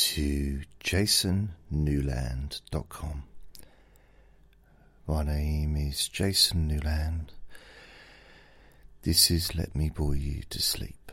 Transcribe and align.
to 0.00 0.62
jasonnewland.com. 0.82 3.24
My 5.06 5.22
name 5.22 5.76
is 5.76 6.08
Jason 6.08 6.66
Newland. 6.68 7.34
This 9.02 9.30
is 9.30 9.54
Let 9.54 9.76
Me 9.76 9.90
Bore 9.90 10.16
You 10.16 10.40
to 10.48 10.62
Sleep. 10.62 11.12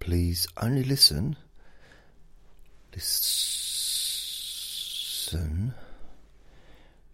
Please 0.00 0.48
only 0.60 0.82
listen. 0.82 1.36
Listen 2.92 3.44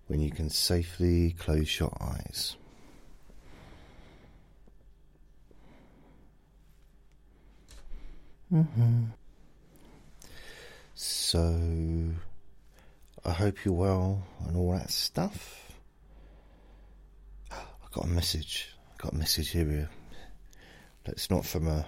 when 0.07 0.21
you 0.21 0.31
can 0.31 0.49
safely 0.49 1.37
close 1.39 1.79
your 1.79 1.95
eyes. 2.01 2.57
Mm-hmm. 8.53 9.05
So, 10.95 11.61
I 13.25 13.31
hope 13.31 13.65
you're 13.65 13.73
well 13.73 14.27
and 14.47 14.57
all 14.57 14.73
that 14.73 14.91
stuff. 14.91 15.73
I 17.51 17.57
got 17.93 18.05
a 18.05 18.09
message. 18.09 18.69
I 18.93 19.03
got 19.03 19.13
a 19.15 19.17
message 19.17 19.51
here. 19.51 19.89
It's 21.07 21.31
not 21.31 21.47
from 21.47 21.67
a 21.67 21.87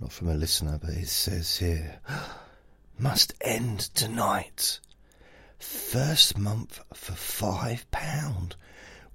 not 0.00 0.12
from 0.12 0.28
a 0.28 0.34
listener, 0.34 0.78
but 0.80 0.90
it 0.90 1.08
says 1.08 1.56
here 1.56 2.00
must 2.98 3.34
end 3.40 3.80
tonight. 3.94 4.80
First 5.58 6.38
month 6.38 6.80
for 6.92 7.12
five 7.12 7.88
pound 7.90 8.56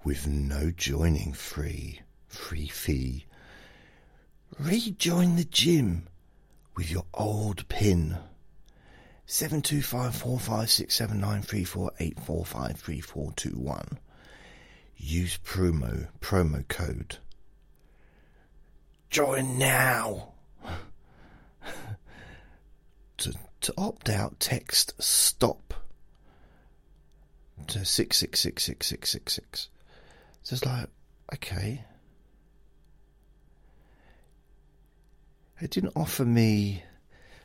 with 0.03 0.27
no 0.27 0.71
joining 0.71 1.33
free 1.33 2.01
free 2.27 2.67
fee. 2.67 3.25
Rejoin 4.59 5.35
the 5.35 5.45
gym 5.45 6.07
with 6.75 6.91
your 6.91 7.05
old 7.13 7.67
pin. 7.69 8.17
Seven 9.25 9.61
two 9.61 9.81
five 9.81 10.15
four 10.15 10.39
five 10.39 10.69
six 10.69 10.95
seven 10.95 11.19
nine 11.19 11.41
three 11.41 11.63
four 11.63 11.91
eight 11.99 12.19
four 12.19 12.45
five 12.45 12.77
three 12.77 12.99
four 12.99 13.31
two 13.35 13.57
one. 13.57 13.97
Use 14.95 15.39
promo 15.43 16.07
promo 16.19 16.67
code. 16.67 17.17
Join 19.09 19.57
now. 19.57 20.33
to 23.17 23.33
to 23.61 23.73
opt 23.77 24.09
out, 24.09 24.39
text 24.39 24.93
stop 25.01 25.73
to 27.67 27.85
six 27.85 28.17
six 28.17 28.39
six 28.39 28.63
six 28.63 28.87
six 28.87 29.09
six 29.09 29.33
six. 29.33 29.69
So 30.43 30.53
it's 30.53 30.65
like, 30.65 30.89
okay. 31.33 31.85
It 35.61 35.71
didn't 35.71 35.93
offer 35.95 36.25
me 36.25 36.83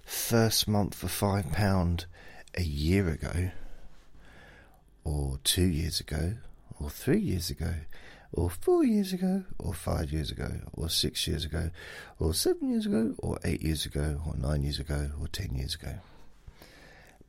first 0.02 0.66
month 0.66 0.94
for 0.94 1.08
five 1.08 1.52
pound 1.52 2.06
a 2.54 2.62
year 2.62 3.08
ago, 3.08 3.50
or 5.04 5.38
two 5.44 5.66
years 5.66 6.00
ago, 6.00 6.34
or 6.80 6.90
three 6.90 7.20
years 7.20 7.50
ago, 7.50 7.74
or 8.32 8.50
four 8.50 8.84
years 8.84 9.12
ago, 9.12 9.44
or 9.58 9.74
five 9.74 10.10
years 10.10 10.30
ago, 10.30 10.60
or 10.72 10.88
six 10.88 11.26
years 11.26 11.44
ago, 11.44 11.70
or 12.18 12.34
seven 12.34 12.70
years 12.70 12.86
ago, 12.86 13.14
or 13.18 13.38
eight 13.44 13.62
years 13.62 13.86
ago, 13.86 14.20
or 14.26 14.34
nine 14.36 14.62
years 14.62 14.78
ago, 14.78 15.10
or 15.20 15.28
ten 15.28 15.54
years 15.54 15.74
ago. 15.74 15.94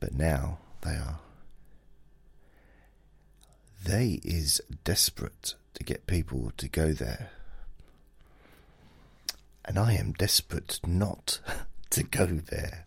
But 0.00 0.14
now 0.14 0.58
they 0.82 0.96
are. 0.96 1.20
They 3.84 4.20
is 4.24 4.60
desperate 4.84 5.54
to 5.74 5.84
get 5.84 6.06
people 6.06 6.52
to 6.56 6.68
go 6.68 6.92
there 6.92 7.30
and 9.64 9.78
I 9.78 9.94
am 9.94 10.12
desperate 10.12 10.80
not 10.86 11.40
to 11.90 12.02
go 12.02 12.26
there. 12.26 12.86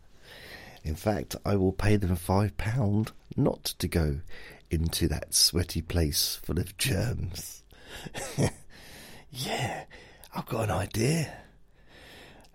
In 0.83 0.95
fact, 0.95 1.35
I 1.45 1.55
will 1.55 1.71
pay 1.71 1.95
them 1.95 2.15
five 2.15 2.57
pound 2.57 3.11
not 3.37 3.63
to 3.63 3.87
go 3.87 4.19
into 4.69 5.07
that 5.07 5.33
sweaty 5.33 5.81
place 5.81 6.39
full 6.43 6.59
of 6.59 6.77
germs. 6.77 7.63
yeah, 9.31 9.83
I've 10.35 10.45
got 10.45 10.65
an 10.65 10.71
idea. 10.71 11.33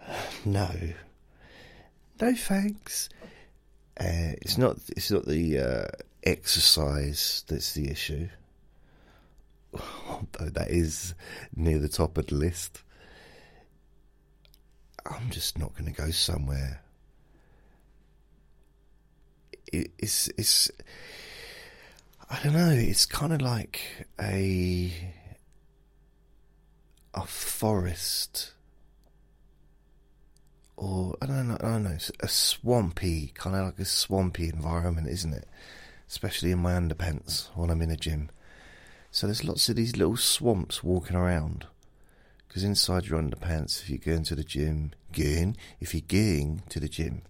No, 0.45 0.71
no 2.19 2.35
thanks. 2.35 3.11
Uh, 4.01 4.33
it's 4.41 4.57
not. 4.57 4.79
It's 4.97 5.11
not 5.11 5.27
the 5.27 5.59
uh, 5.59 5.87
exercise 6.25 7.45
that's 7.47 7.75
the 7.75 7.91
issue. 7.91 8.29
Although 10.09 10.51
that 10.51 10.71
is 10.71 11.15
near 11.55 11.79
the 11.79 11.89
top 11.89 12.17
of 12.17 12.29
the 12.29 12.37
list. 12.37 12.83
I'm 15.09 15.31
just 15.31 15.59
not 15.59 15.75
going 15.75 15.93
to 15.93 16.01
go 16.03 16.11
somewhere. 16.11 16.83
it's 19.73 20.29
it's 20.39 20.71
I 22.31 22.39
don't 22.43 22.53
know. 22.53 22.71
It's 22.71 23.07
kind 23.07 23.33
of 23.33 23.41
like 23.41 23.81
a 24.21 24.93
a 27.15 27.27
forest, 27.27 28.53
or 30.77 31.17
I 31.23 31.27
don't 31.27 31.49
know. 31.49 31.57
I 31.61 31.69
don't 31.69 31.85
know. 31.85 31.99
a 32.21 32.29
swampy 32.29 33.33
kind 33.35 33.57
of 33.57 33.65
like 33.65 33.79
a 33.79 33.85
swampy 33.87 34.49
environment, 34.51 35.09
isn't 35.09 35.33
it? 35.33 35.49
Especially 36.07 36.51
in 36.51 36.59
my 36.59 36.73
underpants 36.73 37.49
when 37.55 37.71
I'm 37.71 37.83
in 37.83 37.91
a 37.91 37.97
gym. 37.97 38.31
So 39.11 39.27
there's 39.27 39.45
lots 39.45 39.69
of 39.71 39.77
these 39.77 39.97
little 39.97 40.17
swamps 40.17 40.85
walking 40.85 41.17
around. 41.17 41.67
Because 42.47 42.65
inside 42.65 43.07
your 43.07 43.21
underpants, 43.21 43.83
if 43.83 43.91
you 43.91 43.99
go 43.99 44.13
into 44.13 44.35
the 44.35 44.45
gym, 44.45 44.93
going, 45.13 45.57
if 45.81 45.95
you're 45.95 46.03
going 46.07 46.63
to 46.69 46.81
the 46.81 46.89
gym, 46.89 47.23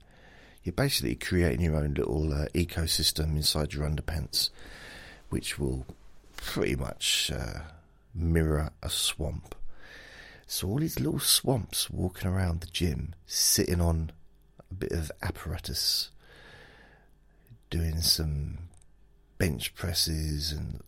you're 0.62 0.72
basically 0.72 1.14
creating 1.14 1.60
your 1.60 1.76
own 1.76 1.94
little 1.94 2.32
uh, 2.32 2.46
ecosystem 2.54 3.36
inside 3.36 3.72
your 3.72 3.88
underpants, 3.88 4.50
which 5.30 5.58
will 5.58 5.86
pretty 6.36 6.76
much 6.76 7.30
uh, 7.34 7.60
mirror 8.14 8.70
a 8.82 8.90
swamp. 8.90 9.54
So 10.46 10.68
all 10.68 10.78
these 10.78 10.98
little 10.98 11.20
swamps 11.20 11.90
walking 11.90 12.28
around 12.28 12.60
the 12.60 12.66
gym, 12.66 13.14
sitting 13.26 13.80
on 13.80 14.12
a 14.70 14.74
bit 14.74 14.92
of 14.92 15.12
apparatus, 15.22 16.10
doing 17.70 18.00
some 18.00 18.58
bench 19.36 19.74
presses, 19.74 20.52
and, 20.52 20.82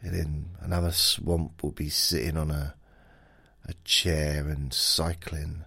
and 0.00 0.14
then 0.14 0.50
another 0.60 0.92
swamp 0.92 1.62
will 1.62 1.72
be 1.72 1.88
sitting 1.88 2.36
on 2.36 2.50
a 2.50 2.74
a 3.68 3.74
chair 3.84 4.48
and 4.48 4.72
cycling, 4.72 5.64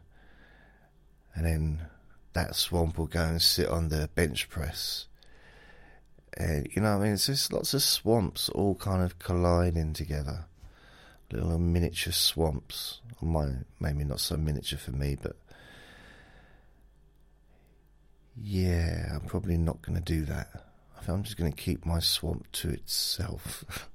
and 1.34 1.46
then 1.46 1.86
that 2.34 2.56
swamp 2.56 2.98
will 2.98 3.08
go 3.08 3.24
and 3.24 3.42
sit 3.42 3.68
on 3.68 3.90
the 3.90 4.10
bench 4.16 4.50
press. 4.50 5.08
And 6.38 6.68
you 6.72 6.82
know, 6.82 6.96
I 6.96 7.00
mean, 7.00 7.14
it's 7.14 7.26
just 7.26 7.52
lots 7.52 7.74
of 7.74 7.84
swamps 7.84 8.50
all 8.50 8.76
kind 8.76 9.04
of 9.04 9.20
colliding 9.20 9.94
together, 9.94 10.46
little 11.32 11.60
miniature 11.60 12.14
swamps. 12.14 13.02
maybe 13.80 14.04
not 14.04 14.20
so 14.20 14.38
miniature 14.38 14.80
for 14.80 14.92
me, 14.92 15.18
but 15.22 15.36
yeah, 18.42 19.10
I'm 19.14 19.28
probably 19.28 19.58
not 19.58 19.82
going 19.82 20.02
to 20.02 20.04
do 20.04 20.26
that. 20.26 20.66
I'm 21.08 21.24
just 21.24 21.38
going 21.38 21.52
to 21.52 21.58
keep 21.58 21.86
my 21.86 22.00
swamp 22.00 22.52
to 22.54 22.70
itself 22.70 23.90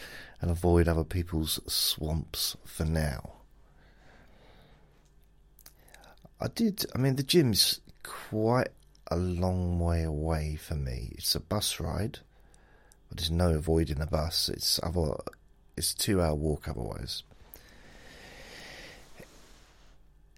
and 0.40 0.50
avoid 0.50 0.88
other 0.88 1.04
people's 1.04 1.60
swamps 1.66 2.56
for 2.64 2.84
now. 2.84 3.39
I 6.40 6.48
did. 6.48 6.84
I 6.94 6.98
mean, 6.98 7.16
the 7.16 7.22
gym's 7.22 7.80
quite 8.02 8.68
a 9.10 9.16
long 9.16 9.78
way 9.78 10.02
away 10.02 10.56
for 10.56 10.74
me. 10.74 11.12
It's 11.12 11.34
a 11.34 11.40
bus 11.40 11.78
ride, 11.80 12.20
but 13.08 13.18
there's 13.18 13.30
no 13.30 13.50
avoiding 13.50 14.00
a 14.00 14.06
bus. 14.06 14.48
It's 14.48 14.80
other. 14.82 15.16
It's 15.76 15.92
a 15.92 15.96
two-hour 15.96 16.34
walk 16.34 16.68
otherwise. 16.68 17.22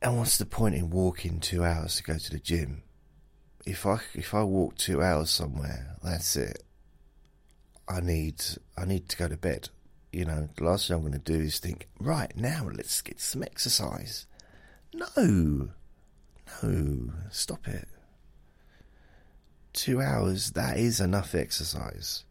And 0.01 0.19
what's 0.19 0.39
the 0.39 0.47
point 0.47 0.75
in 0.75 0.91
walking 0.91 1.39
two 1.39 1.65
hours 1.65 1.97
to 1.97 2.03
go 2.03 2.19
to 2.19 2.31
the 2.31 2.41
gym? 2.41 2.83
If 3.65 3.87
I 3.87 4.01
if 4.15 4.35
I 4.35 4.43
walk 4.43 4.77
two 4.77 5.01
hours 5.01 5.31
somewhere, 5.31 5.97
that's 6.03 6.35
it. 6.35 6.65
I 7.89 8.01
need 8.01 8.43
I 8.77 8.85
need 8.85 9.09
to 9.11 9.17
go 9.17 9.29
to 9.29 9.37
bed. 9.37 9.69
You 10.13 10.25
know, 10.25 10.49
the 10.57 10.65
last 10.65 10.89
thing 10.89 10.97
I'm 10.97 11.03
going 11.03 11.13
to 11.13 11.19
do 11.19 11.41
is 11.41 11.59
think, 11.59 11.89
right 11.99 12.37
now, 12.37 12.69
let's 12.71 13.01
get 13.01 13.19
some 13.19 13.43
exercise. 13.43 14.27
No, 14.93 15.71
no, 16.61 17.13
stop 17.31 17.67
it. 17.69 17.89
Two 19.73 20.01
hours, 20.01 20.53
that 20.53 20.77
is 20.77 21.01
enough 21.01 21.35
exercise. 21.35 22.25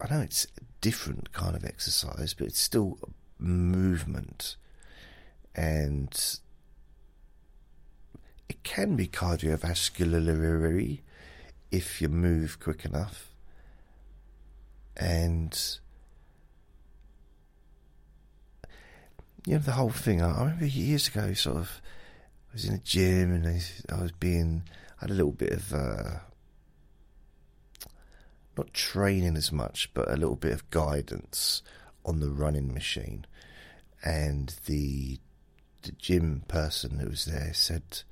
I 0.00 0.12
know 0.12 0.20
it's 0.20 0.46
a 0.56 0.62
different 0.80 1.32
kind 1.32 1.54
of 1.54 1.64
exercise, 1.64 2.34
but 2.34 2.46
it's 2.46 2.60
still 2.60 2.98
movement. 3.38 4.56
And 5.54 6.38
it 8.48 8.62
can 8.62 8.96
be 8.96 9.06
cardiovascular 9.08 11.00
if 11.70 12.00
you 12.00 12.08
move 12.08 12.58
quick 12.60 12.84
enough. 12.84 13.32
And 14.96 15.58
you 19.46 19.54
know, 19.54 19.58
the 19.58 19.72
whole 19.72 19.90
thing. 19.90 20.22
I, 20.22 20.38
remember 20.38 20.66
years 20.66 21.08
ago, 21.08 21.32
sort 21.34 21.56
of, 21.56 21.80
I 22.50 22.54
was 22.54 22.64
in 22.64 22.74
a 22.74 22.78
gym 22.78 23.32
and 23.32 23.46
I, 23.46 23.60
I 23.94 24.02
was 24.02 24.12
being, 24.12 24.62
I 24.98 25.02
had 25.02 25.10
a 25.10 25.14
little 25.14 25.32
bit 25.32 25.52
of, 25.52 25.72
uh, 25.72 26.18
not 28.56 28.74
training 28.74 29.36
as 29.36 29.50
much, 29.50 29.92
but 29.94 30.10
a 30.10 30.16
little 30.16 30.36
bit 30.36 30.52
of 30.52 30.68
guidance 30.70 31.62
on 32.04 32.20
the 32.20 32.30
running 32.30 32.72
machine. 32.74 33.26
And 34.02 34.54
the 34.66 35.18
the 35.82 35.92
gym 35.92 36.42
person 36.46 36.98
who 36.98 37.08
was 37.08 37.24
there 37.24 37.52
said, 37.54 38.02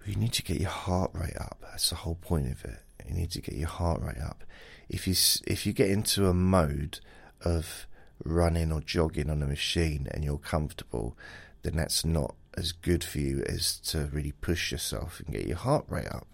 well, 0.00 0.08
"You 0.08 0.16
need 0.16 0.32
to 0.34 0.42
get 0.42 0.60
your 0.60 0.70
heart 0.70 1.10
rate 1.12 1.36
up. 1.38 1.58
That's 1.62 1.90
the 1.90 1.96
whole 1.96 2.14
point 2.14 2.50
of 2.50 2.64
it. 2.64 2.80
You 3.06 3.14
need 3.14 3.30
to 3.32 3.42
get 3.42 3.54
your 3.54 3.68
heart 3.68 4.00
rate 4.00 4.20
up. 4.20 4.44
If 4.88 5.06
you 5.06 5.14
if 5.46 5.66
you 5.66 5.72
get 5.72 5.90
into 5.90 6.28
a 6.28 6.34
mode 6.34 7.00
of 7.42 7.86
running 8.24 8.72
or 8.72 8.80
jogging 8.80 9.30
on 9.30 9.42
a 9.42 9.46
machine 9.46 10.08
and 10.10 10.24
you're 10.24 10.38
comfortable, 10.38 11.16
then 11.62 11.76
that's 11.76 12.04
not 12.04 12.34
as 12.56 12.72
good 12.72 13.04
for 13.04 13.18
you 13.18 13.42
as 13.46 13.78
to 13.80 14.08
really 14.12 14.32
push 14.32 14.72
yourself 14.72 15.20
and 15.20 15.34
get 15.34 15.46
your 15.46 15.56
heart 15.56 15.84
rate 15.88 16.08
up. 16.08 16.26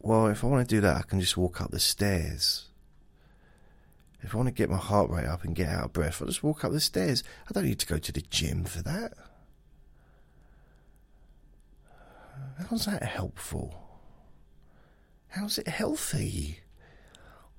Well, 0.00 0.26
if 0.28 0.44
I 0.44 0.46
want 0.46 0.68
to 0.68 0.74
do 0.74 0.80
that, 0.82 0.96
I 0.96 1.02
can 1.02 1.20
just 1.20 1.36
walk 1.36 1.60
up 1.60 1.70
the 1.70 1.80
stairs. 1.80 2.68
If 4.22 4.34
I 4.34 4.38
want 4.38 4.48
to 4.48 4.54
get 4.54 4.70
my 4.70 4.76
heart 4.76 5.10
rate 5.10 5.26
up 5.26 5.44
and 5.44 5.54
get 5.54 5.68
out 5.68 5.84
of 5.86 5.92
breath, 5.92 6.20
I'll 6.20 6.28
just 6.28 6.42
walk 6.42 6.64
up 6.64 6.72
the 6.72 6.80
stairs. 6.80 7.22
I 7.48 7.52
don't 7.52 7.64
need 7.64 7.78
to 7.80 7.86
go 7.86 7.98
to 7.98 8.12
the 8.12 8.22
gym 8.22 8.64
for 8.64 8.82
that. 8.82 9.12
How's 12.68 12.86
that 12.86 13.02
helpful? 13.02 13.74
How's 15.28 15.58
it 15.58 15.68
healthy? 15.68 16.60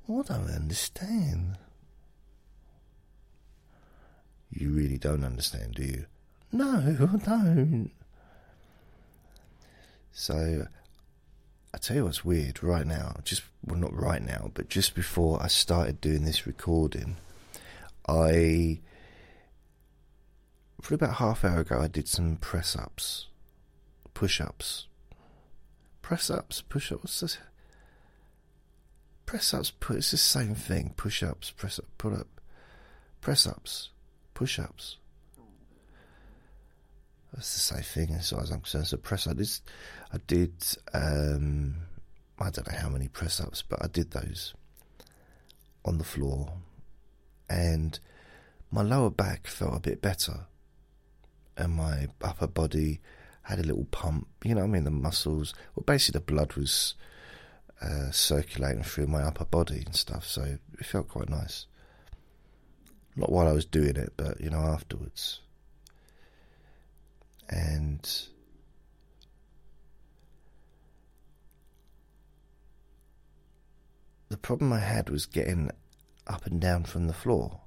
I 0.10 0.22
don't 0.24 0.50
understand. 0.50 1.58
You 4.52 4.70
really 4.70 4.98
don't 4.98 5.24
understand, 5.24 5.76
do 5.76 5.84
you? 5.84 6.06
No, 6.52 6.78
I 6.78 7.18
don't. 7.18 7.92
So, 10.12 10.68
I 11.74 11.78
tell 11.78 11.98
you 11.98 12.06
what's 12.06 12.26
weird 12.26 12.64
right 12.64 12.88
now, 12.88 13.18
just, 13.24 13.44
well, 13.66 13.78
not 13.78 13.94
right 13.94 14.22
now, 14.22 14.52
but 14.54 14.70
just 14.70 14.96
before 14.96 15.42
I 15.44 15.48
started 15.48 16.02
doing 16.02 16.24
this 16.24 16.48
recording, 16.48 17.18
I, 18.08 18.80
for 20.82 20.96
about 20.96 21.16
half 21.16 21.44
hour 21.44 21.60
ago, 21.60 21.80
I 21.80 21.88
did 21.88 22.08
some 22.08 22.38
press 22.38 22.76
ups, 22.76 23.28
push 24.14 24.40
ups, 24.40 24.88
press 26.02 26.30
ups, 26.30 26.62
push 26.62 26.92
ups, 26.92 27.38
press 29.26 29.54
ups, 29.54 29.72
put. 29.72 29.98
it's 29.98 30.12
the 30.12 30.18
same 30.18 30.56
thing, 30.56 30.94
push 30.96 31.22
ups, 31.22 31.52
press 31.52 31.78
up, 31.78 31.86
pull 31.98 32.16
up, 32.16 32.42
press 33.22 33.46
ups 33.46 33.90
push 34.38 34.60
ups. 34.60 34.98
That's 37.34 37.54
the 37.54 37.60
same 37.60 37.82
thing 37.82 38.16
as 38.16 38.30
far 38.30 38.42
as 38.44 38.52
I'm 38.52 38.60
concerned. 38.62 38.86
So 38.86 38.98
press 38.98 39.26
ups. 39.26 39.64
I 40.14 40.20
did. 40.28 40.54
Um, 40.94 41.78
I 42.40 42.52
don't 42.52 42.72
know 42.72 42.78
how 42.78 42.90
many 42.90 43.08
press 43.08 43.42
ups, 43.42 43.64
but 43.68 43.84
I 43.84 43.88
did 43.88 44.12
those 44.12 44.54
on 45.84 45.98
the 45.98 46.04
floor, 46.04 46.54
and 47.50 48.00
my 48.70 48.84
lower 48.84 49.10
back 49.10 49.48
felt 49.48 49.76
a 49.76 49.80
bit 49.80 50.04
better, 50.04 50.46
and 51.58 51.74
my 51.74 52.08
upper 52.22 52.46
body 52.48 53.02
had 53.42 53.58
a 53.58 53.64
little 53.64 53.86
pump. 53.86 54.28
You 54.44 54.54
know, 54.54 54.66
I 54.66 54.68
mean, 54.68 54.84
the 54.84 54.92
muscles. 54.92 55.56
Well, 55.76 55.84
basically, 55.84 56.20
the 56.20 56.32
blood 56.32 56.54
was 56.54 56.94
uh, 57.82 58.12
circulating 58.12 58.84
through 58.84 59.08
my 59.08 59.24
upper 59.24 59.46
body 59.46 59.82
and 59.84 59.96
stuff, 59.96 60.28
so 60.28 60.60
it 60.80 60.86
felt 60.86 61.08
quite 61.08 61.30
nice. 61.30 61.66
Not 63.18 63.32
while 63.32 63.48
I 63.48 63.52
was 63.52 63.66
doing 63.66 63.96
it, 63.96 64.14
but 64.16 64.40
you 64.40 64.52
know, 64.52 64.60
afterwards. 64.60 65.40
And 67.50 68.08
the 74.30 74.38
problem 74.38 74.72
I 74.72 74.80
had 74.80 75.10
was 75.10 75.26
getting 75.26 75.72
up 76.28 76.46
and 76.46 76.62
down 76.62 76.84
from 76.84 77.08
the 77.08 77.14
floor. 77.14 77.62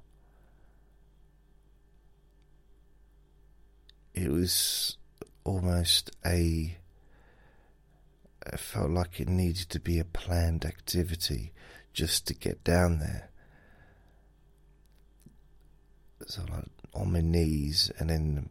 It 4.13 4.31
was 4.31 4.97
almost 5.43 6.11
a. 6.25 6.77
It 8.45 8.59
felt 8.59 8.91
like 8.91 9.19
it 9.19 9.27
needed 9.27 9.69
to 9.69 9.81
be 9.81 9.99
a 9.99 10.05
planned 10.05 10.63
activity 10.63 11.51
just 11.91 12.25
to 12.27 12.33
get 12.33 12.63
down 12.63 12.99
there 12.99 13.30
so 16.27 16.41
like 16.51 16.65
on 16.93 17.13
my 17.13 17.21
knees 17.21 17.91
and 17.97 18.09
then 18.09 18.49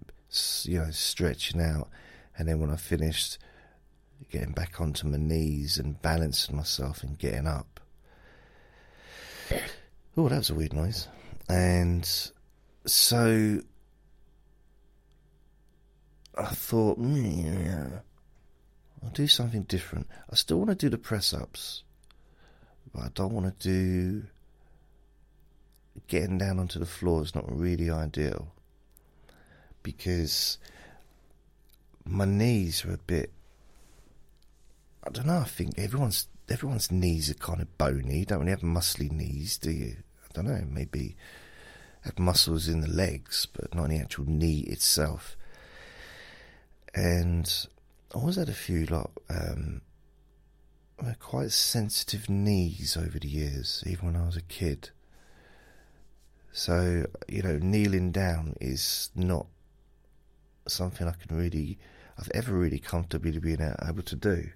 you 0.65 0.79
know 0.79 0.91
stretching 0.91 1.61
out, 1.61 1.89
and 2.37 2.49
then 2.49 2.61
when 2.61 2.71
I 2.71 2.77
finished, 2.77 3.39
getting 4.31 4.53
back 4.53 4.81
onto 4.81 5.07
my 5.07 5.19
knees 5.19 5.79
and 5.79 6.01
balancing 6.03 6.57
myself 6.57 7.03
and 7.03 7.19
getting 7.19 7.47
up. 7.47 7.81
Oh, 10.17 10.29
that 10.29 10.39
was 10.39 10.51
a 10.51 10.55
weird 10.55 10.73
noise. 10.73 11.09
And 11.49 12.09
so 12.87 13.61
I 16.37 16.47
thought, 16.47 17.01
mm, 17.01 17.65
yeah, 17.65 18.01
I'll 19.03 19.11
do 19.11 19.27
something 19.27 19.63
different. 19.63 20.07
I 20.31 20.37
still 20.37 20.59
want 20.59 20.71
to 20.71 20.77
do 20.77 20.89
the 20.89 20.99
press 20.99 21.35
ups, 21.35 21.83
but 22.93 23.03
I 23.03 23.09
don't 23.15 23.33
want 23.33 23.59
to 23.59 23.69
do 23.69 24.27
getting 26.11 26.39
down 26.39 26.59
onto 26.59 26.81
the 26.81 26.87
floor 26.87 27.23
is 27.23 27.37
not 27.37 27.45
really 27.49 27.89
ideal 27.89 28.53
because 29.83 30.59
my 32.05 32.25
knees 32.25 32.85
are 32.85 32.93
a 32.93 32.99
bit. 32.99 33.31
I 35.05 35.11
don't 35.11 35.29
know. 35.29 35.39
I 35.39 35.45
think 35.45 35.79
everyone's 35.79 36.27
everyone's 36.49 36.91
knees 36.91 37.31
are 37.31 37.35
kind 37.35 37.61
of 37.61 37.79
bony. 37.79 38.19
You 38.19 38.27
don't 38.27 38.41
really 38.41 38.51
have 38.51 38.61
muscly 38.61 39.11
knees, 39.11 39.57
do 39.57 39.71
you? 39.71 39.97
I 40.25 40.33
don't 40.35 40.47
know. 40.47 40.65
Maybe 40.69 41.17
have 42.03 42.19
muscles 42.19 42.67
in 42.67 42.81
the 42.81 42.89
legs, 42.89 43.47
but 43.47 43.73
not 43.73 43.85
in 43.85 43.91
the 43.91 44.03
actual 44.03 44.29
knee 44.29 44.61
itself. 44.67 45.37
And 46.93 47.69
I 48.13 48.19
always 48.19 48.35
had 48.35 48.49
a 48.49 48.55
few 48.55 48.85
like 48.87 49.07
um, 49.29 49.83
quite 51.21 51.53
sensitive 51.53 52.29
knees 52.29 52.97
over 52.97 53.21
the 53.21 53.29
years, 53.29 53.85
even 53.87 54.07
when 54.07 54.17
I 54.17 54.27
was 54.27 54.37
a 54.37 54.43
kid. 54.43 54.91
So, 56.61 57.07
you 57.27 57.41
know, 57.41 57.57
kneeling 57.57 58.13
down 58.13 58.55
is 58.61 59.11
not 59.15 59.47
something 60.69 61.09
I 61.09 61.13
can 61.13 61.35
really, 61.35 61.79
I've 62.19 62.31
ever 62.35 62.53
really 62.53 62.79
comfortably 62.79 63.39
been 63.39 63.75
able 63.83 64.03
to 64.03 64.15
do. 64.15 64.51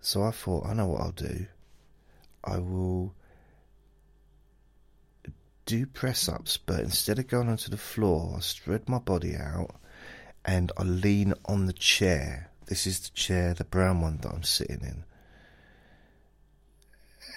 So 0.00 0.24
I 0.24 0.32
thought, 0.32 0.66
I 0.66 0.72
know 0.72 0.88
what 0.88 1.00
I'll 1.00 1.12
do. 1.12 1.46
I 2.42 2.58
will 2.58 3.14
do 5.64 5.86
press 5.86 6.28
ups, 6.28 6.56
but 6.56 6.80
instead 6.80 7.20
of 7.20 7.28
going 7.28 7.48
onto 7.48 7.70
the 7.70 7.76
floor, 7.76 8.34
I 8.36 8.40
spread 8.40 8.88
my 8.88 8.98
body 8.98 9.36
out 9.36 9.76
and 10.44 10.72
I 10.76 10.82
lean 10.82 11.34
on 11.44 11.66
the 11.66 11.72
chair. 11.72 12.50
This 12.66 12.88
is 12.88 12.98
the 12.98 13.10
chair, 13.10 13.54
the 13.54 13.62
brown 13.62 14.00
one 14.00 14.16
that 14.22 14.32
I'm 14.32 14.42
sitting 14.42 14.80
in 14.82 15.04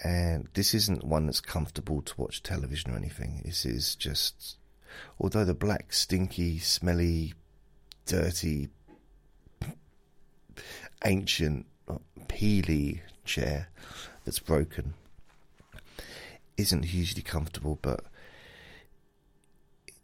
and 0.04 0.48
this 0.54 0.74
isn't 0.74 1.04
one 1.04 1.26
that's 1.26 1.42
comfortable 1.42 2.02
to 2.02 2.14
watch 2.22 2.44
television 2.44 2.92
or 2.92 2.98
anything. 2.98 3.42
This 3.44 3.66
is 3.66 3.96
just, 3.96 4.58
although 5.20 5.46
the 5.46 5.54
black, 5.54 5.92
stinky, 5.94 6.60
smelly, 6.60 7.34
dirty, 8.06 8.70
ancient, 11.06 11.66
peely 12.28 13.02
chair 13.26 13.70
that's 14.26 14.40
broken 14.40 14.94
isn't 16.58 16.84
hugely 16.84 17.22
comfortable, 17.22 17.78
but 17.82 18.02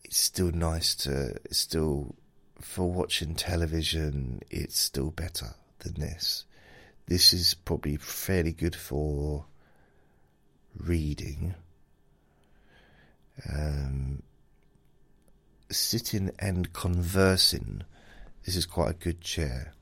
it's 0.04 0.18
still 0.18 0.52
nice 0.52 0.96
to, 0.96 1.36
it's 1.46 1.58
still, 1.58 2.16
for 2.60 2.92
watching 2.92 3.36
television, 3.36 4.42
it's 4.50 4.80
still 4.80 5.10
better 5.12 5.56
than 5.80 5.94
this. 5.96 6.46
This 7.08 7.34
is 7.34 7.54
probably 7.54 7.98
fairly 7.98 8.54
good 8.54 8.76
for 8.76 9.46
reading, 10.78 11.56
um, 13.50 14.24
sitting 15.72 16.32
and 16.40 16.74
conversing. 16.74 17.84
This 18.46 18.56
is 18.56 18.66
quite 18.66 18.92
a 18.92 18.94
good 18.96 19.22
chair. 19.22 19.74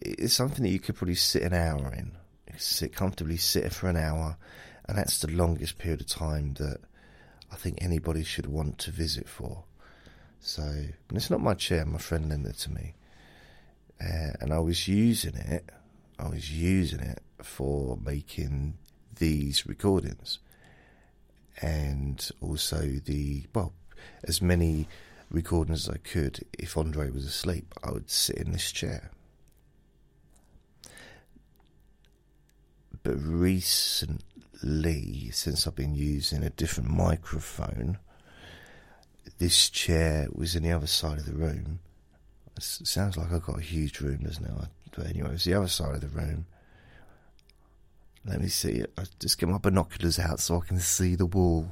It's 0.00 0.34
something 0.34 0.62
that 0.64 0.70
you 0.70 0.80
could 0.80 0.96
probably 0.96 1.14
sit 1.14 1.42
an 1.42 1.54
hour 1.54 1.92
in. 1.92 2.12
Sit 2.56 2.94
comfortably, 2.94 3.36
sit 3.36 3.72
for 3.72 3.88
an 3.88 3.96
hour, 3.96 4.36
and 4.86 4.96
that's 4.96 5.18
the 5.18 5.30
longest 5.30 5.78
period 5.78 6.02
of 6.02 6.06
time 6.06 6.54
that 6.54 6.78
I 7.50 7.56
think 7.56 7.78
anybody 7.80 8.22
should 8.22 8.46
want 8.46 8.78
to 8.80 8.90
visit 8.90 9.28
for. 9.28 9.64
So, 10.40 10.84
it's 11.12 11.30
not 11.30 11.40
my 11.40 11.54
chair. 11.54 11.84
My 11.84 11.98
friend 11.98 12.28
lent 12.28 12.46
it 12.46 12.58
to 12.58 12.70
me, 12.70 12.94
uh, 14.00 14.34
and 14.40 14.52
I 14.52 14.58
was 14.58 14.86
using 14.86 15.34
it. 15.34 15.70
I 16.18 16.28
was 16.28 16.52
using 16.52 17.00
it 17.00 17.20
for 17.42 17.98
making 18.04 18.78
these 19.16 19.66
recordings. 19.66 20.38
and 21.60 22.30
also 22.40 22.80
the 23.04 23.44
well, 23.54 23.72
as 24.24 24.42
many 24.42 24.88
recordings 25.30 25.88
as 25.88 25.94
I 25.94 25.98
could. 25.98 26.40
If 26.52 26.76
Andre 26.76 27.10
was 27.10 27.24
asleep, 27.24 27.72
I 27.82 27.90
would 27.92 28.10
sit 28.10 28.36
in 28.36 28.52
this 28.52 28.70
chair. 28.72 29.10
But 33.02 33.16
recently, 33.16 34.20
since 35.32 35.66
I've 35.66 35.74
been 35.74 35.94
using 35.94 36.42
a 36.42 36.50
different 36.50 36.90
microphone, 36.90 37.98
this 39.38 39.68
chair 39.68 40.28
was 40.32 40.56
in 40.56 40.62
the 40.62 40.72
other 40.72 40.86
side 40.86 41.18
of 41.18 41.26
the 41.26 41.34
room. 41.34 41.80
It 42.56 42.62
sounds 42.62 43.16
like 43.16 43.32
I've 43.32 43.42
got 43.44 43.58
a 43.58 43.62
huge 43.62 44.00
room, 44.00 44.18
doesn't 44.18 44.44
it? 44.44 44.52
But 44.96 45.06
anyway, 45.06 45.28
it 45.30 45.32
was 45.32 45.44
the 45.44 45.54
other 45.54 45.68
side 45.68 45.96
of 45.96 46.00
the 46.00 46.08
room. 46.08 46.46
Let 48.26 48.40
me 48.40 48.48
see. 48.48 48.82
I 48.96 49.04
just 49.18 49.38
get 49.38 49.48
my 49.48 49.58
binoculars 49.58 50.18
out 50.18 50.40
so 50.40 50.56
I 50.60 50.66
can 50.66 50.78
see 50.80 51.14
the 51.14 51.26
wall. 51.26 51.70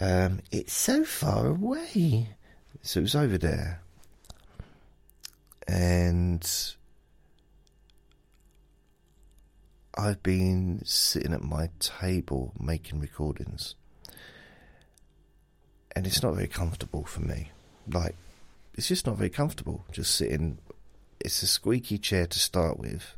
Um, 0.00 0.40
it's 0.50 0.74
so 0.74 1.04
far 1.04 1.46
away. 1.46 2.28
So 2.82 3.00
it 3.00 3.04
was 3.04 3.14
over 3.14 3.38
there. 3.38 3.80
And 5.66 6.46
I've 9.96 10.22
been 10.22 10.82
sitting 10.84 11.32
at 11.32 11.42
my 11.42 11.70
table 11.78 12.52
making 12.60 13.00
recordings. 13.00 13.74
And 15.96 16.06
it's 16.06 16.22
not 16.22 16.34
very 16.34 16.48
comfortable 16.48 17.04
for 17.04 17.20
me. 17.20 17.50
Like, 17.90 18.16
it's 18.74 18.88
just 18.88 19.06
not 19.06 19.16
very 19.16 19.30
comfortable 19.30 19.84
just 19.92 20.14
sitting. 20.14 20.58
It's 21.20 21.42
a 21.42 21.46
squeaky 21.46 21.98
chair 21.98 22.26
to 22.26 22.38
start 22.38 22.78
with 22.78 23.14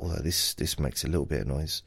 although 0.00 0.22
this 0.22 0.54
this 0.54 0.78
makes 0.78 1.04
a 1.04 1.08
little 1.08 1.26
bit 1.26 1.42
of 1.42 1.46
noise. 1.46 1.82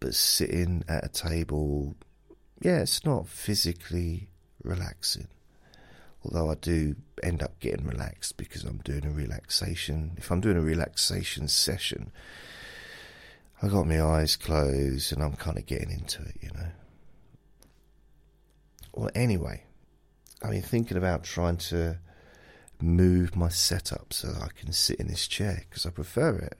But 0.00 0.14
sitting 0.14 0.84
at 0.88 1.04
a 1.04 1.08
table, 1.08 1.96
yeah, 2.60 2.78
it's 2.78 3.04
not 3.04 3.28
physically 3.28 4.28
relaxing. 4.62 5.28
Although 6.24 6.50
I 6.50 6.54
do 6.54 6.94
end 7.22 7.42
up 7.42 7.58
getting 7.58 7.86
relaxed 7.86 8.36
because 8.36 8.64
I'm 8.64 8.78
doing 8.78 9.04
a 9.04 9.10
relaxation. 9.10 10.12
If 10.16 10.30
I'm 10.30 10.40
doing 10.40 10.56
a 10.56 10.60
relaxation 10.62 11.48
session, 11.48 12.12
I 13.60 13.68
got 13.68 13.86
my 13.86 14.00
eyes 14.00 14.36
closed 14.36 15.12
and 15.12 15.22
I'm 15.22 15.34
kind 15.34 15.58
of 15.58 15.66
getting 15.66 15.90
into 15.90 16.22
it, 16.22 16.36
you 16.40 16.50
know. 16.50 16.68
Well, 18.92 19.10
anyway, 19.14 19.64
I've 20.42 20.50
been 20.50 20.62
thinking 20.62 20.96
about 20.96 21.24
trying 21.24 21.56
to 21.56 21.98
move 22.82 23.36
my 23.36 23.48
setup 23.48 24.12
so 24.12 24.28
that 24.28 24.42
I 24.42 24.48
can 24.48 24.72
sit 24.72 24.98
in 24.98 25.08
this 25.08 25.28
chair 25.28 25.64
because 25.68 25.86
I 25.86 25.90
prefer 25.90 26.36
it 26.36 26.58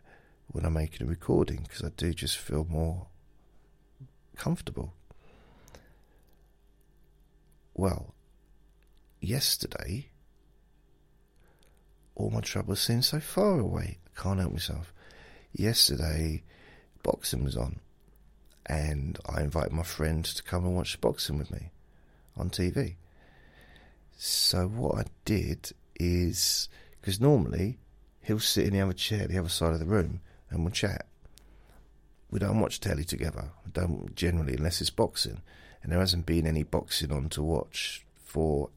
when 0.48 0.64
I'm 0.64 0.74
making 0.74 1.06
a 1.06 1.10
recording 1.10 1.60
because 1.62 1.82
I 1.82 1.90
do 1.96 2.12
just 2.12 2.38
feel 2.38 2.66
more 2.68 3.06
comfortable. 4.36 4.94
Well, 7.74 8.14
yesterday, 9.20 10.10
all 12.14 12.30
my 12.30 12.40
troubles 12.40 12.80
seemed 12.80 13.04
so 13.04 13.20
far 13.20 13.58
away. 13.58 13.98
I 14.06 14.20
can't 14.20 14.38
help 14.40 14.52
myself. 14.52 14.92
Yesterday, 15.52 16.42
boxing 17.02 17.44
was 17.44 17.56
on, 17.56 17.80
and 18.66 19.18
I 19.26 19.40
invited 19.40 19.72
my 19.72 19.82
friend 19.82 20.24
to 20.24 20.42
come 20.42 20.64
and 20.64 20.76
watch 20.76 21.00
boxing 21.00 21.38
with 21.38 21.50
me 21.50 21.70
on 22.36 22.50
TV. 22.50 22.96
So, 24.16 24.68
what 24.68 24.98
I 24.98 25.04
did 25.24 25.72
is 26.02 26.68
because 27.00 27.21
normally 27.21 27.78
he'll 28.23 28.40
sit 28.40 28.66
in 28.66 28.73
the 28.73 28.80
other 28.80 28.92
chair, 28.92 29.26
the 29.26 29.38
other 29.38 29.49
side 29.49 29.73
of 29.73 29.80
the 29.80 29.87
room, 29.87 30.21
and 30.50 30.62
we'll 30.62 30.73
chat. 30.73 31.06
We 32.30 32.38
don't 32.38 32.61
watch 32.61 32.80
telly 32.80 33.04
together. 33.04 33.50
We 33.64 33.73
don't 33.73 34.14
generally, 34.14 34.54
unless 34.54 34.80
it's 34.80 34.90
boxing, 34.90 35.42
and 35.82 35.92
there 35.92 36.00
hasn't 36.00 36.26
been 36.26 36.47
any 36.47 36.62
boxing 36.62 37.12
on 37.12 37.28
to 37.30 37.42
watch 37.42 38.04
for 38.25 38.71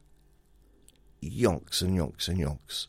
yonks 1.22 1.82
and 1.82 1.96
yonks 1.98 2.28
and 2.28 2.38
yonks. 2.38 2.86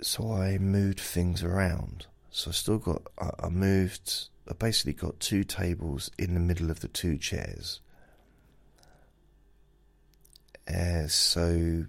So 0.00 0.32
I 0.32 0.58
moved 0.58 1.00
things 1.00 1.42
around. 1.42 2.06
So 2.30 2.50
I 2.50 2.52
still 2.54 2.78
got. 2.78 3.02
I, 3.18 3.30
I 3.44 3.48
moved. 3.48 4.28
I 4.48 4.54
basically 4.54 4.94
got 4.94 5.20
two 5.20 5.44
tables 5.44 6.10
in 6.18 6.34
the 6.34 6.40
middle 6.40 6.70
of 6.70 6.80
the 6.80 6.88
two 6.88 7.16
chairs 7.16 7.80
uh, 10.74 11.06
so 11.08 11.84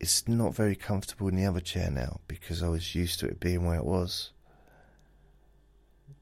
it's 0.00 0.28
not 0.28 0.54
very 0.54 0.76
comfortable 0.76 1.28
in 1.28 1.36
the 1.36 1.46
other 1.46 1.60
chair 1.60 1.90
now 1.90 2.20
because 2.28 2.62
I 2.62 2.68
was 2.68 2.94
used 2.94 3.20
to 3.20 3.26
it 3.26 3.40
being 3.40 3.64
where 3.66 3.78
it 3.78 3.84
was. 3.84 4.30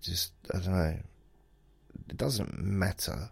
Just, 0.01 0.33
I 0.53 0.59
don't 0.59 0.73
know. 0.73 0.99
It 2.09 2.17
doesn't 2.17 2.59
matter. 2.59 3.31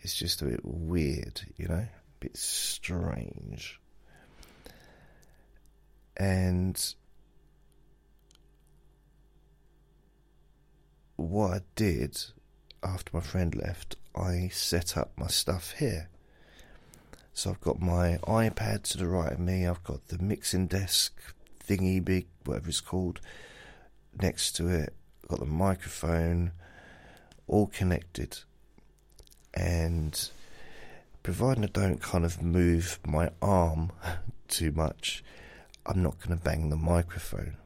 It's 0.00 0.14
just 0.14 0.42
a 0.42 0.46
bit 0.46 0.60
weird, 0.64 1.40
you 1.56 1.68
know? 1.68 1.74
A 1.74 1.90
bit 2.20 2.36
strange. 2.36 3.80
And 6.16 6.94
what 11.16 11.52
I 11.52 11.60
did 11.74 12.22
after 12.82 13.10
my 13.12 13.22
friend 13.22 13.54
left, 13.54 13.96
I 14.14 14.50
set 14.52 14.96
up 14.96 15.12
my 15.16 15.26
stuff 15.26 15.74
here. 15.78 16.08
So 17.34 17.50
I've 17.50 17.60
got 17.60 17.80
my 17.80 18.18
iPad 18.22 18.84
to 18.84 18.98
the 18.98 19.08
right 19.08 19.32
of 19.32 19.40
me. 19.40 19.66
I've 19.66 19.82
got 19.82 20.06
the 20.06 20.18
mixing 20.18 20.68
desk 20.68 21.20
thingy, 21.68 22.02
big 22.02 22.26
whatever 22.44 22.68
it's 22.68 22.80
called, 22.80 23.20
next 24.20 24.52
to 24.56 24.68
it. 24.68 24.94
I've 25.24 25.28
got 25.30 25.40
the 25.40 25.46
microphone, 25.46 26.52
all 27.48 27.66
connected, 27.66 28.38
and 29.52 30.30
providing 31.24 31.64
I 31.64 31.68
don't 31.68 32.00
kind 32.00 32.24
of 32.24 32.42
move 32.42 33.00
my 33.04 33.30
arm 33.42 33.90
too 34.48 34.70
much, 34.70 35.24
I'm 35.84 36.02
not 36.02 36.18
going 36.20 36.38
to 36.38 36.44
bang 36.44 36.70
the 36.70 36.76
microphone, 36.76 37.56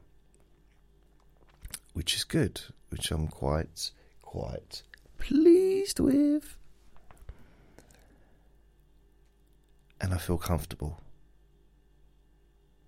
which 1.92 2.14
is 2.16 2.24
good, 2.24 2.62
which 2.88 3.10
I'm 3.10 3.28
quite 3.28 3.90
quite 4.22 4.82
pleased 5.18 6.00
with. 6.00 6.57
And 10.00 10.14
I 10.14 10.18
feel 10.18 10.38
comfortable. 10.38 11.00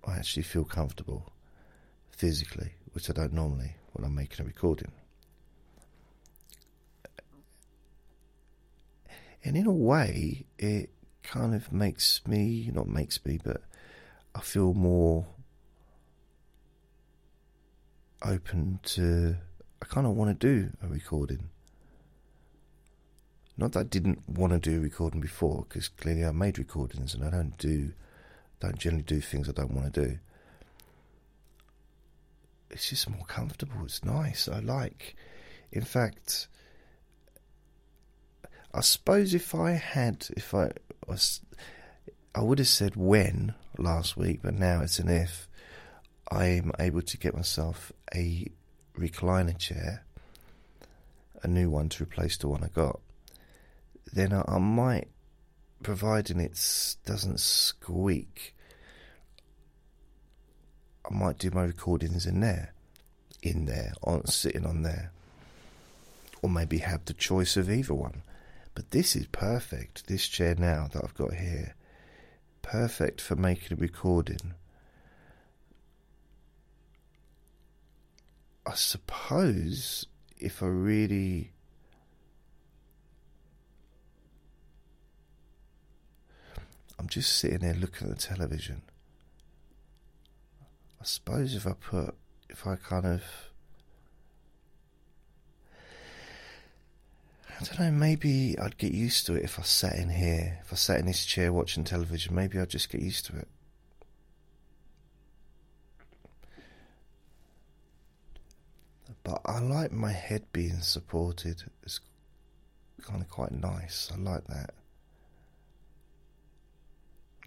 I 0.07 0.17
actually 0.17 0.45
feel 0.45 0.64
comfortable 0.64 1.33
physically, 2.11 2.73
which 2.93 3.11
I 3.11 3.12
don't 3.12 3.33
normally 3.33 3.75
when 3.93 4.05
I'm 4.05 4.14
making 4.14 4.45
a 4.45 4.47
recording. 4.47 4.93
And 9.43 9.57
in 9.57 9.67
a 9.67 9.73
way, 9.73 10.45
it 10.59 10.90
kind 11.23 11.55
of 11.55 11.73
makes 11.73 12.21
me, 12.26 12.71
not 12.73 12.88
makes 12.88 13.25
me, 13.25 13.40
but 13.43 13.62
I 14.35 14.40
feel 14.40 14.75
more 14.75 15.26
open 18.23 18.81
to, 18.83 19.37
I 19.81 19.87
kind 19.87 20.07
of 20.07 20.14
want 20.14 20.38
to 20.38 20.47
do 20.47 20.71
a 20.83 20.88
recording. 20.88 21.50
Not 23.61 23.73
that 23.73 23.81
I 23.81 23.83
didn't 23.83 24.26
want 24.26 24.55
to 24.55 24.59
do 24.59 24.81
recording 24.81 25.21
before, 25.21 25.67
because 25.69 25.88
clearly 25.88 26.25
I 26.25 26.33
made 26.33 26.59
recordings 26.59 27.12
and 27.12 27.23
I 27.23 27.29
don't 27.29 27.59
do, 27.59 27.93
don't 28.59 28.79
generally 28.79 29.02
do 29.02 29.21
things 29.21 29.50
I 29.50 29.52
don't 29.52 29.75
want 29.75 29.93
to 29.93 30.07
do. 30.07 30.19
It's 32.71 32.88
just 32.88 33.11
more 33.11 33.26
comfortable. 33.26 33.85
It's 33.85 34.02
nice. 34.02 34.49
I 34.49 34.61
like. 34.61 35.14
In 35.73 35.83
fact, 35.83 36.49
I 38.73 38.81
suppose 38.81 39.35
if 39.35 39.55
I 39.55 39.73
had, 39.73 40.26
if 40.38 40.55
I 40.55 40.71
was, 41.07 41.43
I 42.35 42.40
would 42.40 42.61
have 42.61 42.69
said 42.69 42.97
when 42.97 43.55
last 43.76 44.17
week, 44.17 44.40
but 44.43 44.55
now 44.55 44.81
it's 44.81 44.99
an 44.99 45.11
if. 45.11 45.49
I'm 46.33 46.73
able 46.79 47.02
to 47.02 47.19
get 47.19 47.37
myself 47.37 47.93
a 48.14 48.47
recliner 48.99 49.59
chair, 49.59 50.07
a 51.43 51.49
new 51.49 51.69
one 51.69 51.90
to 51.90 52.05
replace 52.05 52.38
the 52.38 52.49
one 52.49 52.64
I 52.64 52.69
got 52.69 53.00
then 54.12 54.33
I, 54.33 54.45
I 54.47 54.59
might, 54.59 55.09
providing 55.83 56.40
it 56.40 56.59
doesn't 57.05 57.40
squeak, 57.40 58.55
I 61.11 61.14
might 61.14 61.38
do 61.38 61.50
my 61.50 61.64
recordings 61.64 62.26
in 62.26 62.40
there, 62.40 62.73
in 63.43 63.67
there, 63.67 63.95
on 64.02 64.26
sitting 64.26 64.67
on 64.67 64.83
there, 64.83 65.12
or 66.43 66.50
maybe 66.50 66.79
have 66.79 67.05
the 67.05 67.14
choice 67.14 67.57
of 67.57 67.71
either 67.71 67.95
one. 67.95 68.23
But 68.75 68.93
this 68.93 69.17
is 69.17 69.26
perfect. 69.26 70.07
This 70.07 70.29
chair 70.29 70.55
now 70.57 70.88
that 70.93 71.02
I've 71.02 71.14
got 71.14 71.35
here, 71.35 71.75
perfect 72.62 73.21
for 73.21 73.37
making 73.37 73.76
a 73.76 73.81
recording. 73.81 74.55
I 78.64 78.75
suppose 78.75 80.07
if 80.38 80.62
I 80.62 80.67
really 80.67 81.52
just 87.11 87.37
sitting 87.37 87.59
there 87.59 87.75
looking 87.75 88.09
at 88.09 88.17
the 88.17 88.23
television. 88.23 88.83
I 91.00 91.05
suppose 91.05 91.55
if 91.55 91.67
I 91.67 91.73
put 91.73 92.14
if 92.49 92.67
I 92.67 92.76
kind 92.76 93.07
of 93.07 93.23
I 97.61 97.64
don't 97.64 97.81
know, 97.81 97.90
maybe 97.90 98.59
I'd 98.59 98.79
get 98.79 98.93
used 98.93 99.26
to 99.26 99.35
it 99.35 99.45
if 99.45 99.59
I 99.59 99.62
sat 99.62 99.97
in 99.97 100.09
here, 100.09 100.61
if 100.62 100.73
I 100.73 100.76
sat 100.76 100.99
in 100.99 101.07
this 101.07 101.26
chair 101.26 101.52
watching 101.52 101.85
television, 101.85 102.35
maybe 102.35 102.59
I'd 102.59 102.71
just 102.71 102.88
get 102.88 103.02
used 103.02 103.26
to 103.26 103.37
it. 103.37 103.49
But 109.23 109.43
I 109.45 109.61
like 109.61 109.93
my 109.93 110.12
head 110.12 110.47
being 110.52 110.81
supported. 110.81 111.62
It's 111.83 112.00
kind 113.02 113.21
of 113.21 113.29
quite 113.29 113.52
nice. 113.52 114.11
I 114.11 114.19
like 114.19 114.47
that. 114.47 114.73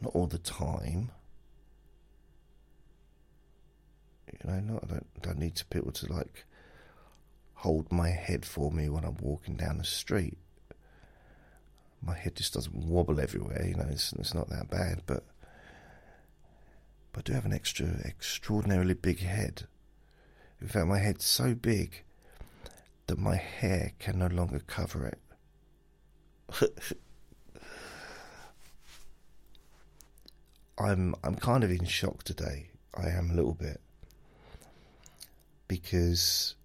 Not 0.01 0.15
all 0.15 0.27
the 0.27 0.37
time. 0.37 1.11
You 4.31 4.49
know, 4.49 4.59
not, 4.59 4.83
I 4.83 4.87
don't, 4.87 5.21
don't 5.21 5.39
need 5.39 5.55
to 5.55 5.65
people 5.65 5.91
to 5.91 6.11
like 6.11 6.45
hold 7.63 7.91
my 7.91 8.09
head 8.09 8.45
for 8.45 8.71
me 8.71 8.89
when 8.89 9.05
I'm 9.05 9.17
walking 9.21 9.55
down 9.55 9.77
the 9.77 9.85
street. 9.85 10.37
My 12.01 12.17
head 12.17 12.35
just 12.35 12.53
doesn't 12.53 12.75
wobble 12.75 13.21
everywhere, 13.21 13.65
you 13.65 13.75
know, 13.75 13.87
it's, 13.89 14.11
it's 14.13 14.33
not 14.33 14.49
that 14.49 14.69
bad, 14.69 15.03
but, 15.05 15.23
but 17.13 17.19
I 17.19 17.21
do 17.21 17.33
have 17.33 17.45
an 17.45 17.53
extra, 17.53 17.87
extraordinarily 18.05 18.93
big 18.95 19.19
head. 19.19 19.67
In 20.59 20.67
fact, 20.67 20.87
my 20.87 20.99
head's 20.99 21.23
so 21.23 21.53
big 21.53 22.03
that 23.07 23.17
my 23.17 23.37
hair 23.37 23.93
can 23.99 24.19
no 24.19 24.27
longer 24.27 24.59
cover 24.67 25.07
it. 25.07 25.19
I'm 30.77 31.15
I'm 31.23 31.35
kind 31.35 31.63
of 31.63 31.71
in 31.71 31.85
shock 31.85 32.23
today. 32.23 32.69
I 32.95 33.09
am 33.09 33.31
a 33.31 33.33
little 33.33 33.53
bit 33.53 33.79
because 35.67 36.55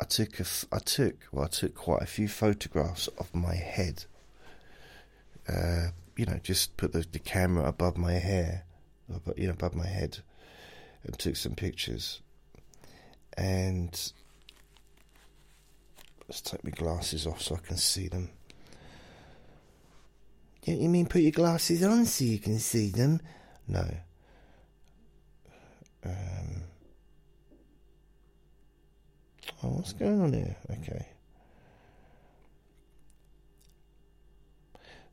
I 0.00 0.04
took 0.04 0.40
a, 0.40 0.44
I 0.72 0.78
took 0.78 1.16
well 1.32 1.44
I 1.44 1.48
took 1.48 1.74
quite 1.74 2.02
a 2.02 2.06
few 2.06 2.28
photographs 2.28 3.08
of 3.18 3.34
my 3.34 3.54
head. 3.54 4.04
Uh, 5.48 5.88
you 6.16 6.24
know, 6.26 6.38
just 6.42 6.76
put 6.76 6.92
the, 6.92 7.04
the 7.10 7.18
camera 7.18 7.66
above 7.66 7.96
my 7.96 8.12
hair, 8.12 8.64
you 9.36 9.46
know, 9.46 9.52
above 9.52 9.74
my 9.74 9.86
head, 9.86 10.18
and 11.04 11.18
took 11.18 11.36
some 11.36 11.54
pictures. 11.54 12.20
And 13.36 13.90
let's 16.28 16.40
take 16.40 16.64
my 16.64 16.70
glasses 16.70 17.26
off 17.26 17.42
so 17.42 17.56
I 17.56 17.66
can 17.66 17.76
see 17.76 18.08
them. 18.08 18.30
Don't 20.66 20.80
you 20.80 20.88
mean 20.88 21.06
put 21.06 21.20
your 21.20 21.32
glasses 21.32 21.82
on 21.82 22.06
so 22.06 22.24
you 22.24 22.38
can 22.38 22.58
see 22.58 22.88
them? 22.88 23.20
No. 23.68 23.86
Um, 26.04 26.62
oh, 29.62 29.68
what's 29.68 29.92
going 29.92 30.20
on 30.22 30.32
here? 30.32 30.56
Okay. 30.70 31.06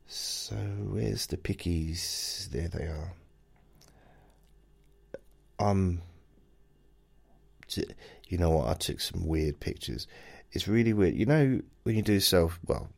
So, 0.06 0.56
where's 0.56 1.26
the 1.26 1.36
pickies? 1.36 2.48
There 2.50 2.68
they 2.68 2.84
are. 2.84 3.12
Um, 5.58 6.02
you 8.28 8.38
know 8.38 8.50
what? 8.50 8.68
I 8.68 8.74
took 8.74 9.00
some 9.00 9.26
weird 9.26 9.60
pictures. 9.60 10.06
It's 10.52 10.68
really 10.68 10.92
weird. 10.92 11.14
You 11.14 11.26
know, 11.26 11.60
when 11.82 11.96
you 11.96 12.02
do 12.02 12.20
self, 12.20 12.58
well, 12.66 12.88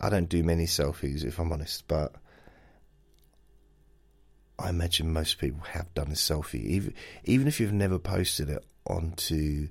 I 0.00 0.08
don't 0.08 0.28
do 0.28 0.42
many 0.42 0.64
selfies 0.64 1.24
if 1.24 1.38
I'm 1.38 1.52
honest, 1.52 1.86
but 1.86 2.14
I 4.58 4.70
imagine 4.70 5.12
most 5.12 5.38
people 5.38 5.60
have 5.60 5.92
done 5.94 6.08
a 6.08 6.14
selfie, 6.14 6.64
even 6.64 6.94
even 7.24 7.46
if 7.48 7.60
you've 7.60 7.72
never 7.72 7.98
posted 7.98 8.48
it 8.48 8.64
onto 8.86 9.68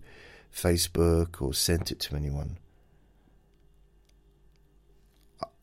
Facebook 0.54 1.42
or 1.42 1.54
sent 1.54 1.92
it 1.92 2.00
to 2.02 2.16
anyone. 2.16 2.58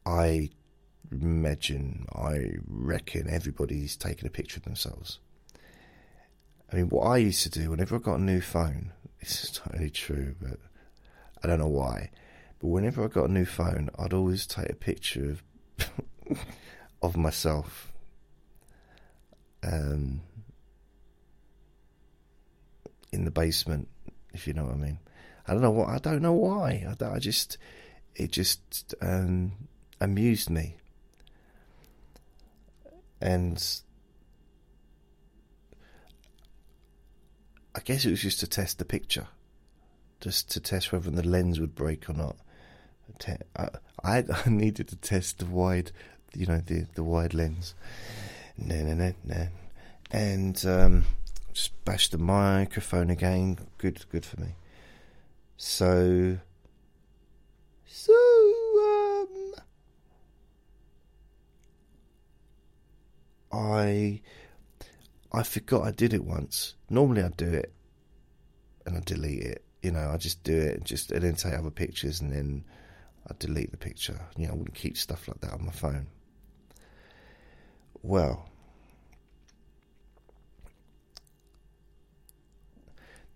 I 0.05 0.50
imagine, 1.11 2.07
I 2.14 2.59
reckon 2.68 3.29
everybody's 3.29 3.96
taken 3.96 4.26
a 4.26 4.31
picture 4.31 4.59
of 4.59 4.64
themselves. 4.64 5.18
I 6.72 6.76
mean, 6.76 6.88
what 6.88 7.07
I 7.07 7.16
used 7.18 7.42
to 7.42 7.50
do 7.50 7.70
whenever 7.70 7.96
I 7.96 7.98
got 7.98 8.20
a 8.20 8.22
new 8.22 8.40
phone, 8.40 8.92
is 9.20 9.50
totally 9.50 9.90
true, 9.90 10.35
but 10.40 10.59
I 11.42 11.48
don't 11.48 11.59
know 11.59 11.66
why. 11.68 12.11
But 12.61 12.69
whenever 12.69 13.05
I 13.05 13.09
got 13.09 13.29
a 13.29 13.33
new 13.33 13.45
phone, 13.45 13.90
I'd 13.99 14.12
always 14.12 14.47
take 14.47 14.71
a 14.71 14.75
picture 14.75 15.31
of 15.31 15.42
of 17.03 17.16
myself. 17.16 17.92
Um, 19.62 20.21
in 23.12 23.25
the 23.25 23.31
basement, 23.31 23.88
if 24.33 24.47
you 24.47 24.53
know 24.53 24.64
what 24.64 24.75
I 24.75 24.79
mean. 24.79 24.99
I 25.49 25.53
don't 25.53 25.62
know 25.62 25.71
what 25.71 25.88
I 25.88 25.99
don't 25.99 26.23
know 26.23 26.33
why. 26.33 26.87
I, 26.88 27.05
I 27.05 27.19
just 27.19 27.57
it 28.14 28.33
just 28.33 28.95
um, 29.01 29.53
amused 30.01 30.51
me, 30.51 30.77
and 33.21 33.64
I 37.75 37.81
guess 37.81 38.05
it 38.05 38.11
was 38.11 38.23
just 38.23 38.40
to 38.40 38.47
test 38.47 38.79
the 38.79 38.85
picture, 38.85 39.29
just 40.21 40.51
to 40.53 40.61
test 40.61 40.92
whether 40.92 41.11
the 41.11 41.27
lens 41.27 41.61
would 41.61 41.75
break 41.75 42.11
or 42.11 42.14
not. 42.14 42.37
I, 43.57 43.69
I 44.47 44.49
needed 44.49 44.88
to 44.88 44.97
test 44.97 45.38
the 45.38 45.47
wide, 45.47 45.92
you 46.35 46.47
know, 46.47 46.59
the 46.64 46.87
the 46.95 47.03
wide 47.03 47.35
lens. 47.35 47.75
No, 48.59 48.77
no, 48.83 48.95
no, 48.95 49.14
no. 49.25 49.49
And 50.11 50.64
um, 50.66 51.05
just 51.53 51.85
bash 51.85 52.09
the 52.09 52.19
microphone 52.19 53.11
again. 53.11 53.59
Good, 53.79 54.05
good 54.11 54.25
for 54.25 54.40
me. 54.40 54.49
So, 55.57 56.38
so 57.87 58.12
um, 58.83 59.55
I 63.53 64.21
I 65.33 65.42
forgot 65.42 65.87
I 65.87 65.90
did 65.90 66.14
it 66.14 66.25
once. 66.25 66.75
Normally 66.88 67.23
I 67.23 67.29
do 67.29 67.47
it 67.47 67.73
and 68.87 68.97
I 68.97 69.01
delete 69.05 69.42
it. 69.42 69.64
You 69.83 69.92
know, 69.92 70.11
I 70.12 70.16
just 70.16 70.42
do 70.45 70.57
it 70.57 70.77
and 70.77 70.85
just 70.85 71.11
and 71.12 71.23
then 71.23 71.35
take 71.35 71.55
other 71.55 71.71
pictures 71.71 72.21
and 72.21 72.33
then 72.33 72.64
I'd 73.28 73.38
delete 73.38 73.70
the 73.70 73.76
picture. 73.76 74.20
You 74.36 74.46
know, 74.46 74.52
I 74.52 74.56
wouldn't 74.56 74.74
keep 74.74 74.96
stuff 74.96 75.26
like 75.28 75.40
that 75.40 75.52
on 75.52 75.64
my 75.64 75.72
phone. 75.72 76.06
Well, 78.02 78.48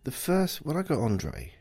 the 0.04 0.12
first 0.12 0.64
when 0.64 0.76
I 0.76 0.82
got 0.82 0.98
Andre, 0.98 1.52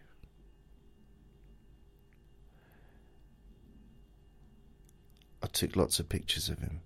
I 5.41 5.47
took 5.47 5.75
lots 5.75 5.99
of 5.99 6.07
pictures 6.09 6.49
of 6.49 6.59
him, 6.59 6.81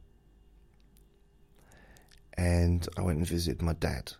and 2.37 2.87
I 2.97 3.01
went 3.01 3.17
and 3.17 3.27
visited 3.27 3.61
my 3.61 3.73
dad. 3.73 4.13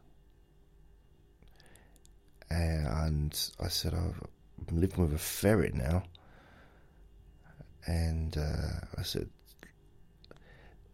And 2.49 3.33
I 3.59 3.67
said, 3.69 3.93
oh, 3.95 4.13
I'm 4.69 4.79
living 4.79 5.03
with 5.03 5.13
a 5.13 5.17
ferret 5.17 5.73
now 5.73 6.03
and 7.85 8.37
uh, 8.37 8.85
I 8.97 9.03
said, 9.03 9.29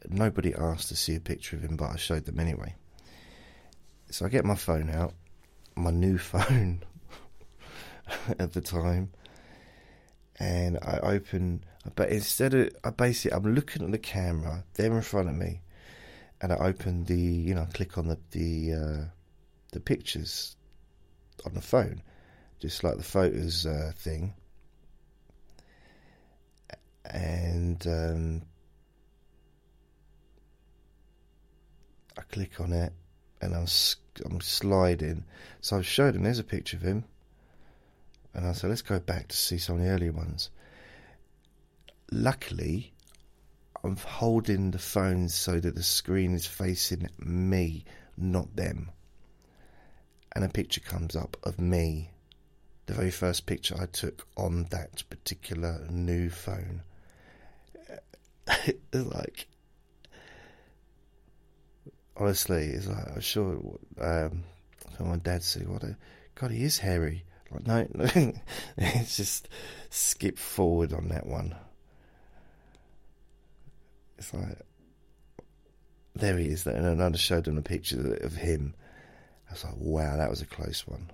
nobody 0.07 0.53
asked 0.53 0.89
to 0.89 0.95
see 0.95 1.15
a 1.15 1.19
picture 1.19 1.55
of 1.55 1.63
him, 1.63 1.75
but 1.75 1.91
I 1.91 1.97
showed 1.97 2.25
them 2.25 2.39
anyway. 2.39 2.75
So 4.09 4.25
I 4.25 4.29
get 4.29 4.45
my 4.45 4.55
phone 4.55 4.89
out, 4.89 5.13
my 5.75 5.91
new 5.91 6.17
phone 6.17 6.83
at 8.39 8.53
the 8.53 8.61
time, 8.61 9.11
and 10.39 10.77
I 10.81 10.99
open. 11.03 11.63
But 11.95 12.09
instead 12.09 12.53
of, 12.53 12.69
I 12.83 12.89
basically, 12.89 13.35
I'm 13.35 13.55
looking 13.55 13.83
at 13.83 13.91
the 13.91 13.97
camera 13.97 14.63
there 14.75 14.95
in 14.95 15.01
front 15.01 15.29
of 15.29 15.35
me, 15.35 15.61
and 16.41 16.51
I 16.51 16.57
open 16.57 17.05
the, 17.05 17.15
you 17.15 17.53
know, 17.53 17.67
click 17.73 17.97
on 17.97 18.07
the 18.07 18.17
the 18.31 18.73
uh, 18.73 19.05
the 19.71 19.79
pictures 19.79 20.55
on 21.45 21.53
the 21.53 21.61
phone, 21.61 22.01
just 22.59 22.83
like 22.83 22.97
the 22.97 23.03
photos 23.03 23.65
uh, 23.65 23.91
thing 23.95 24.33
and 27.05 27.85
um, 27.87 28.41
I 32.17 32.21
click 32.31 32.59
on 32.59 32.73
it 32.73 32.93
and 33.41 33.55
I'm 33.55 33.67
I'm 34.25 34.41
sliding. 34.41 35.23
So 35.61 35.77
I've 35.77 35.85
showed 35.87 36.15
him. 36.15 36.23
There's 36.23 36.39
a 36.39 36.43
picture 36.43 36.77
of 36.77 36.83
him, 36.83 37.05
and 38.33 38.45
I 38.45 38.53
said, 38.53 38.69
let's 38.69 38.81
go 38.81 38.99
back 38.99 39.29
to 39.29 39.35
see 39.35 39.57
some 39.57 39.77
of 39.77 39.81
the 39.83 39.89
earlier 39.89 40.11
ones. 40.11 40.49
Luckily, 42.11 42.93
I'm 43.83 43.95
holding 43.95 44.71
the 44.71 44.79
phone 44.79 45.29
so 45.29 45.59
that 45.59 45.75
the 45.75 45.83
screen 45.83 46.33
is 46.33 46.45
facing 46.45 47.07
me, 47.19 47.85
not 48.17 48.55
them. 48.55 48.91
And 50.35 50.43
a 50.43 50.49
picture 50.49 50.81
comes 50.81 51.15
up 51.15 51.37
of 51.43 51.59
me, 51.59 52.11
the 52.87 52.93
very 52.93 53.11
first 53.11 53.45
picture 53.45 53.75
I 53.79 53.85
took 53.85 54.27
on 54.35 54.65
that 54.71 55.03
particular 55.09 55.85
new 55.89 56.29
phone. 56.29 56.81
it's 58.65 59.13
like 59.13 59.47
honestly, 62.17 62.65
it's 62.65 62.87
like 62.87 63.11
I'm 63.15 63.21
sure. 63.21 63.77
Um, 63.99 64.43
my 64.99 65.17
dad 65.17 65.43
said, 65.43 65.67
"What? 65.67 65.83
A, 65.83 65.95
God, 66.35 66.51
he 66.51 66.63
is 66.63 66.77
hairy." 66.77 67.23
Like, 67.51 67.65
no, 67.65 67.87
no. 67.95 68.33
it's 68.77 69.17
just 69.17 69.49
skip 69.89 70.37
forward 70.37 70.93
on 70.93 71.07
that 71.09 71.25
one. 71.25 71.55
It's 74.17 74.33
like 74.33 74.57
there 76.15 76.37
he 76.37 76.47
is. 76.47 76.65
And 76.67 77.01
I 77.01 77.11
showed 77.17 77.45
them 77.45 77.57
a 77.57 77.61
picture 77.61 78.15
of 78.21 78.35
him. 78.35 78.75
I 79.49 79.53
was 79.53 79.63
like, 79.63 79.75
wow, 79.77 80.17
that 80.17 80.29
was 80.29 80.41
a 80.41 80.45
close 80.45 80.85
one. 80.85 81.09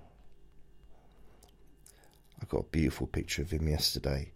I 2.42 2.46
got 2.46 2.62
a 2.62 2.70
beautiful 2.70 3.08
picture 3.08 3.42
of 3.42 3.52
him 3.52 3.68
yesterday. 3.68 4.32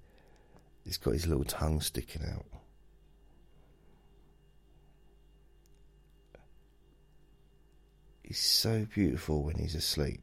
He's 0.85 0.97
got 0.97 1.13
his 1.13 1.27
little 1.27 1.43
tongue 1.43 1.81
sticking 1.81 2.23
out. 2.23 2.45
He's 8.29 8.37
so 8.37 8.85
beautiful 8.93 9.41
when 9.41 9.57
he's 9.57 9.73
asleep. 9.73 10.21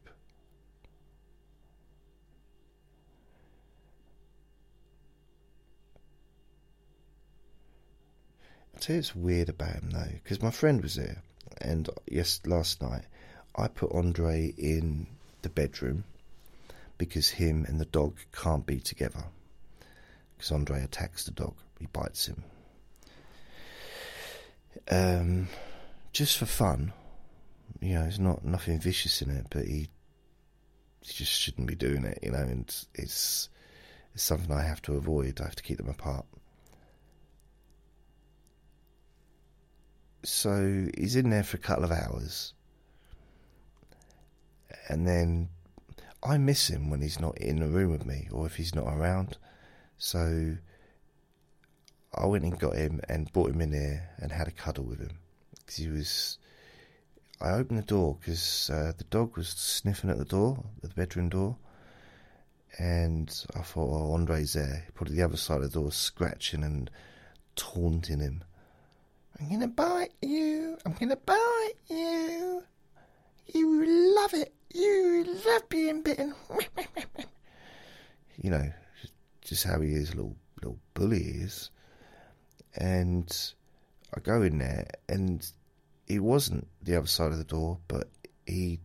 I 8.73 8.79
tell 8.79 8.93
you, 8.93 8.99
it's 9.01 9.13
weird 9.13 9.49
about 9.49 9.73
him 9.73 9.89
though, 9.89 10.07
because 10.23 10.41
my 10.41 10.51
friend 10.51 10.81
was 10.81 10.95
there, 10.95 11.21
and 11.59 11.89
yes, 12.09 12.39
last 12.45 12.81
night 12.81 13.03
I 13.53 13.67
put 13.67 13.91
Andre 13.91 14.53
in 14.57 15.07
the 15.41 15.49
bedroom 15.49 16.05
because 16.97 17.27
him 17.27 17.65
and 17.67 17.77
the 17.77 17.85
dog 17.85 18.15
can't 18.31 18.65
be 18.65 18.79
together. 18.79 19.25
Because 20.37 20.53
Andre 20.53 20.81
attacks 20.81 21.25
the 21.25 21.31
dog, 21.31 21.55
he 21.77 21.87
bites 21.87 22.27
him. 22.27 22.43
Um, 24.89 25.49
just 26.13 26.37
for 26.37 26.45
fun, 26.45 26.93
you 27.81 27.93
know, 27.93 28.01
there's 28.01 28.19
not 28.19 28.43
nothing 28.43 28.79
vicious 28.79 29.21
in 29.21 29.29
it, 29.29 29.47
but 29.49 29.65
he, 29.65 29.89
he 31.01 31.13
just 31.13 31.31
shouldn't 31.31 31.67
be 31.67 31.75
doing 31.75 32.05
it, 32.05 32.19
you 32.23 32.31
know, 32.31 32.39
and 32.39 32.61
it's 32.95 33.49
it's 34.13 34.23
something 34.23 34.51
I 34.51 34.63
have 34.63 34.81
to 34.83 34.93
avoid. 34.93 35.39
I 35.39 35.45
have 35.45 35.55
to 35.55 35.63
keep 35.63 35.77
them 35.77 35.89
apart. 35.89 36.25
So 40.23 40.87
he's 40.97 41.15
in 41.15 41.29
there 41.29 41.43
for 41.43 41.57
a 41.57 41.59
couple 41.59 41.83
of 41.83 41.91
hours, 41.91 42.53
and 44.89 45.07
then 45.07 45.49
I 46.23 46.37
miss 46.37 46.69
him 46.69 46.89
when 46.89 47.01
he's 47.01 47.19
not 47.19 47.37
in 47.37 47.59
the 47.59 47.67
room 47.67 47.91
with 47.91 48.05
me, 48.05 48.27
or 48.31 48.45
if 48.45 48.55
he's 48.55 48.75
not 48.75 48.87
around. 48.87 49.37
So 49.97 50.57
I 52.13 52.25
went 52.25 52.43
and 52.43 52.59
got 52.59 52.75
him 52.75 53.01
and 53.07 53.31
brought 53.31 53.51
him 53.51 53.61
in 53.61 53.71
here 53.71 54.09
and 54.17 54.31
had 54.31 54.47
a 54.47 54.51
cuddle 54.51 54.83
with 54.83 54.99
him 54.99 55.19
because 55.59 55.75
he 55.75 55.87
was 55.87 56.37
I 57.39 57.51
opened 57.51 57.79
the 57.79 57.83
door 57.83 58.17
because 58.19 58.69
uh, 58.71 58.93
the 58.97 59.03
dog 59.05 59.37
was 59.37 59.49
sniffing 59.49 60.09
at 60.09 60.17
the 60.17 60.25
door, 60.25 60.63
the 60.81 60.89
bedroom 60.89 61.29
door, 61.29 61.57
and 62.79 63.29
I 63.55 63.61
thought, 63.61 63.89
oh, 63.89 64.13
Andre's 64.13 64.53
there. 64.53 64.85
At 64.99 65.07
the 65.07 65.21
other 65.21 65.37
side 65.37 65.61
of 65.61 65.71
the 65.71 65.79
door, 65.79 65.91
scratching 65.91 66.63
and 66.63 66.89
taunting 67.55 68.19
him. 68.19 68.43
I'm 69.39 69.49
gonna 69.49 69.67
bite 69.67 70.13
you. 70.21 70.77
I'm 70.85 70.93
gonna 70.93 71.15
bite 71.15 71.73
you. 71.89 72.63
You 73.53 74.15
love 74.15 74.33
it. 74.33 74.53
You 74.73 75.23
love 75.45 75.69
being 75.69 76.01
bitten. 76.01 76.33
you 78.41 78.49
know, 78.49 78.71
just 79.41 79.63
how 79.63 79.79
he 79.81 79.93
is, 79.93 80.15
little 80.15 80.35
little 80.55 80.79
bully 80.95 81.21
is. 81.21 81.69
And 82.75 83.35
I 84.15 84.19
go 84.19 84.41
in 84.41 84.57
there, 84.57 84.87
and 85.07 85.47
he 86.07 86.19
wasn't 86.19 86.67
the 86.81 86.95
other 86.95 87.07
side 87.07 87.31
of 87.31 87.37
the 87.37 87.43
door, 87.43 87.79
but 87.87 88.09
he 88.45 88.79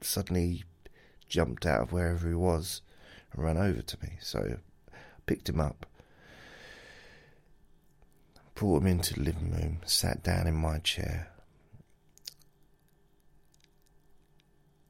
suddenly 0.00 0.62
jumped 1.28 1.66
out 1.66 1.82
of 1.82 1.92
wherever 1.92 2.28
he 2.28 2.34
was 2.34 2.80
and 3.32 3.42
ran 3.42 3.56
over 3.56 3.82
to 3.82 3.98
me. 4.02 4.12
So 4.20 4.56
I 4.92 4.96
picked 5.26 5.48
him 5.48 5.60
up, 5.60 5.84
brought 8.54 8.82
him 8.82 8.86
into 8.86 9.14
the 9.14 9.22
living 9.22 9.50
room, 9.50 9.78
sat 9.84 10.22
down 10.22 10.46
in 10.46 10.54
my 10.54 10.78
chair. 10.78 11.28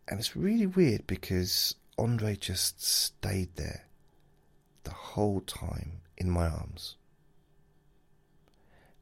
And 0.07 0.21
it's 0.21 0.37
really 0.37 0.67
weird 0.67 1.07
because 1.07 1.77
Andre 1.97 2.37
just 2.37 2.85
stayed 2.85 3.57
there 3.57 3.87
the 4.83 4.91
whole 4.91 5.41
time 5.41 6.03
in 6.19 6.29
my 6.29 6.47
arms. 6.47 6.97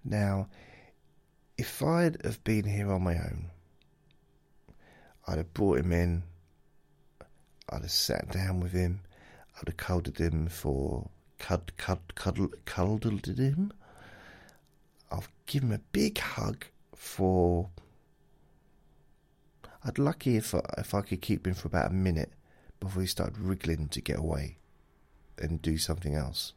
Now, 0.05 0.49
if 1.63 1.81
I'd 1.81 2.21
have 2.25 2.43
been 2.43 2.65
here 2.65 2.91
on 2.91 3.05
my 3.05 3.15
own, 3.15 3.53
I'd 5.29 5.39
have 5.39 5.55
brought 5.55 5.79
him 5.79 5.93
in, 5.93 6.25
I'd 7.69 7.83
have 7.83 7.91
sat 7.93 8.33
down 8.33 8.59
with 8.59 8.73
him, 8.73 9.03
I'd 9.57 9.69
have 9.69 9.77
cuddled 9.77 10.19
him 10.19 10.49
for 10.49 11.09
cud 11.39 11.77
cud 11.77 12.17
cuddled 12.17 12.57
cuddled 12.65 13.27
him. 13.27 13.73
I'll 15.13 15.23
give 15.47 15.63
him 15.63 15.71
a 15.71 15.79
big 15.79 16.19
hug 16.19 16.65
for. 16.97 17.69
I'd 19.85 20.01
lucky 20.01 20.37
if 20.37 20.57
I, 20.57 20.63
if 20.79 20.95
I 20.95 21.03
could 21.03 21.23
keep 21.23 21.47
him 21.47 21.55
for 21.55 21.69
about 21.69 21.93
a 21.93 21.95
minute 21.95 22.33
before 22.81 23.03
he 23.03 23.07
started 23.07 23.39
wriggling 23.39 23.87
to 23.91 24.01
get 24.01 24.19
away 24.19 24.59
and 25.39 25.63
do 25.63 25.79
something 25.79 26.17
else. 26.17 26.55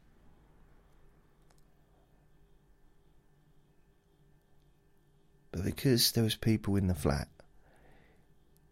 But 5.56 5.64
because 5.64 6.12
there 6.12 6.22
was 6.22 6.34
people 6.34 6.76
in 6.76 6.86
the 6.86 6.94
flat, 6.94 7.28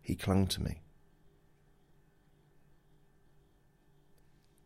he 0.02 0.14
clung 0.14 0.46
to 0.48 0.62
me. 0.62 0.82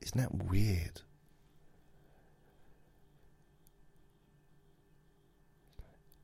Isn't 0.00 0.20
that 0.20 0.34
weird? 0.34 1.02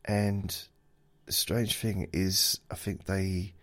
And 0.04 0.57
the 1.26 1.33
strange 1.33 1.76
thing 1.76 2.09
is, 2.12 2.59
I 2.72 2.74
think 2.74 3.04
they. 3.04 3.54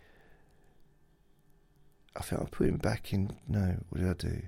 I 2.16 2.22
think 2.22 2.42
I 2.42 2.46
put 2.46 2.70
him 2.70 2.78
back 2.78 3.12
in. 3.12 3.36
No, 3.50 3.76
what 3.90 4.00
did 4.00 4.10
I 4.10 4.14
do? 4.14 4.42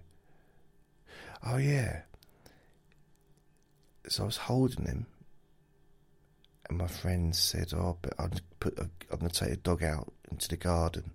Oh, 1.46 1.58
yeah. 1.58 2.04
So 4.08 4.24
I 4.24 4.26
was 4.26 4.38
holding 4.38 4.86
him 4.86 5.08
and 6.70 6.78
my 6.78 6.88
friend 6.88 7.36
said, 7.36 7.74
"Oh, 7.74 7.98
but 8.02 8.14
I'm 8.18 8.32
put 8.60 8.78
a, 8.80 8.90
I'm 9.12 9.20
going 9.20 9.32
to 9.32 9.40
take 9.46 9.54
a 9.54 9.58
dog 9.58 9.84
out 9.84 10.12
into 10.32 10.48
the 10.48 10.58
garden 10.58 11.12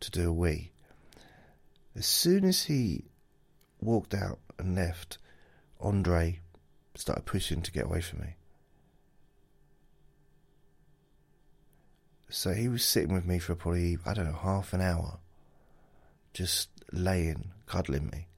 to 0.00 0.10
do 0.10 0.28
a 0.28 0.32
wee." 0.32 0.72
As 1.96 2.06
soon 2.06 2.44
as 2.44 2.64
he 2.64 3.04
walked 3.80 4.14
out 4.14 4.38
and 4.58 4.74
left, 4.74 5.18
Andre 5.80 6.40
started 6.94 7.24
pushing 7.24 7.62
to 7.62 7.72
get 7.72 7.84
away 7.84 8.00
from 8.00 8.20
me. 8.20 8.34
So 12.28 12.52
he 12.52 12.68
was 12.68 12.84
sitting 12.84 13.12
with 13.12 13.26
me 13.26 13.38
for 13.38 13.54
probably 13.54 13.98
I 14.06 14.14
don't 14.14 14.26
know 14.26 14.38
half 14.40 14.72
an 14.72 14.80
hour, 14.80 15.18
just 16.32 16.68
laying, 16.92 17.50
cuddling 17.66 18.08
me, 18.10 18.28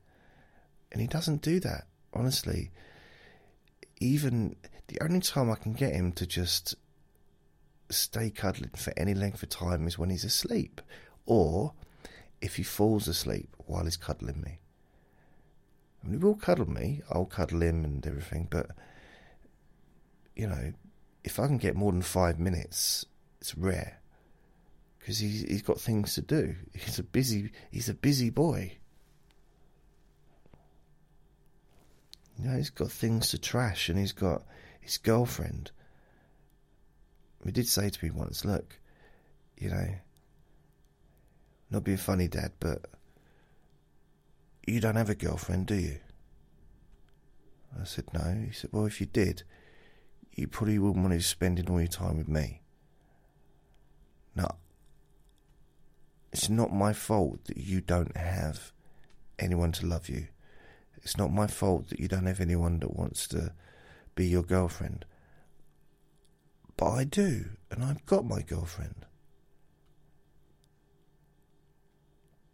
and 0.91 1.01
he 1.01 1.07
doesn't 1.07 1.43
do 1.43 1.61
that 1.61 1.87
honestly. 2.13 2.71
Even 4.01 4.57
the 4.89 5.01
only 5.03 5.21
time 5.21 5.51
I 5.51 5.55
can 5.55 5.73
get 5.73 5.95
him 5.95 6.13
to 6.13 6.27
just 6.27 6.75
stay 7.91 8.31
cuddling 8.31 8.73
for 8.77 8.93
any 8.97 9.15
length 9.15 9.43
of 9.43 9.49
time 9.49 9.87
is 9.87 9.99
when 9.99 10.11
he's 10.11 10.25
asleep, 10.25 10.81
or 11.27 11.73
if 12.41 12.57
he 12.57 12.63
falls 12.63 13.09
asleep 13.09 13.55
while 13.67 13.85
he's 13.85 13.97
cuddling 13.97 14.41
me. 14.41 14.61
I 16.03 16.09
mean, 16.09 16.19
he 16.19 16.25
will 16.25 16.35
cuddle 16.35 16.69
me, 16.69 17.03
I'll 17.11 17.27
cuddle 17.27 17.63
him 17.63 17.85
and 17.85 18.07
everything, 18.07 18.49
but 18.51 18.71
you 20.35 20.47
know, 20.47 20.73
if 21.25 21.39
I 21.39 21.47
can 21.47 21.59
get 21.59 21.77
more 21.77 21.93
than 21.93 22.03
five 22.03 22.39
minutes, 22.39 23.07
it's 23.41 23.57
rare 23.57 24.01
because 24.99 25.19
he's 25.19 25.43
he's 25.43 25.63
got 25.63 25.81
things 25.81 26.15
to 26.15 26.23
do. 26.23 26.55
He's 26.75 26.99
a 26.99 27.03
busy 27.03 27.51
he's 27.71 27.89
a 27.89 27.95
busy 27.95 28.31
boy. 28.31 28.79
You 32.39 32.49
know, 32.49 32.57
he's 32.57 32.71
got 32.71 32.91
things 32.91 33.31
to 33.31 33.39
trash, 33.39 33.89
and 33.89 33.99
he's 33.99 34.13
got 34.13 34.43
his 34.83 34.99
girlfriend. 34.99 35.71
He 37.45 37.51
did 37.51 37.67
say 37.67 37.89
to 37.89 38.05
me 38.05 38.11
once, 38.11 38.45
look, 38.45 38.79
you 39.57 39.71
know, 39.71 39.95
not 41.71 41.85
being 41.85 41.97
funny, 41.97 42.29
Dad, 42.29 42.53
but 42.61 42.85
you 44.67 44.81
don't 44.81 44.97
have 44.97 45.11
a 45.11 45.15
girlfriend, 45.15 45.67
do 45.67 45.75
you? 45.75 45.99
I 47.81 47.85
said, 47.85 48.05
no. 48.13 48.45
He 48.47 48.53
said, 48.53 48.71
well, 48.73 48.85
if 48.85 49.01
you 49.01 49.07
did, 49.07 49.45
you 50.35 50.47
probably 50.47 50.79
wouldn't 50.79 51.03
want 51.03 51.13
to 51.13 51.19
be 51.19 51.23
spending 51.23 51.71
all 51.71 51.81
your 51.81 51.89
time 51.89 52.19
with 52.19 52.29
me. 52.29 52.61
No, 54.37 54.49
it's 56.33 56.49
not 56.49 56.73
my 56.73 56.93
fault 56.93 57.45
that 57.45 57.59
you 57.59 57.81
don't 57.81 58.17
have 58.17 58.73
anyone 59.39 59.73
to 59.73 59.87
love 59.87 60.09
you. 60.09 60.29
It's 60.97 61.17
not 61.17 61.33
my 61.33 61.47
fault 61.47 61.89
that 61.91 62.01
you 62.01 62.09
don't 62.09 62.27
have 62.27 62.41
anyone 62.41 62.79
that 62.81 62.97
wants 62.97 63.27
to 63.29 63.53
be 64.15 64.27
your 64.27 64.43
girlfriend. 64.43 65.05
But 66.77 66.91
I 66.91 67.05
do, 67.05 67.51
and 67.71 67.85
I've 67.85 68.05
got 68.07 68.25
my 68.25 68.43
girlfriend. 68.43 69.07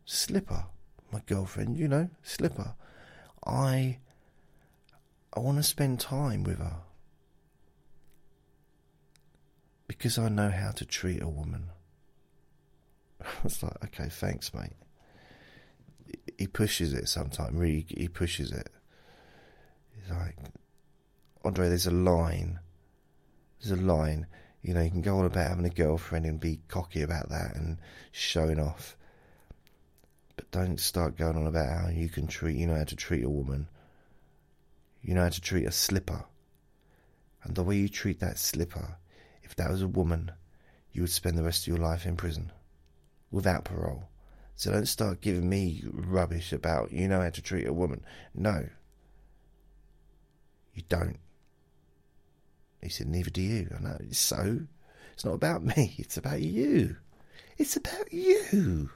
slipper, 0.09 0.64
my 1.12 1.21
girlfriend, 1.27 1.79
you 1.79 1.87
know, 1.87 2.09
slipper. 2.23 2.75
I 3.47 3.99
I 5.35 5.40
want 5.40 5.59
to 5.59 5.62
spend 5.62 6.01
time 6.01 6.42
with 6.42 6.59
her 6.59 6.79
because 9.87 10.18
I 10.18 10.31
know 10.31 10.51
how 10.51 10.71
to 10.73 10.85
treat 10.87 11.23
a 11.23 11.29
woman. 11.29 11.71
it's 13.44 13.62
like, 13.62 13.85
okay, 13.85 14.09
thanks, 14.09 14.53
mate. 14.55 14.77
He 16.38 16.47
pushes 16.47 16.94
it 16.94 17.09
sometimes. 17.09 17.55
Really, 17.55 17.85
he 17.88 18.09
pushes 18.09 18.51
it. 18.51 18.71
He's 19.94 20.11
like, 20.11 20.37
Andre, 21.44 21.68
there's 21.68 21.87
a 21.87 21.92
line. 21.92 22.59
There's 23.61 23.79
a 23.79 23.83
line. 23.83 24.27
You 24.62 24.74
know, 24.74 24.83
you 24.83 24.90
can 24.90 25.03
go 25.03 25.18
on 25.18 25.24
about 25.24 25.48
having 25.48 25.64
a 25.64 25.70
girlfriend 25.70 26.27
and 26.27 26.40
be 26.40 26.61
cocky 26.68 27.03
about 27.03 27.29
that 27.31 27.55
and 27.55 27.79
showing 28.11 28.59
off. 28.61 28.96
But 30.37 30.51
don't 30.51 30.81
start 30.81 31.16
going 31.16 31.37
on 31.37 31.46
about 31.46 31.81
how 31.81 31.88
you 31.88 32.09
can 32.09 32.27
treat, 32.27 32.57
you 32.57 32.66
know 32.66 32.77
how 32.77 32.85
to 32.85 32.96
treat 32.96 33.24
a 33.24 33.31
woman. 33.31 33.68
You 35.03 35.14
know 35.14 35.22
how 35.22 35.29
to 35.29 35.40
treat 35.40 35.66
a 35.66 35.72
slipper. 35.72 36.24
And 37.44 37.55
the 37.55 37.62
way 37.62 37.77
you 37.77 37.88
treat 37.88 38.20
that 38.20 38.38
slipper, 38.38 38.96
if 39.42 39.55
that 39.57 39.70
was 39.70 39.83
a 39.83 39.88
woman, 39.88 40.33
you 40.92 41.03
would 41.03 41.11
spend 41.11 41.38
the 41.38 41.44
rest 41.44 41.62
of 41.62 41.68
your 41.68 41.79
life 41.79 42.05
in 42.05 42.16
prison 42.16 42.51
without 43.31 43.64
parole. 43.64 44.09
So 44.55 44.72
don't 44.72 44.87
start 44.87 45.20
giving 45.20 45.48
me 45.48 45.85
rubbish 45.87 46.53
about 46.53 46.92
you 46.92 47.07
know 47.07 47.20
how 47.20 47.31
to 47.31 47.42
treat 47.42 47.66
a 47.66 47.72
woman. 47.72 48.05
No. 48.35 48.68
You 50.74 50.83
don't. 50.88 51.18
He 52.83 52.88
said, 52.88 53.09
Neither 53.09 53.31
do 53.31 53.43
you. 53.43 53.75
I 53.77 53.83
know. 53.83 53.99
So, 54.12 54.61
it's 55.12 55.25
not 55.25 55.35
about 55.35 55.64
me, 55.64 55.95
it's 55.99 56.17
about 56.17 56.41
you. 56.41 56.97
It's 57.57 57.77
about 57.77 58.12
you. 58.12 58.91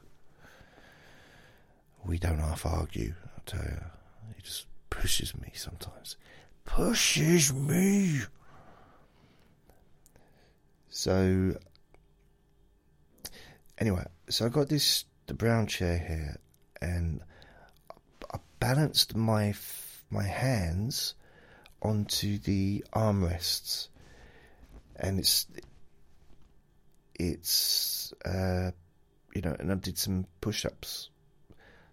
We 2.05 2.19
don't 2.19 2.39
half 2.39 2.67
argue, 2.67 3.15
I 3.25 3.41
tell 3.47 3.65
you. 3.65 3.81
He 4.37 4.43
just 4.43 4.67
pushes 4.91 5.35
me 5.35 5.51
sometimes. 5.55 6.17
Pushes 6.65 7.53
me. 7.53 8.21
So, 10.89 11.57
anyway, 13.79 14.05
so 14.29 14.47
I 14.47 14.49
got 14.49 14.69
this 14.69 15.05
the 15.27 15.35
brown 15.35 15.67
chair 15.67 15.99
here, 15.99 16.37
and 16.81 17.21
I 18.33 18.39
balanced 18.61 19.17
my 19.17 19.55
my 20.11 20.25
hands 20.25 21.15
onto 21.83 22.39
the 22.39 22.85
armrests, 22.93 23.89
and 24.97 25.19
it's 25.19 25.47
it's 27.15 28.13
uh, 28.25 28.71
you 29.35 29.43
know, 29.43 29.57
and 29.59 29.71
I 29.71 29.75
did 29.75 29.99
some 29.99 30.27
push-ups, 30.41 31.11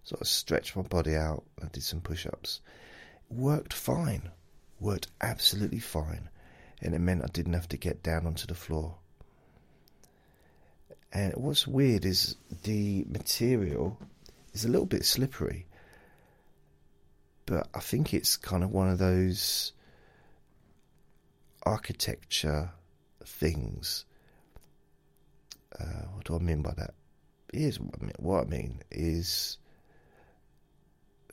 sort 0.04 0.22
of 0.22 0.28
stretched 0.28 0.76
my 0.76 0.84
body 0.84 1.16
out. 1.16 1.44
I 1.62 1.68
did 1.68 1.84
some 1.84 2.02
push-ups. 2.02 2.62
Worked 3.30 3.74
fine, 3.74 4.30
worked 4.80 5.08
absolutely 5.22 5.80
fine, 5.80 6.30
and 6.82 6.94
it 6.94 7.00
meant 7.00 7.24
I 7.24 7.28
didn't 7.28 7.54
have 7.54 7.70
to 7.70 7.78
get 7.78 8.04
down 8.04 8.26
onto 8.26 8.48
the 8.48 8.56
floor. 8.56 8.96
And 11.12 11.34
what's 11.36 11.68
weird 11.68 12.06
is 12.06 12.36
the 12.64 13.06
material 13.10 13.98
is 14.54 14.66
a 14.66 14.70
little 14.70 14.86
bit 14.86 15.06
slippery, 15.06 15.66
but 17.46 17.68
I 17.74 17.80
think 17.80 18.14
it's 18.14 18.38
kind 18.38 18.64
of 18.64 18.72
one 18.72 18.90
of 18.90 19.00
those 19.00 19.74
architecture 21.64 22.72
things. 23.26 24.06
Uh, 25.80 26.06
what 26.14 26.26
do 26.26 26.36
I 26.36 26.40
mean 26.40 26.62
by 26.62 26.74
that? 26.78 26.94
Here's 27.54 27.80
what 27.80 27.96
I 28.00 28.06
mean. 28.06 28.14
What 28.20 28.48
I 28.48 28.50
mean 28.50 28.82
is 28.92 29.58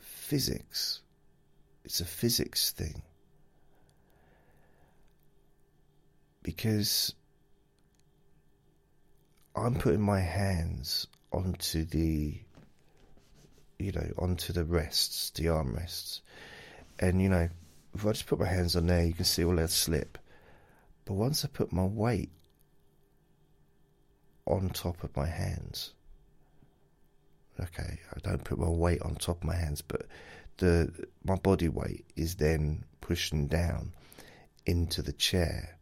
physics. 0.00 1.00
It's 1.84 2.00
a 2.00 2.04
physics 2.04 2.72
thing. 2.72 3.02
Because 6.42 7.14
I'm 9.54 9.74
putting 9.74 10.00
my 10.00 10.20
hands 10.20 11.06
onto 11.32 11.84
the, 11.84 12.38
you 13.78 13.92
know, 13.92 14.12
onto 14.18 14.52
the 14.52 14.64
rests, 14.64 15.30
the 15.30 15.46
armrests, 15.46 16.20
and 16.98 17.20
you 17.20 17.28
know, 17.28 17.48
if 17.96 18.06
I 18.06 18.12
just 18.12 18.26
put 18.26 18.38
my 18.38 18.46
hands 18.46 18.76
on 18.76 18.86
there, 18.86 19.04
you 19.04 19.14
can 19.14 19.24
see 19.24 19.44
all 19.44 19.56
that 19.56 19.70
slip. 19.70 20.18
But 21.06 21.14
once 21.14 21.44
I 21.44 21.48
put 21.48 21.72
my 21.72 21.84
weight 21.84 22.30
on 24.46 24.68
top 24.68 25.02
of 25.02 25.16
my 25.16 25.26
hands, 25.26 25.94
okay, 27.58 27.98
I 28.14 28.18
don't 28.22 28.44
put 28.44 28.58
my 28.58 28.68
weight 28.68 29.00
on 29.02 29.14
top 29.14 29.38
of 29.38 29.44
my 29.44 29.56
hands, 29.56 29.80
but 29.80 30.06
the 30.58 30.92
my 31.24 31.36
body 31.36 31.68
weight 31.68 32.04
is 32.16 32.34
then 32.36 32.84
pushing 33.00 33.46
down 33.46 33.92
into 34.66 35.00
the 35.00 35.12
chair. 35.12 35.78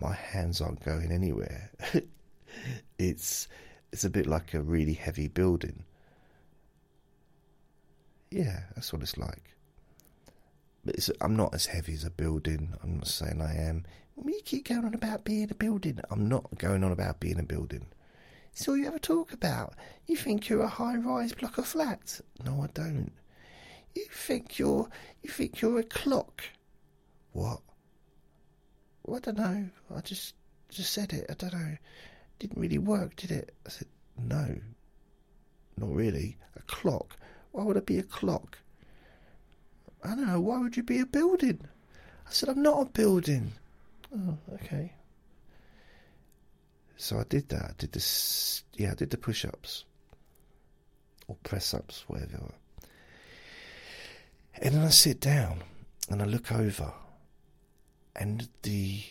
My 0.00 0.12
hands 0.12 0.60
aren't 0.60 0.84
going 0.84 1.10
anywhere. 1.12 1.70
it's 2.98 3.48
it's 3.92 4.04
a 4.04 4.10
bit 4.10 4.26
like 4.26 4.52
a 4.52 4.60
really 4.60 4.94
heavy 4.94 5.28
building. 5.28 5.84
Yeah, 8.30 8.64
that's 8.74 8.92
what 8.92 9.02
it's 9.02 9.16
like. 9.16 9.53
But 10.84 11.08
I'm 11.20 11.36
not 11.36 11.54
as 11.54 11.66
heavy 11.66 11.94
as 11.94 12.04
a 12.04 12.10
building. 12.10 12.74
I'm 12.82 12.98
not 12.98 13.06
saying 13.06 13.40
I 13.40 13.56
am. 13.56 13.84
you 14.24 14.40
keep 14.44 14.68
going 14.68 14.84
on 14.84 14.94
about 14.94 15.24
being 15.24 15.50
a 15.50 15.54
building. 15.54 15.98
I'm 16.10 16.28
not 16.28 16.58
going 16.58 16.84
on 16.84 16.92
about 16.92 17.20
being 17.20 17.38
a 17.38 17.42
building. 17.42 17.86
It's 18.52 18.68
all 18.68 18.76
you 18.76 18.86
ever 18.86 18.98
talk 18.98 19.32
about. 19.32 19.74
You 20.06 20.16
think 20.16 20.48
you're 20.48 20.62
a 20.62 20.68
high-rise 20.68 21.32
block 21.32 21.58
of 21.58 21.66
flats. 21.66 22.22
No, 22.44 22.62
I 22.62 22.68
don't. 22.74 23.10
You 23.94 24.04
think 24.12 24.58
you're 24.58 24.88
you 25.22 25.30
think 25.30 25.60
you're 25.60 25.78
a 25.78 25.84
clock. 25.84 26.42
What? 27.32 27.60
Well, 29.04 29.16
I 29.16 29.20
don't 29.20 29.38
know. 29.38 29.68
I 29.94 30.00
just 30.00 30.34
just 30.68 30.92
said 30.92 31.12
it. 31.12 31.26
I 31.28 31.34
don't 31.34 31.52
know. 31.52 31.76
Didn't 32.38 32.60
really 32.60 32.78
work, 32.78 33.16
did 33.16 33.30
it? 33.30 33.54
I 33.66 33.70
said, 33.70 33.88
no, 34.18 34.56
not 35.76 35.90
really. 35.90 36.36
A 36.56 36.62
clock. 36.62 37.16
Why 37.52 37.64
would 37.64 37.76
it 37.76 37.86
be 37.86 37.98
a 37.98 38.02
clock? 38.02 38.58
I 40.04 40.08
don't 40.08 40.26
know, 40.26 40.40
why 40.40 40.58
would 40.58 40.76
you 40.76 40.82
be 40.82 41.00
a 41.00 41.06
building? 41.06 41.60
I 42.26 42.30
said, 42.30 42.50
I'm 42.50 42.62
not 42.62 42.82
a 42.82 42.90
building. 42.90 43.52
Oh, 44.14 44.36
okay. 44.54 44.92
So 46.96 47.18
I 47.18 47.24
did 47.24 47.48
that. 47.48 47.64
I 47.64 47.72
did 47.78 47.92
this. 47.92 48.62
Yeah, 48.74 48.92
I 48.92 48.94
did 48.94 49.10
the 49.10 49.16
push 49.16 49.44
ups 49.44 49.84
or 51.26 51.36
press 51.42 51.74
ups, 51.74 52.04
whatever. 52.06 52.52
And 54.54 54.74
then 54.74 54.84
I 54.84 54.90
sit 54.90 55.20
down 55.20 55.64
and 56.08 56.22
I 56.22 56.26
look 56.26 56.52
over, 56.52 56.92
and 58.14 58.48
the 58.62 59.02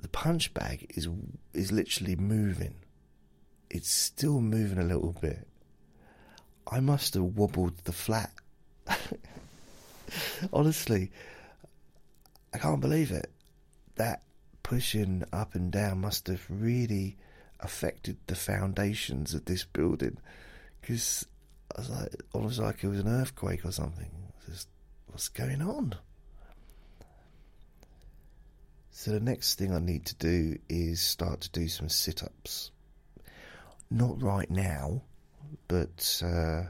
the 0.00 0.08
punch 0.08 0.54
bag 0.54 0.92
is 0.94 1.08
is 1.54 1.72
literally 1.72 2.14
moving. 2.14 2.76
It's 3.70 3.90
still 3.90 4.40
moving 4.40 4.78
a 4.78 4.84
little 4.84 5.12
bit. 5.20 5.47
I 6.70 6.80
must 6.80 7.14
have 7.14 7.22
wobbled 7.22 7.78
the 7.84 7.92
flat. 7.92 8.30
Honestly, 10.52 11.10
I 12.52 12.58
can't 12.58 12.80
believe 12.80 13.10
it. 13.10 13.30
That 13.96 14.22
pushing 14.62 15.24
up 15.32 15.54
and 15.54 15.72
down 15.72 16.00
must 16.00 16.26
have 16.26 16.44
really 16.48 17.16
affected 17.60 18.18
the 18.26 18.34
foundations 18.34 19.34
of 19.34 19.46
this 19.46 19.64
building 19.64 20.18
because 20.80 21.26
I 21.74 21.80
was 21.80 21.90
like, 21.90 22.22
almost 22.32 22.58
like 22.58 22.84
it 22.84 22.88
was 22.88 23.00
an 23.00 23.08
earthquake 23.08 23.64
or 23.64 23.72
something. 23.72 24.10
Just, 24.46 24.68
what's 25.06 25.28
going 25.28 25.62
on? 25.62 25.94
So 28.90 29.12
the 29.12 29.20
next 29.20 29.58
thing 29.58 29.72
I 29.72 29.78
need 29.78 30.06
to 30.06 30.14
do 30.16 30.58
is 30.68 31.00
start 31.00 31.40
to 31.42 31.50
do 31.50 31.68
some 31.68 31.88
sit-ups. 31.88 32.72
Not 33.90 34.20
right 34.20 34.50
now, 34.50 35.02
but 35.66 36.22
uh, 36.24 36.62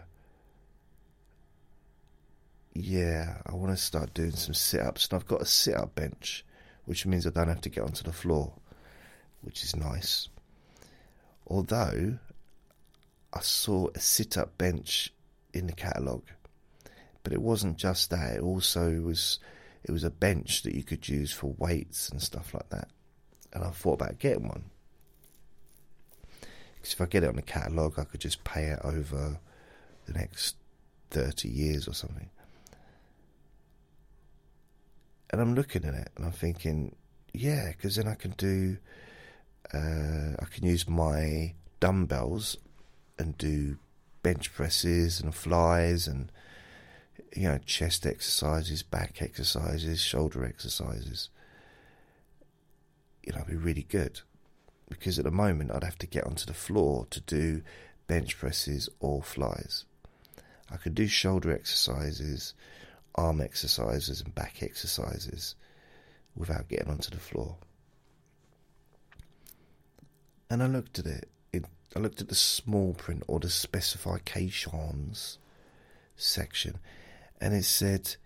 yeah, 2.75 3.38
I 3.47 3.55
want 3.55 3.77
to 3.77 3.83
start 3.83 4.14
doing 4.14 4.33
some 4.33 4.55
sit 4.55 4.81
ups. 4.81 5.09
And 5.09 5.17
I've 5.17 5.27
got 5.27 5.43
a 5.43 5.47
sit 5.47 5.75
up 5.75 5.95
bench, 5.95 6.45
which 6.85 7.07
means 7.07 7.27
I 7.27 7.31
don't 7.31 7.49
have 7.49 7.61
to 7.62 7.69
get 7.69 7.85
onto 7.85 8.05
the 8.05 8.12
floor, 8.12 8.53
which 9.43 9.62
is 9.64 9.75
nice. 9.77 10.29
Although 11.47 12.19
I 13.33 13.41
saw 13.41 13.88
a 13.95 14.01
sit 14.01 14.37
up 14.37 14.57
bench 14.59 15.12
in 15.53 15.67
the 15.67 15.73
catalogue, 15.73 16.29
but 17.23 17.33
it 17.33 17.43
wasn't 17.43 17.79
just 17.79 18.11
that, 18.11 18.37
it 18.37 18.41
also 18.41 19.01
was. 19.01 19.38
It 19.85 19.93
was 19.93 20.05
a 20.05 20.11
bench 20.11 20.62
that 20.62 20.75
you 20.75 20.83
could 20.83 21.09
use 21.09 21.33
for 21.33 21.55
weights 21.57 22.09
and 22.11 22.21
stuff 22.21 22.53
like 22.53 22.69
that. 22.71 22.88
And 23.53 23.64
I 23.64 23.71
thought 23.71 23.95
about 23.95 24.19
getting 24.19 24.49
one 24.49 24.64
because 26.88 26.94
if 26.94 27.01
I 27.03 27.11
get 27.11 27.24
it 27.24 27.29
on 27.29 27.37
the 27.37 27.42
catalogue, 27.42 27.98
I 27.98 28.05
could 28.05 28.20
just 28.20 28.44
pay 28.44 28.66
it 28.66 28.81
over 28.83 29.38
the 30.07 30.12
next 30.12 30.57
30 31.11 31.48
years 31.48 31.87
or 31.87 31.92
something. 31.92 32.31
And 35.31 35.40
I'm 35.40 35.55
looking 35.55 35.85
at 35.85 35.92
it 35.92 36.09
and 36.16 36.24
I'm 36.24 36.33
thinking, 36.33 36.96
yeah, 37.35 37.72
because 37.72 37.96
then 37.96 38.09
I 38.09 38.14
can 38.14 38.31
do, 38.38 38.79
uh, 39.74 40.37
I 40.40 40.44
can 40.51 40.64
use 40.64 40.88
my 40.88 41.55
dumbbells 41.81 42.57
and 43.18 43.37
do 43.37 43.77
bench 44.22 44.55
presses 44.55 45.20
and 45.20 45.35
flies 45.35 46.09
and 46.09 46.33
you 47.37 47.48
know 47.48 47.59
chest 47.66 48.07
exercises, 48.07 48.83
back 48.83 49.20
exercises, 49.20 50.01
shoulder 50.01 50.44
exercises. 50.46 51.29
You 53.22 53.33
know, 53.33 53.40
it'd 53.40 53.51
be 53.51 53.57
really 53.57 53.87
good 53.87 54.22
because 54.88 55.18
at 55.18 55.24
the 55.24 55.31
moment 55.31 55.70
I'd 55.70 55.85
have 55.85 55.98
to 55.98 56.07
get 56.07 56.24
onto 56.24 56.46
the 56.46 56.55
floor 56.55 57.07
to 57.11 57.20
do 57.20 57.62
bench 58.07 58.38
presses 58.38 58.88
or 59.01 59.22
flies. 59.22 59.85
I 60.70 60.77
could 60.77 60.94
do 60.94 61.07
shoulder 61.07 61.53
exercises, 61.53 62.55
arm 63.14 63.40
exercises, 63.40 64.20
and 64.20 64.35
back 64.35 64.62
exercises 64.62 65.55
without 66.35 66.68
getting 66.68 66.90
onto 66.90 67.11
the 67.11 67.18
floor. 67.18 67.57
And 70.51 70.62
I 70.62 70.66
looked 70.66 70.98
at 70.98 71.07
it. 71.07 71.29
it 71.53 71.64
I 71.94 72.01
looked 72.01 72.20
at 72.20 72.29
the 72.29 72.35
small 72.35 72.94
print 72.94 73.22
or 73.27 73.40
the 73.40 73.51
specifications 73.51 75.38
section, 76.16 76.79
and 77.40 77.55
it 77.55 77.64
said 77.64 78.16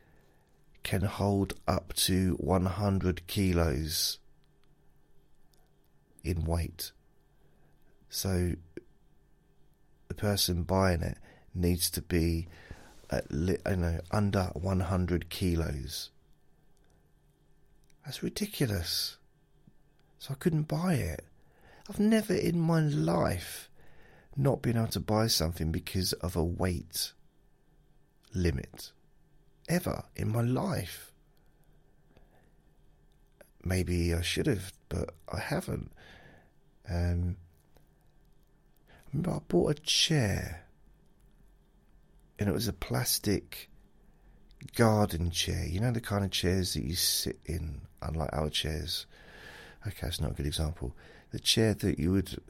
can 0.82 1.02
hold 1.02 1.54
up 1.68 1.92
to 1.94 2.34
100 2.40 3.26
kilos 3.26 4.18
in 6.24 6.44
weight. 6.44 6.92
So 8.08 8.52
the 10.08 10.14
person 10.14 10.62
buying 10.62 11.02
it 11.02 11.18
needs 11.54 11.90
to 11.90 12.02
be 12.02 12.48
at 13.10 13.24
you 13.30 13.58
know 13.76 14.00
under 14.10 14.50
100 14.54 15.28
kilos. 15.30 16.10
That's 18.04 18.22
ridiculous. 18.22 19.16
So 20.18 20.32
I 20.32 20.36
couldn't 20.36 20.68
buy 20.68 20.94
it. 20.94 21.24
I've 21.88 22.00
never 22.00 22.34
in 22.34 22.60
my 22.60 22.80
life 22.80 23.68
not 24.36 24.62
been 24.62 24.76
able 24.76 24.88
to 24.88 25.00
buy 25.00 25.26
something 25.26 25.72
because 25.72 26.12
of 26.14 26.36
a 26.36 26.44
weight 26.44 27.12
limit. 28.34 28.92
Ever 29.68 30.04
in 30.16 30.32
my 30.32 30.42
life. 30.42 31.12
Maybe 33.64 34.12
I 34.12 34.22
should 34.22 34.46
have, 34.46 34.72
but 34.88 35.10
I 35.32 35.38
haven't. 35.38 35.92
Um, 36.88 37.36
I 38.88 38.92
remember 39.12 39.36
I 39.36 39.40
bought 39.48 39.78
a 39.78 39.80
chair 39.82 40.64
and 42.38 42.48
it 42.48 42.52
was 42.52 42.68
a 42.68 42.72
plastic 42.72 43.68
garden 44.74 45.30
chair. 45.30 45.64
You 45.66 45.80
know 45.80 45.92
the 45.92 46.00
kind 46.00 46.24
of 46.24 46.30
chairs 46.30 46.74
that 46.74 46.84
you 46.84 46.94
sit 46.94 47.38
in, 47.46 47.82
unlike 48.00 48.30
our 48.32 48.50
chairs. 48.50 49.06
Okay, 49.86 49.96
that's 50.02 50.20
not 50.20 50.32
a 50.32 50.34
good 50.34 50.46
example. 50.46 50.94
The 51.30 51.40
chair 51.40 51.74
that 51.74 51.98
you 51.98 52.12
would 52.12 52.40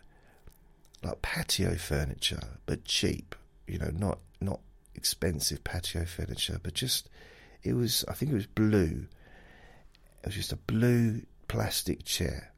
like 1.02 1.22
patio 1.22 1.74
furniture, 1.76 2.58
but 2.66 2.84
cheap. 2.84 3.34
You 3.66 3.78
know, 3.78 3.90
not 3.92 4.18
not 4.40 4.60
expensive 4.94 5.64
patio 5.64 6.04
furniture, 6.04 6.60
but 6.62 6.74
just 6.74 7.08
it 7.62 7.74
was. 7.74 8.04
I 8.08 8.14
think 8.14 8.32
it 8.32 8.36
was 8.36 8.46
blue. 8.46 9.06
It 10.22 10.26
was 10.26 10.34
just 10.34 10.52
a 10.52 10.56
blue 10.56 11.22
plastic 11.48 12.04
chair, 12.04 12.51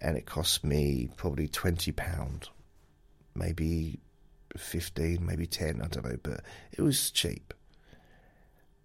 and 0.00 0.16
it 0.16 0.26
cost 0.26 0.64
me 0.64 1.08
probably 1.16 1.48
twenty 1.48 1.92
pound, 1.92 2.48
maybe 3.34 4.00
15, 4.58 5.24
maybe 5.24 5.46
10, 5.46 5.82
I 5.82 5.88
don't 5.88 6.04
know, 6.04 6.16
but 6.22 6.40
it 6.72 6.82
was 6.82 7.10
cheap. 7.10 7.52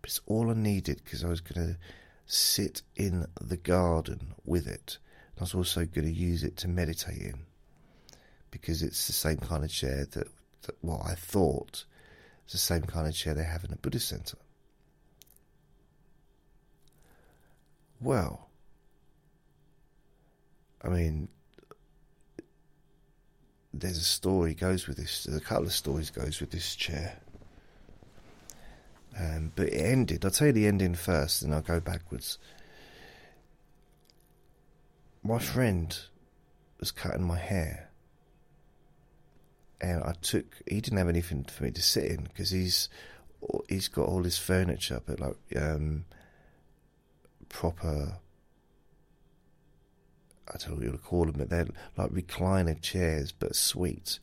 But 0.02 0.10
it's 0.10 0.22
all 0.26 0.50
I 0.50 0.54
needed 0.54 1.02
because 1.04 1.24
I 1.24 1.30
was 1.30 1.42
going 1.42 1.68
to 1.68 1.78
sit 2.26 2.82
in 2.96 3.26
the 3.40 3.58
garden 3.58 4.34
with 4.46 4.68
it. 4.68 4.98
I 5.38 5.42
was 5.42 5.56
also 5.56 5.86
going 5.86 6.08
to 6.08 6.14
use 6.14 6.44
it 6.44 6.58
to 6.58 6.68
meditate 6.68 7.22
in 7.22 7.46
because 8.52 8.84
it's 8.84 9.08
the 9.08 9.14
same 9.14 9.38
kind 9.38 9.64
of 9.64 9.72
chair 9.72 10.06
that, 10.12 10.28
that 10.64 10.76
well, 10.82 11.02
I 11.06 11.16
thought 11.16 11.86
it's 12.44 12.54
the 12.54 12.60
same 12.60 12.84
kind 12.84 13.08
of 13.08 13.16
chair 13.16 13.34
they 13.34 13.44
have 13.44 13.64
in 13.64 13.74
a 13.74 13.78
Buddhist 13.78 14.10
center. 14.10 14.38
Well, 18.00 18.50
I 20.84 20.90
mean, 20.90 21.28
there's 23.74 23.98
a 23.98 24.04
story 24.04 24.54
goes 24.54 24.88
with 24.88 24.98
this. 24.98 25.24
There's 25.24 25.38
a 25.38 25.44
couple 25.44 25.66
of 25.66 25.74
stories 25.74 26.10
goes 26.10 26.40
with 26.40 26.52
this 26.52 26.76
chair. 26.76 27.20
Um, 29.18 29.52
but 29.56 29.68
it 29.68 29.74
ended. 29.78 30.26
I'll 30.26 30.32
tell 30.32 30.48
you 30.48 30.54
the 30.54 30.68
ending 30.68 30.96
first, 30.96 31.42
and 31.42 31.54
I'll 31.54 31.62
go 31.62 31.80
backwards. 31.80 32.38
My 35.24 35.40
friend 35.40 35.98
was 36.80 36.92
cutting 36.92 37.24
my 37.24 37.38
hair, 37.38 37.90
and 39.80 40.04
I 40.04 40.14
took. 40.22 40.46
He 40.66 40.82
didn't 40.82 40.98
have 40.98 41.10
anything 41.10 41.44
for 41.44 41.64
me 41.64 41.72
to 41.72 41.82
sit 41.82 42.06
in 42.06 42.24
because 42.24 42.52
he's 42.52 42.90
he's 43.68 43.88
got 43.88 44.08
all 44.08 44.24
his 44.24 44.38
furniture, 44.38 45.02
but 45.06 45.20
like 45.20 45.38
um, 45.56 46.06
proper 47.50 48.18
I 50.54 50.58
don't 50.58 50.70
know 50.70 50.76
what 50.76 50.86
you 50.86 50.92
would 50.92 51.04
call 51.04 51.26
them, 51.26 51.36
but 51.38 51.50
they're 51.50 51.68
like 51.98 52.12
recliner 52.12 52.80
chairs, 52.82 53.32
but 53.32 53.56
suites. 53.56 54.20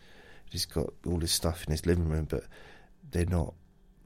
He's 0.50 0.66
got 0.66 0.92
all 1.06 1.18
this 1.18 1.32
stuff 1.32 1.64
in 1.64 1.70
his 1.72 1.86
living 1.86 2.08
room, 2.08 2.26
but 2.28 2.44
they're 3.10 3.26
not 3.26 3.54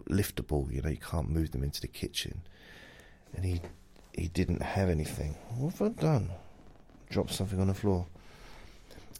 liftable. 0.08 0.72
You 0.72 0.82
know, 0.82 0.90
you 0.90 0.96
can't 0.96 1.30
move 1.30 1.50
them 1.50 1.62
into 1.62 1.80
the 1.80 1.88
kitchen. 1.88 2.42
And 3.34 3.44
he 3.44 3.60
he 4.12 4.28
didn't 4.28 4.62
have 4.62 4.88
anything. 4.88 5.36
What 5.56 5.74
have 5.78 5.98
I 5.98 6.00
done? 6.00 6.30
Dropped 7.10 7.32
something 7.32 7.60
on 7.60 7.68
the 7.68 7.74
floor. 7.74 8.06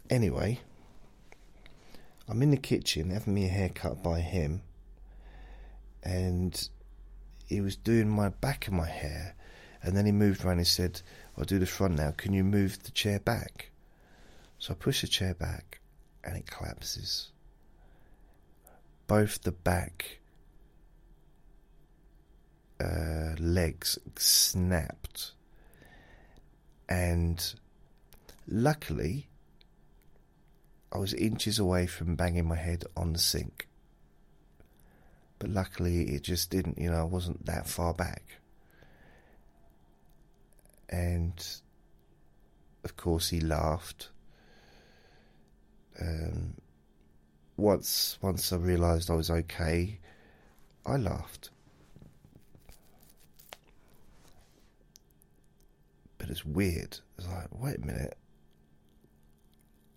Anyway, 0.09 0.59
I'm 2.27 2.41
in 2.41 2.51
the 2.51 2.57
kitchen 2.57 3.09
having 3.09 3.33
me 3.33 3.45
a 3.45 3.49
haircut 3.49 4.03
by 4.03 4.19
him, 4.19 4.61
and 6.03 6.69
he 7.47 7.61
was 7.61 7.75
doing 7.75 8.09
my 8.09 8.29
back 8.29 8.67
of 8.67 8.73
my 8.73 8.87
hair, 8.87 9.35
and 9.83 9.97
then 9.97 10.05
he 10.05 10.11
moved 10.11 10.43
around 10.43 10.57
and 10.57 10.67
said, 10.67 11.01
I'll 11.37 11.43
do 11.43 11.59
the 11.59 11.65
front 11.65 11.97
now. 11.97 12.11
Can 12.11 12.33
you 12.33 12.43
move 12.43 12.81
the 12.83 12.91
chair 12.91 13.19
back? 13.19 13.71
So 14.57 14.73
I 14.73 14.75
push 14.75 15.01
the 15.01 15.07
chair 15.07 15.33
back 15.33 15.81
and 16.23 16.37
it 16.37 16.49
collapses. 16.49 17.31
Both 19.07 19.43
the 19.43 19.51
back 19.51 20.19
uh, 22.79 23.35
legs 23.37 23.99
snapped. 24.17 25.33
And 26.87 27.53
luckily, 28.47 29.27
I 30.93 30.97
was 30.97 31.13
inches 31.13 31.59
away 31.59 31.87
from 31.87 32.15
banging 32.15 32.47
my 32.47 32.55
head 32.55 32.85
on 32.95 33.11
the 33.11 33.19
sink. 33.19 33.67
But 35.39 35.49
luckily, 35.49 36.15
it 36.15 36.23
just 36.23 36.49
didn't, 36.49 36.77
you 36.77 36.89
know, 36.89 37.01
I 37.01 37.03
wasn't 37.03 37.45
that 37.47 37.67
far 37.67 37.93
back 37.93 38.39
and 40.89 41.33
of 42.83 42.97
course 42.97 43.29
he 43.29 43.39
laughed. 43.39 44.09
Um, 45.99 46.55
once 47.55 48.17
once 48.21 48.51
I 48.51 48.57
realised 48.57 49.09
I 49.09 49.15
was 49.15 49.29
okay, 49.29 49.99
I 50.85 50.97
laughed. 50.97 51.49
But 56.17 56.29
it's 56.29 56.45
weird. 56.45 56.99
It's 57.17 57.27
like, 57.27 57.47
wait 57.51 57.77
a 57.77 57.85
minute. 57.85 58.17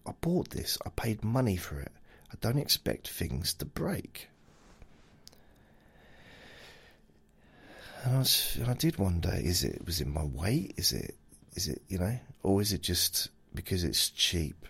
I 0.06 0.12
bought 0.20 0.50
this. 0.50 0.78
I 0.84 0.90
paid 0.90 1.24
money 1.24 1.56
for 1.56 1.80
it. 1.80 1.92
I 2.32 2.34
don't 2.40 2.58
expect 2.58 3.08
things 3.08 3.54
to 3.54 3.64
break. 3.64 4.28
And 8.04 8.16
I, 8.16 8.18
was, 8.18 8.58
I 8.66 8.74
did 8.74 8.98
wonder: 8.98 9.32
is 9.34 9.64
it 9.64 9.84
was 9.84 10.00
it 10.00 10.06
my 10.06 10.24
weight? 10.24 10.74
Is 10.76 10.92
it 10.92 11.14
is 11.54 11.68
it 11.68 11.82
you 11.88 11.98
know, 11.98 12.18
or 12.42 12.60
is 12.60 12.72
it 12.72 12.82
just 12.82 13.28
because 13.54 13.84
it's 13.84 14.10
cheap? 14.10 14.66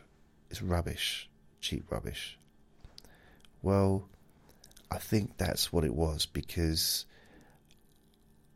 It's 0.51 0.62
rubbish, 0.62 1.29
cheap 1.61 1.91
rubbish. 1.91 2.39
Well, 3.62 4.09
I 4.91 4.99
think 4.99 5.37
that's 5.37 5.72
what 5.72 5.85
it 5.85 5.95
was 5.95 6.27
because 6.27 7.05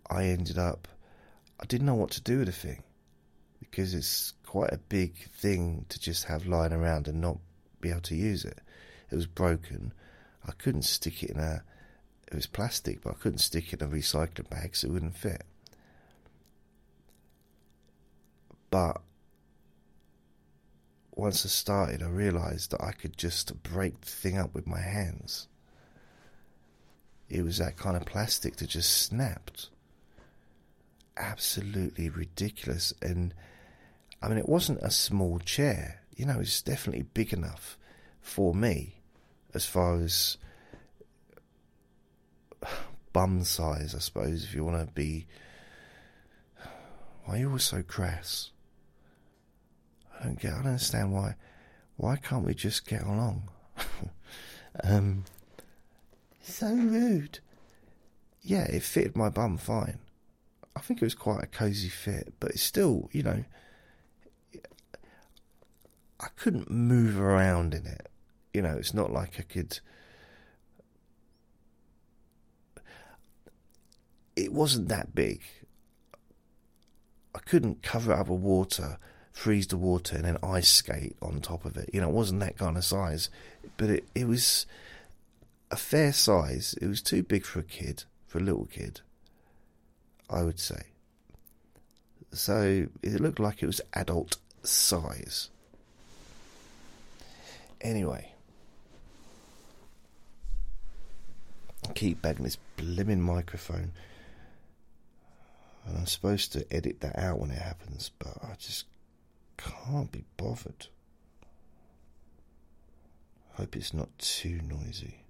I 0.08 0.26
ended 0.26 0.58
up 0.58 0.88
I 1.60 1.66
didn't 1.66 1.86
know 1.86 1.94
what 1.94 2.10
to 2.12 2.22
do 2.22 2.38
with 2.38 2.46
the 2.46 2.52
thing 2.52 2.82
because 3.58 3.92
it's 3.92 4.32
quite 4.46 4.72
a 4.72 4.78
big 4.78 5.28
thing 5.30 5.84
to 5.90 6.00
just 6.00 6.24
have 6.24 6.46
lying 6.46 6.72
around 6.72 7.06
and 7.06 7.20
not 7.20 7.38
be 7.80 7.90
able 7.90 8.00
to 8.02 8.16
use 8.16 8.44
it. 8.44 8.58
It 9.10 9.14
was 9.14 9.26
broken. 9.26 9.92
I 10.46 10.52
couldn't 10.52 10.82
stick 10.82 11.22
it 11.22 11.30
in 11.30 11.38
a 11.38 11.62
it 12.30 12.36
was 12.36 12.46
plastic, 12.46 13.02
but 13.02 13.10
I 13.10 13.14
couldn't 13.14 13.38
stick 13.38 13.72
it 13.72 13.82
in 13.82 13.88
a 13.88 13.90
recycling 13.90 14.48
bag 14.48 14.76
so 14.76 14.88
it 14.88 14.92
wouldn't 14.92 15.16
fit. 15.16 15.42
But 18.70 19.00
once 21.12 21.44
I 21.44 21.48
started, 21.48 22.02
I 22.02 22.08
realised 22.08 22.70
that 22.70 22.82
I 22.82 22.92
could 22.92 23.16
just 23.18 23.60
break 23.64 24.00
the 24.00 24.06
thing 24.06 24.38
up 24.38 24.54
with 24.54 24.66
my 24.66 24.80
hands. 24.80 25.48
It 27.28 27.42
was 27.42 27.58
that 27.58 27.76
kind 27.76 27.96
of 27.96 28.06
plastic 28.06 28.56
that 28.56 28.68
just 28.68 28.92
snapped. 28.92 29.68
Absolutely 31.16 32.08
ridiculous. 32.08 32.94
And 33.02 33.34
I 34.22 34.28
mean, 34.28 34.38
it 34.38 34.48
wasn't 34.48 34.80
a 34.82 34.90
small 34.90 35.40
chair. 35.40 36.02
you 36.16 36.26
know, 36.26 36.38
it's 36.38 36.62
definitely 36.62 37.02
big 37.14 37.32
enough 37.32 37.78
for 38.20 38.54
me 38.54 39.00
as 39.54 39.64
far 39.64 40.00
as 40.00 40.36
bum 43.12 43.44
size, 43.44 43.94
I 43.94 43.98
suppose, 43.98 44.44
if 44.44 44.54
you 44.54 44.64
want 44.64 44.86
to 44.86 44.92
be. 44.92 45.26
Why 47.24 47.34
are 47.34 47.38
you 47.38 47.46
always 47.48 47.64
so 47.64 47.82
crass? 47.82 48.50
I 50.18 50.24
don't 50.24 50.40
get. 50.40 50.52
I 50.52 50.56
don't 50.56 50.66
understand 50.66 51.12
why. 51.12 51.36
Why 51.96 52.16
can't 52.16 52.46
we 52.46 52.54
just 52.54 52.86
get 52.86 53.02
along? 53.02 53.50
um, 54.84 55.24
so 56.42 56.72
rude. 56.72 57.40
Yeah, 58.42 58.64
it 58.64 58.82
fitted 58.82 59.16
my 59.16 59.28
bum 59.28 59.58
fine. 59.58 59.98
I 60.74 60.80
think 60.80 61.02
it 61.02 61.04
was 61.04 61.14
quite 61.14 61.42
a 61.42 61.46
cosy 61.46 61.88
fit, 61.88 62.32
but 62.40 62.52
it's 62.52 62.62
still, 62.62 63.08
you 63.12 63.22
know, 63.22 63.44
I 66.20 66.28
couldn't 66.36 66.70
move 66.70 67.20
around 67.20 67.74
in 67.74 67.86
it. 67.86 68.08
You 68.54 68.62
know, 68.62 68.76
it's 68.76 68.94
not 68.94 69.12
like 69.12 69.38
I 69.38 69.42
could. 69.42 69.78
It 74.40 74.52
wasn't 74.54 74.88
that 74.88 75.14
big. 75.14 75.42
I 77.34 77.40
couldn't 77.40 77.82
cover 77.82 78.12
it 78.12 78.18
up 78.18 78.28
with 78.28 78.40
water, 78.40 78.98
freeze 79.32 79.66
the 79.66 79.76
water, 79.76 80.16
and 80.16 80.24
then 80.24 80.38
ice 80.42 80.70
skate 80.70 81.16
on 81.20 81.40
top 81.40 81.64
of 81.66 81.76
it. 81.76 81.90
You 81.92 82.00
know, 82.00 82.08
it 82.08 82.14
wasn't 82.14 82.40
that 82.40 82.56
kind 82.56 82.76
of 82.76 82.84
size, 82.84 83.28
but 83.76 83.90
it, 83.90 84.04
it 84.14 84.26
was 84.26 84.66
a 85.70 85.76
fair 85.76 86.12
size. 86.12 86.74
It 86.80 86.86
was 86.86 87.02
too 87.02 87.22
big 87.22 87.44
for 87.44 87.60
a 87.60 87.64
kid, 87.64 88.04
for 88.26 88.38
a 88.38 88.42
little 88.42 88.64
kid, 88.64 89.02
I 90.30 90.42
would 90.42 90.58
say. 90.58 90.82
So 92.32 92.86
it 93.02 93.20
looked 93.20 93.40
like 93.40 93.62
it 93.62 93.66
was 93.66 93.82
adult 93.92 94.38
size. 94.62 95.50
Anyway, 97.82 98.32
I 101.88 101.92
keep 101.92 102.22
bagging 102.22 102.44
this 102.44 102.58
blimmin' 102.78 103.20
microphone. 103.20 103.92
And 105.86 105.98
I'm 105.98 106.06
supposed 106.06 106.52
to 106.52 106.66
edit 106.72 107.00
that 107.00 107.18
out 107.18 107.38
when 107.38 107.50
it 107.50 107.58
happens, 107.58 108.10
but 108.18 108.36
I 108.42 108.54
just 108.58 108.84
can't 109.56 110.10
be 110.10 110.24
bothered. 110.36 110.86
Hope 113.54 113.76
it's 113.76 113.92
not 113.92 114.08
too 114.18 114.60
noisy. 114.62 115.24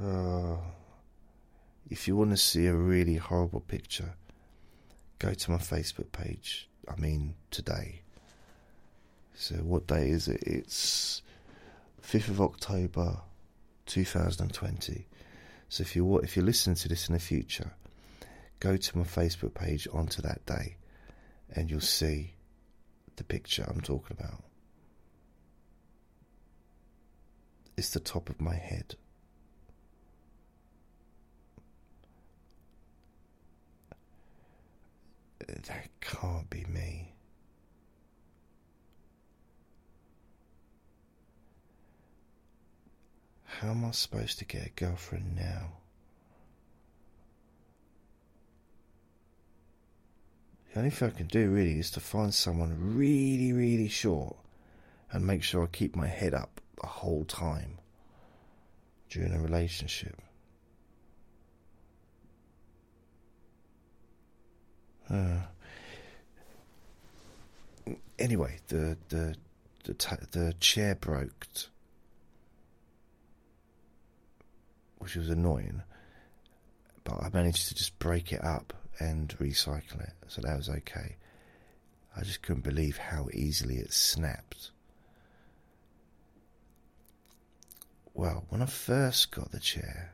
Uh, 0.00 0.56
if 1.90 2.08
you 2.08 2.16
want 2.16 2.30
to 2.30 2.36
see 2.36 2.66
a 2.66 2.74
really 2.74 3.16
horrible 3.16 3.60
picture, 3.60 4.14
go 5.18 5.32
to 5.32 5.50
my 5.50 5.58
Facebook 5.58 6.10
page. 6.10 6.68
I 6.88 7.00
mean, 7.00 7.34
today. 7.50 8.02
So, 9.34 9.56
what 9.56 9.86
day 9.86 10.10
is 10.10 10.28
it? 10.28 10.42
It's 10.42 11.22
5th 12.02 12.28
of 12.28 12.40
October 12.40 13.20
2020. 13.86 15.06
So, 15.68 15.82
if 15.82 15.96
you 15.96 16.18
if 16.18 16.36
you're 16.36 16.44
listening 16.44 16.76
to 16.76 16.88
this 16.88 17.08
in 17.08 17.14
the 17.14 17.20
future, 17.20 17.72
go 18.60 18.76
to 18.76 18.98
my 18.98 19.04
Facebook 19.04 19.54
page 19.54 19.88
onto 19.92 20.22
that 20.22 20.44
day 20.46 20.76
and 21.54 21.70
you'll 21.70 21.80
see 21.80 22.34
the 23.16 23.24
picture 23.24 23.64
I'm 23.66 23.80
talking 23.80 24.16
about. 24.18 24.42
It's 27.76 27.90
the 27.90 28.00
top 28.00 28.28
of 28.28 28.40
my 28.40 28.54
head. 28.54 28.96
that 35.46 35.88
can't 36.00 36.48
be 36.50 36.64
me. 36.64 37.11
How 43.60 43.70
am 43.70 43.84
I 43.84 43.90
supposed 43.92 44.38
to 44.38 44.44
get 44.44 44.66
a 44.66 44.70
girlfriend 44.70 45.36
now? 45.36 45.72
The 50.72 50.78
only 50.78 50.90
thing 50.90 51.08
I 51.08 51.16
can 51.16 51.26
do 51.26 51.50
really 51.50 51.78
is 51.78 51.90
to 51.92 52.00
find 52.00 52.32
someone 52.34 52.96
really, 52.96 53.52
really 53.52 53.88
short 53.88 54.36
and 55.10 55.26
make 55.26 55.42
sure 55.42 55.62
I 55.62 55.66
keep 55.66 55.94
my 55.94 56.06
head 56.06 56.32
up 56.32 56.60
the 56.80 56.86
whole 56.86 57.24
time 57.24 57.78
during 59.10 59.34
a 59.34 59.40
relationship. 59.40 60.16
Uh, 65.10 65.42
anyway, 68.18 68.58
the 68.68 68.96
the 69.10 69.36
the, 69.84 69.94
the 70.30 70.54
chair 70.58 70.94
broke, 70.94 71.46
which 75.02 75.16
was 75.16 75.28
annoying. 75.28 75.82
But 77.04 77.22
I 77.22 77.30
managed 77.32 77.68
to 77.68 77.74
just 77.74 77.98
break 77.98 78.32
it 78.32 78.42
up 78.44 78.72
and 78.98 79.28
recycle 79.38 80.02
it, 80.02 80.12
so 80.28 80.40
that 80.42 80.56
was 80.56 80.68
okay. 80.68 81.16
I 82.16 82.22
just 82.22 82.42
couldn't 82.42 82.62
believe 82.62 82.96
how 82.98 83.28
easily 83.32 83.76
it 83.76 83.92
snapped. 83.92 84.70
Well, 88.14 88.44
when 88.50 88.62
I 88.62 88.66
first 88.66 89.30
got 89.30 89.50
the 89.50 89.60
chair, 89.60 90.12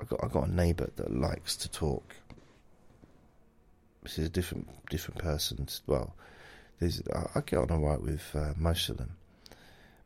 I 0.00 0.04
got 0.04 0.24
I 0.24 0.28
got 0.28 0.48
a 0.48 0.52
neighbour 0.52 0.90
that 0.96 1.14
likes 1.14 1.56
to 1.56 1.70
talk 1.70 2.14
this 4.08 4.18
is 4.18 4.26
a 4.26 4.30
different 4.30 4.66
different 4.88 5.20
person. 5.20 5.68
Well, 5.86 6.14
I, 6.80 6.86
I 7.34 7.40
get 7.40 7.58
on 7.58 7.70
alright 7.70 8.00
with 8.00 8.34
uh, 8.34 8.54
most 8.56 8.88
of 8.88 8.96
them, 8.96 9.17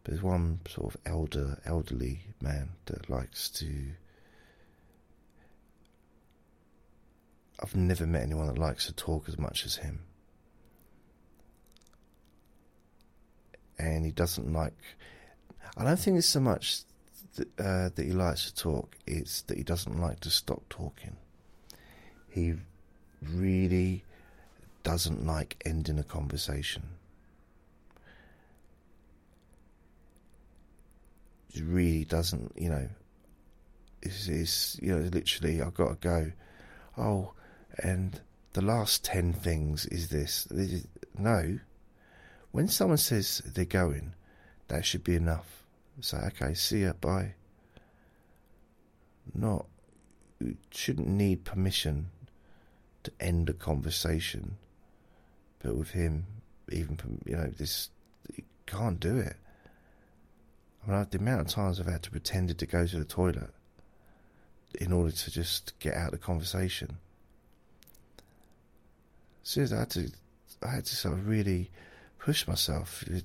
but 0.02 0.12
there's 0.12 0.22
one 0.22 0.60
sort 0.68 0.94
of 0.94 1.00
elder 1.06 1.60
elderly 1.64 2.20
man 2.40 2.70
that 2.86 3.08
likes 3.08 3.48
to. 3.50 3.92
I've 7.62 7.76
never 7.76 8.06
met 8.06 8.22
anyone 8.22 8.48
that 8.48 8.58
likes 8.58 8.86
to 8.86 8.92
talk 8.92 9.28
as 9.28 9.38
much 9.38 9.64
as 9.64 9.76
him. 9.76 10.00
And 13.78 14.04
he 14.04 14.10
doesn't 14.10 14.52
like. 14.52 14.74
I 15.76 15.84
don't 15.84 15.98
think 15.98 16.18
it's 16.18 16.26
so 16.26 16.40
much 16.40 16.82
that, 17.36 17.48
uh, 17.58 17.90
that 17.94 18.04
he 18.04 18.12
likes 18.12 18.50
to 18.50 18.54
talk, 18.54 18.96
it's 19.06 19.42
that 19.42 19.56
he 19.56 19.62
doesn't 19.62 20.00
like 20.00 20.20
to 20.20 20.30
stop 20.30 20.62
talking. 20.68 21.16
He 22.28 22.54
really 23.22 24.04
doesn't 24.82 25.24
like 25.24 25.62
ending 25.64 25.98
a 25.98 26.02
conversation. 26.02 26.82
He 31.52 31.62
really 31.62 32.04
doesn't, 32.04 32.52
you 32.56 32.70
know. 32.70 32.88
It's, 34.02 34.26
it's 34.26 34.78
you 34.82 34.96
know 34.96 35.08
literally 35.08 35.62
I've 35.62 35.74
got 35.74 36.00
to 36.00 36.08
go. 36.08 36.32
Oh, 36.98 37.32
and 37.78 38.20
the 38.52 38.62
last 38.62 39.04
ten 39.04 39.32
things 39.32 39.86
is 39.86 40.08
this. 40.08 40.44
this 40.50 40.72
is, 40.72 40.86
no, 41.18 41.58
when 42.50 42.68
someone 42.68 42.98
says 42.98 43.42
they're 43.44 43.64
going, 43.64 44.14
that 44.68 44.84
should 44.84 45.04
be 45.04 45.14
enough. 45.14 45.64
Say 46.00 46.18
okay, 46.18 46.54
see 46.54 46.82
ya, 46.82 46.94
bye. 47.00 47.34
Not 49.34 49.66
shouldn't 50.70 51.08
need 51.08 51.44
permission 51.44 52.10
to 53.04 53.12
end 53.20 53.48
a 53.48 53.52
conversation. 53.52 54.56
But 55.60 55.76
with 55.76 55.90
him, 55.90 56.26
even 56.70 56.98
you 57.26 57.36
know, 57.36 57.50
this 57.56 57.90
you 58.34 58.42
can't 58.66 58.98
do 58.98 59.18
it. 59.18 59.36
I 60.86 60.90
mean, 60.90 61.06
the 61.10 61.18
amount 61.18 61.40
of 61.42 61.46
times 61.48 61.78
I've 61.78 61.86
had 61.86 62.02
to 62.02 62.10
pretend 62.10 62.56
to 62.56 62.66
go 62.66 62.86
to 62.86 62.98
the 62.98 63.04
toilet 63.04 63.50
in 64.80 64.92
order 64.92 65.12
to 65.12 65.30
just 65.30 65.78
get 65.78 65.94
out 65.94 66.06
of 66.06 66.12
the 66.12 66.18
conversation. 66.18 66.98
Seriously, 69.42 69.76
I 69.76 69.80
had 69.80 69.90
to, 69.90 70.10
I 70.62 70.70
had 70.70 70.84
to 70.86 70.96
sort 70.96 71.14
of 71.14 71.28
really 71.28 71.70
push 72.18 72.46
myself. 72.46 73.02
It, 73.04 73.24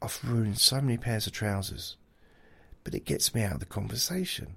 I've 0.00 0.20
ruined 0.24 0.58
so 0.58 0.80
many 0.80 0.96
pairs 0.96 1.26
of 1.26 1.32
trousers, 1.32 1.96
but 2.82 2.94
it 2.94 3.04
gets 3.04 3.34
me 3.34 3.42
out 3.42 3.54
of 3.54 3.60
the 3.60 3.66
conversation. 3.66 4.56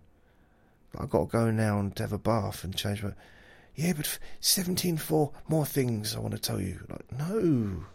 I've 0.97 1.09
got 1.09 1.19
to 1.19 1.37
go 1.37 1.51
now 1.51 1.79
and 1.79 1.97
have 1.99 2.13
a 2.13 2.17
bath 2.17 2.63
and 2.63 2.75
change 2.75 3.03
my 3.03 3.13
yeah, 3.77 3.93
but 3.93 4.17
17 4.39 4.97
for 4.97 5.31
more 5.47 5.65
things 5.65 6.15
I 6.15 6.19
want 6.19 6.33
to 6.33 6.39
tell 6.39 6.59
you. 6.59 6.79
Like, 6.89 7.11
no. 7.11 7.85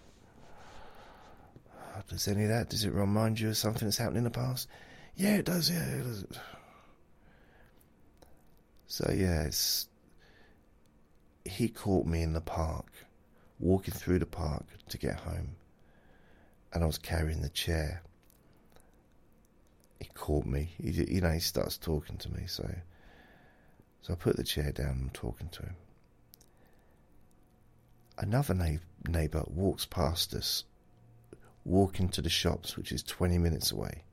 Does 2.09 2.28
any 2.28 2.45
of 2.45 2.49
that, 2.51 2.68
does 2.70 2.84
it 2.84 2.93
remind 2.93 3.40
you 3.40 3.51
of 3.51 3.57
something 3.57 3.86
that's 3.86 3.99
happened 3.99 4.18
in 4.18 4.24
the 4.24 4.30
past? 4.30 4.68
Yeah, 5.16 5.36
it 5.36 5.45
does, 5.45 5.70
yeah. 5.70 5.84
It 5.84 6.05
does. 6.05 6.24
So, 8.86 9.11
yeah, 9.14 9.43
it's. 9.45 9.88
He 11.45 11.68
caught 11.68 12.07
me 12.07 12.22
in 12.22 12.34
the 12.34 12.40
park, 12.40 12.86
walking 13.59 13.95
through 13.95 14.20
the 14.20 14.26
park 14.26 14.64
to 14.88 14.99
get 14.99 15.16
home, 15.20 15.57
and 16.72 16.82
I 16.82 16.86
was 16.86 16.99
carrying 16.99 17.43
the 17.43 17.49
chair. 17.49 18.03
He 19.99 20.09
caught 20.14 20.47
me. 20.47 20.70
He, 20.80 20.90
you 20.90 21.20
know, 21.20 21.30
he 21.30 21.40
starts 21.40 21.78
talking 21.78 22.16
to 22.18 22.30
me, 22.32 22.45
so 22.47 22.68
So 24.03 24.12
I 24.12 24.16
put 24.16 24.36
the 24.36 24.43
chair 24.45 24.72
down 24.72 24.88
and 24.88 25.01
I'm 25.03 25.11
talking 25.11 25.49
to 25.49 25.62
him. 25.62 25.76
Another 28.18 28.53
na- 28.55 28.78
neighbour 29.09 29.45
walks 29.47 29.86
past 29.86 30.34
us, 30.34 30.64
walking 31.64 32.08
to 32.10 32.22
the 32.22 32.28
shops, 32.28 32.76
which 32.76 32.92
is 32.92 33.02
20 33.02 33.38
minutes 33.38 33.72
away. 33.72 34.04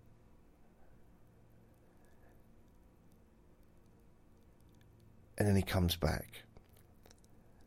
And 5.37 5.47
then 5.47 5.55
he 5.55 5.61
comes 5.61 5.95
back. 5.95 6.43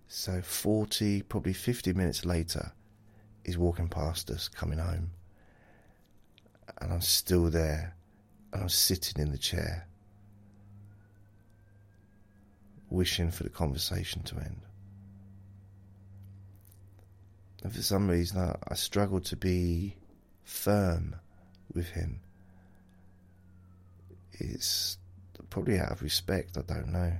So 0.07 0.43
40, 0.43 1.23
probably 1.23 1.55
50 1.55 1.95
minutes 1.95 2.27
later, 2.27 2.73
he's 3.45 3.57
walking 3.57 3.89
past 3.89 4.31
us, 4.31 4.47
coming 4.47 4.79
home. 4.79 5.11
And 6.81 6.93
I'm 6.93 7.01
still 7.01 7.51
there, 7.51 7.97
and 8.53 8.63
I'm 8.63 8.69
sitting 8.69 9.23
in 9.23 9.33
the 9.33 9.39
chair, 9.39 9.87
wishing 12.91 13.31
for 13.31 13.43
the 13.43 13.49
conversation 13.49 14.23
to 14.25 14.37
end. 14.37 14.61
And 17.63 17.73
for 17.73 17.83
some 17.83 18.09
reason, 18.09 18.41
I, 18.41 18.57
I 18.69 18.75
struggle 18.75 19.21
to 19.21 19.37
be 19.37 19.97
firm 20.43 21.15
with 21.73 21.89
him. 21.91 22.21
It's 24.33 24.99
probably 25.51 25.79
out 25.79 25.93
of 25.93 26.03
respect, 26.03 26.57
I 26.57 26.63
don't 26.63 26.89
know. 26.89 27.13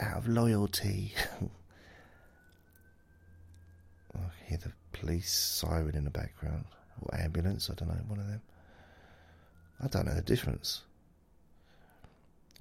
Out 0.00 0.16
of 0.16 0.28
loyalty. 0.28 1.14
I 4.14 4.18
hear 4.46 4.58
the 4.58 4.72
police 4.92 5.30
siren 5.32 5.94
in 5.94 6.04
the 6.04 6.10
background, 6.10 6.64
or 7.00 7.16
ambulance, 7.20 7.70
I 7.70 7.74
don't 7.74 7.88
know, 7.88 8.00
one 8.08 8.18
of 8.18 8.26
them. 8.26 8.42
I 9.82 9.86
don't 9.86 10.06
know 10.06 10.14
the 10.14 10.22
difference. 10.22 10.82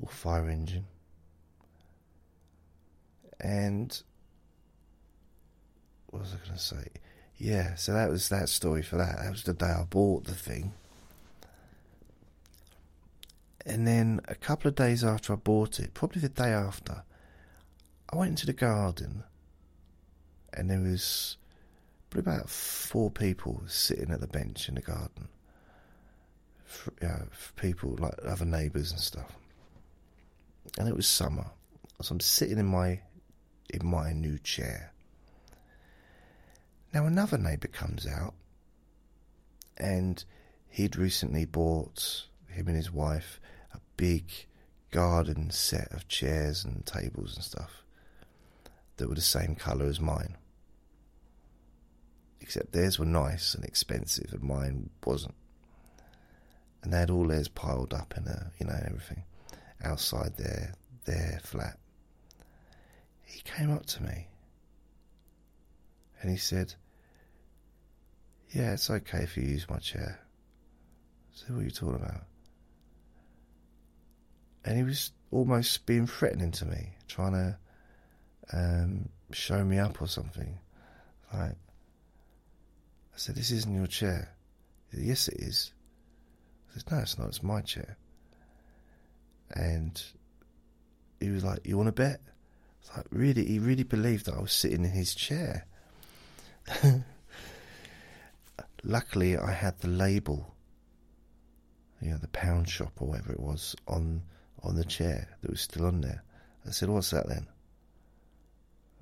Or 0.01 0.09
fire 0.09 0.47
engine. 0.49 0.85
And 3.39 3.99
what 6.09 6.21
was 6.21 6.33
I 6.33 6.45
going 6.45 6.57
to 6.57 6.63
say? 6.63 6.87
Yeah, 7.37 7.75
so 7.75 7.93
that 7.93 8.09
was 8.09 8.29
that 8.29 8.49
story 8.49 8.81
for 8.81 8.97
that. 8.97 9.17
That 9.21 9.31
was 9.31 9.43
the 9.43 9.53
day 9.53 9.67
I 9.67 9.83
bought 9.83 10.25
the 10.25 10.35
thing. 10.35 10.73
And 13.65 13.87
then 13.87 14.21
a 14.27 14.35
couple 14.35 14.67
of 14.67 14.75
days 14.75 15.03
after 15.03 15.33
I 15.33 15.35
bought 15.35 15.79
it, 15.79 15.93
probably 15.93 16.21
the 16.21 16.29
day 16.29 16.49
after, 16.49 17.03
I 18.11 18.17
went 18.17 18.31
into 18.31 18.45
the 18.45 18.53
garden 18.53 19.23
and 20.53 20.69
there 20.69 20.79
was 20.79 21.37
probably 22.09 22.33
about 22.33 22.49
four 22.49 23.11
people 23.11 23.61
sitting 23.67 24.11
at 24.11 24.19
the 24.19 24.27
bench 24.27 24.67
in 24.67 24.75
the 24.75 24.81
garden. 24.81 25.27
For, 26.65 26.93
you 27.01 27.07
know, 27.07 27.23
for 27.31 27.53
people 27.53 27.95
like 27.99 28.13
other 28.23 28.45
neighbours 28.45 28.91
and 28.91 28.99
stuff. 28.99 29.31
And 30.77 30.87
it 30.87 30.95
was 30.95 31.07
summer. 31.07 31.47
So 32.01 32.13
I'm 32.13 32.19
sitting 32.19 32.57
in 32.57 32.67
my 32.67 32.99
in 33.71 33.85
my 33.85 34.13
new 34.13 34.37
chair. 34.39 34.91
Now 36.93 37.05
another 37.05 37.37
neighbour 37.37 37.67
comes 37.67 38.07
out, 38.07 38.33
and 39.77 40.23
he'd 40.69 40.95
recently 40.95 41.45
bought 41.45 42.25
him 42.47 42.67
and 42.67 42.75
his 42.75 42.91
wife 42.91 43.39
a 43.73 43.79
big 43.95 44.25
garden 44.91 45.51
set 45.51 45.91
of 45.91 46.07
chairs 46.07 46.65
and 46.65 46.83
tables 46.85 47.35
and 47.35 47.43
stuff 47.43 47.83
that 48.97 49.07
were 49.07 49.15
the 49.15 49.21
same 49.21 49.55
colour 49.55 49.85
as 49.85 49.99
mine. 49.99 50.35
Except 52.41 52.71
theirs 52.71 52.97
were 52.97 53.05
nice 53.05 53.53
and 53.53 53.63
expensive, 53.63 54.33
and 54.33 54.41
mine 54.41 54.89
wasn't. 55.05 55.35
And 56.81 56.91
they 56.91 56.99
had 56.99 57.11
all 57.11 57.27
theirs 57.27 57.49
piled 57.49 57.93
up 57.93 58.15
in 58.17 58.25
a, 58.25 58.51
you 58.59 58.65
know, 58.65 58.79
everything 58.83 59.23
outside 59.83 60.37
their 60.37 60.73
their 61.05 61.39
flat. 61.43 61.77
He 63.23 63.41
came 63.41 63.71
up 63.71 63.85
to 63.87 64.03
me 64.03 64.28
and 66.21 66.29
he 66.29 66.37
said, 66.37 66.73
Yeah, 68.49 68.73
it's 68.73 68.89
okay 68.89 69.19
if 69.19 69.37
you 69.37 69.43
use 69.43 69.69
my 69.69 69.77
chair. 69.77 70.19
I 70.19 71.31
said, 71.33 71.55
What 71.55 71.61
are 71.61 71.65
you 71.65 71.71
talking 71.71 71.95
about? 71.95 72.23
And 74.65 74.77
he 74.77 74.83
was 74.83 75.11
almost 75.31 75.85
being 75.85 76.07
threatening 76.07 76.51
to 76.51 76.65
me, 76.65 76.89
trying 77.07 77.33
to 77.33 77.57
um, 78.51 79.09
show 79.31 79.63
me 79.63 79.79
up 79.79 80.01
or 80.01 80.07
something. 80.07 80.57
Like, 81.33 81.51
I 81.51 83.17
said, 83.17 83.35
This 83.35 83.51
isn't 83.51 83.73
your 83.73 83.87
chair. 83.87 84.29
Said, 84.91 85.03
yes, 85.03 85.27
it 85.27 85.39
is. 85.39 85.71
I 86.71 86.79
said, 86.79 86.91
No, 86.91 86.97
it's 86.99 87.17
not. 87.17 87.27
It's 87.27 87.43
my 87.43 87.61
chair. 87.61 87.97
And 89.51 90.01
he 91.19 91.29
was 91.29 91.43
like, 91.43 91.65
You 91.65 91.77
want 91.77 91.87
to 91.87 91.93
bet? 91.93 92.21
like, 92.95 93.05
really? 93.11 93.45
He 93.45 93.59
really 93.59 93.83
believed 93.83 94.25
that 94.25 94.35
I 94.35 94.41
was 94.41 94.51
sitting 94.51 94.83
in 94.83 94.91
his 94.91 95.13
chair. 95.15 95.65
Luckily, 98.83 99.37
I 99.37 99.51
had 99.51 99.79
the 99.79 99.87
label, 99.87 100.55
you 102.01 102.11
know, 102.11 102.17
the 102.17 102.27
pound 102.29 102.69
shop 102.69 102.93
or 102.99 103.09
whatever 103.09 103.33
it 103.33 103.39
was, 103.39 103.75
on 103.87 104.21
on 104.61 104.75
the 104.75 104.85
chair 104.85 105.27
that 105.41 105.49
was 105.49 105.61
still 105.61 105.85
on 105.85 106.01
there. 106.01 106.23
I 106.65 106.71
said, 106.71 106.89
"What's 106.89 107.09
that 107.11 107.27
then?" 107.27 107.47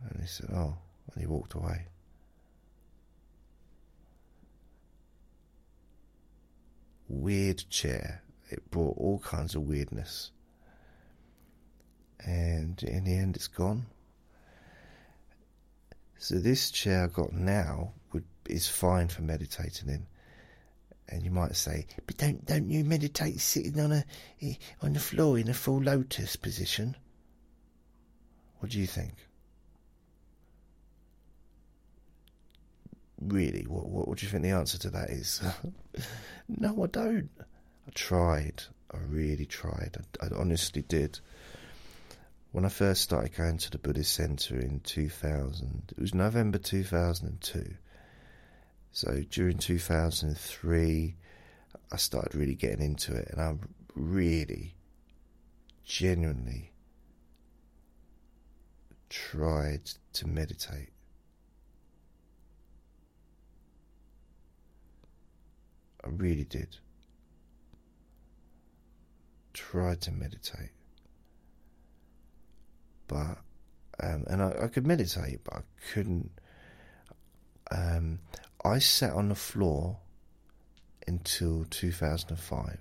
And 0.10 0.22
he 0.22 0.28
said, 0.28 0.50
"Oh," 0.54 0.78
and 1.14 1.22
he 1.22 1.28
walked 1.28 1.54
away. 1.54 1.88
Weird 7.10 7.64
chair. 7.70 8.24
It 8.50 8.70
brought 8.72 8.98
all 8.98 9.20
kinds 9.20 9.56
of 9.56 9.64
weirdness, 9.64 10.32
and 12.20 12.82
in 12.84 13.04
the 13.04 13.16
end, 13.18 13.36
it's 13.36 13.48
gone. 13.48 13.88
So 16.20 16.36
this 16.36 16.72
chair 16.72 17.04
I've 17.04 17.14
got 17.14 17.34
now 17.34 17.94
would 18.12 18.26
is 18.46 18.68
fine 18.68 19.08
for 19.08 19.22
meditating 19.22 19.90
in. 19.90 20.08
And 21.10 21.24
you 21.24 21.32
might 21.32 21.56
say, 21.56 21.86
but 22.06 22.18
don't 22.18 22.46
don't 22.46 22.70
you 22.70 22.84
meditate 22.84 23.40
sitting 23.40 23.80
on 23.80 23.92
a 23.92 24.06
eh, 24.42 24.56
on 24.82 24.94
the 24.94 25.00
floor 25.00 25.40
in 25.40 25.48
a 25.48 25.54
full 25.54 25.82
lotus 25.82 26.36
position? 26.36 26.98
What 28.60 28.72
do 28.72 28.80
you 28.80 28.88
think? 28.88 29.14
Really, 33.22 33.66
what 33.68 33.88
what, 33.88 34.08
what 34.08 34.18
do 34.18 34.26
you 34.26 34.32
think 34.32 34.44
the 34.44 34.50
answer 34.50 34.78
to 34.80 34.90
that 34.90 35.10
is? 35.10 35.42
no, 36.50 36.84
I 36.84 36.88
don't. 36.88 37.30
I 37.40 37.92
tried. 37.94 38.64
I 38.92 38.98
really 39.08 39.46
tried. 39.46 39.98
I, 40.22 40.26
I 40.26 40.30
honestly 40.38 40.82
did 40.82 41.20
when 42.52 42.66
I 42.66 42.70
first 42.70 43.02
started 43.02 43.36
going 43.36 43.58
to 43.58 43.72
the 43.72 43.78
Buddhist 43.78 44.14
Center 44.14 44.60
in 44.60 44.80
2000, 44.80 45.94
it 45.96 46.02
was 46.02 46.14
November 46.14 46.58
2002. 46.58 47.76
So 48.92 49.24
during 49.30 49.58
2003, 49.58 51.16
I 51.92 51.96
started 51.98 52.36
really 52.36 52.56
getting 52.56 52.84
into 52.84 53.16
it, 53.16 53.30
and 53.32 53.42
I 53.42 53.56
really, 53.96 54.76
genuinely 55.84 56.72
tried 59.10 59.86
to 60.14 60.28
meditate. 60.28 60.90
I 66.04 66.10
really 66.10 66.46
did. 66.46 66.78
Tried 69.54 70.02
to 70.02 70.12
meditate 70.12 70.77
but 73.08 73.38
um, 74.00 74.26
and 74.28 74.42
I, 74.42 74.54
I, 74.64 74.68
could 74.68 74.86
meditate, 74.86 75.44
but 75.44 75.56
I 75.56 75.62
couldn't. 75.92 76.32
Um, 77.72 78.20
I 78.64 78.80
sat 78.80 79.14
on 79.14 79.30
the 79.30 79.36
floor 79.36 79.98
until 81.08 81.66
2005. 81.70 82.80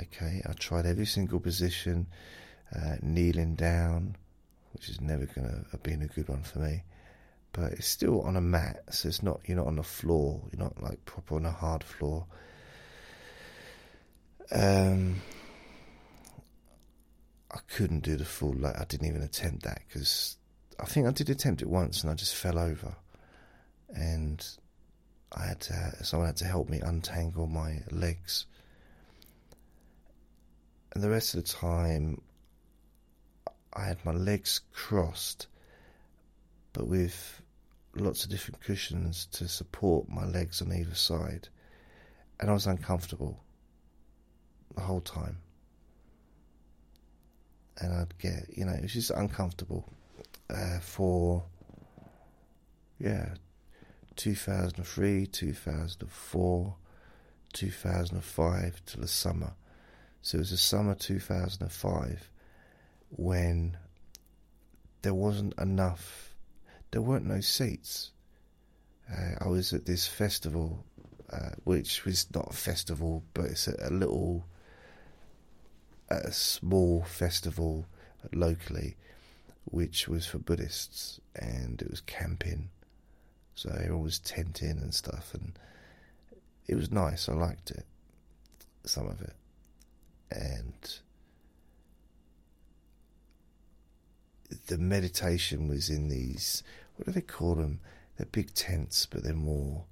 Okay, 0.00 0.42
I 0.48 0.52
tried 0.54 0.86
every 0.86 1.04
single 1.06 1.40
position, 1.40 2.06
uh, 2.74 2.96
kneeling 3.02 3.56
down, 3.56 4.16
which 4.72 4.88
is 4.88 5.00
never 5.00 5.26
going 5.26 5.48
to 5.48 5.64
have 5.72 5.82
been 5.82 6.02
a 6.02 6.06
good 6.06 6.28
one 6.28 6.42
for 6.42 6.60
me. 6.60 6.84
But 7.52 7.72
it's 7.72 7.88
still 7.88 8.22
on 8.22 8.36
a 8.36 8.40
mat, 8.40 8.84
so 8.90 9.08
it's 9.08 9.22
not 9.22 9.40
you're 9.44 9.58
not 9.58 9.66
on 9.66 9.76
the 9.76 9.82
floor. 9.82 10.40
You're 10.52 10.62
not 10.64 10.82
like 10.82 11.04
proper 11.04 11.34
on 11.34 11.44
a 11.44 11.50
hard 11.50 11.84
floor. 11.84 12.26
Um, 14.50 15.20
I 17.52 17.58
couldn't 17.68 18.00
do 18.00 18.16
the 18.16 18.24
full. 18.24 18.54
Like 18.54 18.78
I 18.80 18.84
didn't 18.84 19.08
even 19.08 19.22
attempt 19.22 19.64
that 19.64 19.82
because 19.86 20.36
I 20.80 20.86
think 20.86 21.06
I 21.06 21.10
did 21.10 21.28
attempt 21.30 21.62
it 21.62 21.68
once 21.68 22.02
and 22.02 22.10
I 22.10 22.14
just 22.14 22.34
fell 22.34 22.58
over, 22.58 22.94
and 23.94 24.44
I 25.32 25.44
had 25.44 25.60
to. 25.62 26.04
Someone 26.04 26.28
had 26.28 26.36
to 26.38 26.46
help 26.46 26.68
me 26.68 26.80
untangle 26.80 27.46
my 27.46 27.82
legs. 27.90 28.46
And 30.94 31.02
the 31.02 31.10
rest 31.10 31.34
of 31.34 31.42
the 31.42 31.48
time, 31.48 32.20
I 33.72 33.84
had 33.84 34.04
my 34.04 34.12
legs 34.12 34.60
crossed, 34.72 35.46
but 36.72 36.86
with 36.86 37.40
lots 37.94 38.24
of 38.24 38.30
different 38.30 38.60
cushions 38.60 39.26
to 39.32 39.48
support 39.48 40.08
my 40.08 40.24
legs 40.24 40.62
on 40.62 40.72
either 40.72 40.94
side, 40.94 41.48
and 42.40 42.50
I 42.50 42.52
was 42.54 42.66
uncomfortable 42.66 43.42
the 44.74 44.82
whole 44.82 45.00
time. 45.00 45.41
And 47.78 47.94
I'd 47.94 48.18
get, 48.18 48.46
you 48.56 48.64
know, 48.64 48.72
it 48.72 48.82
was 48.82 48.92
just 48.92 49.10
uncomfortable 49.10 49.88
uh, 50.50 50.78
for, 50.80 51.44
yeah, 52.98 53.34
2003, 54.16 55.26
2004, 55.26 56.76
2005 57.52 58.82
till 58.86 59.00
the 59.00 59.08
summer. 59.08 59.52
So 60.22 60.36
it 60.36 60.40
was 60.40 60.50
the 60.50 60.56
summer 60.56 60.94
2005 60.94 62.30
when 63.10 63.76
there 65.02 65.14
wasn't 65.14 65.54
enough, 65.58 66.34
there 66.90 67.02
weren't 67.02 67.26
no 67.26 67.40
seats. 67.40 68.12
Uh, 69.10 69.34
I 69.40 69.48
was 69.48 69.72
at 69.72 69.84
this 69.84 70.06
festival, 70.06 70.84
uh, 71.30 71.50
which 71.64 72.04
was 72.04 72.26
not 72.34 72.50
a 72.50 72.56
festival, 72.56 73.24
but 73.34 73.46
it's 73.46 73.66
a, 73.66 73.74
a 73.80 73.90
little, 73.90 74.46
a 76.12 76.32
small 76.32 77.02
festival 77.02 77.86
locally, 78.32 78.96
which 79.64 80.08
was 80.08 80.26
for 80.26 80.38
Buddhists, 80.38 81.20
and 81.34 81.80
it 81.80 81.90
was 81.90 82.00
camping. 82.02 82.70
So 83.54 83.70
everyone 83.70 84.02
was 84.02 84.18
tenting 84.18 84.78
and 84.78 84.94
stuff, 84.94 85.32
and 85.34 85.52
it 86.66 86.74
was 86.74 86.90
nice. 86.90 87.28
I 87.28 87.32
liked 87.32 87.70
it, 87.70 87.84
some 88.84 89.08
of 89.08 89.20
it, 89.20 89.34
and 90.30 90.98
the 94.66 94.78
meditation 94.78 95.68
was 95.68 95.88
in 95.88 96.08
these. 96.08 96.62
What 96.96 97.06
do 97.06 97.12
they 97.12 97.20
call 97.20 97.54
them? 97.54 97.80
They're 98.16 98.26
big 98.26 98.54
tents, 98.54 99.06
but 99.06 99.22
they're 99.22 99.34
more. 99.34 99.84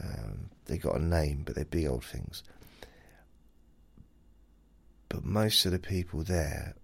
Um, 0.00 0.50
they 0.66 0.78
got 0.78 0.96
a 0.96 1.02
name, 1.02 1.42
but 1.44 1.54
they're 1.54 1.64
big 1.64 1.86
old 1.86 2.04
things. 2.04 2.42
But 5.08 5.24
most 5.24 5.66
of 5.66 5.72
the 5.72 5.78
people 5.78 6.22
there 6.22 6.74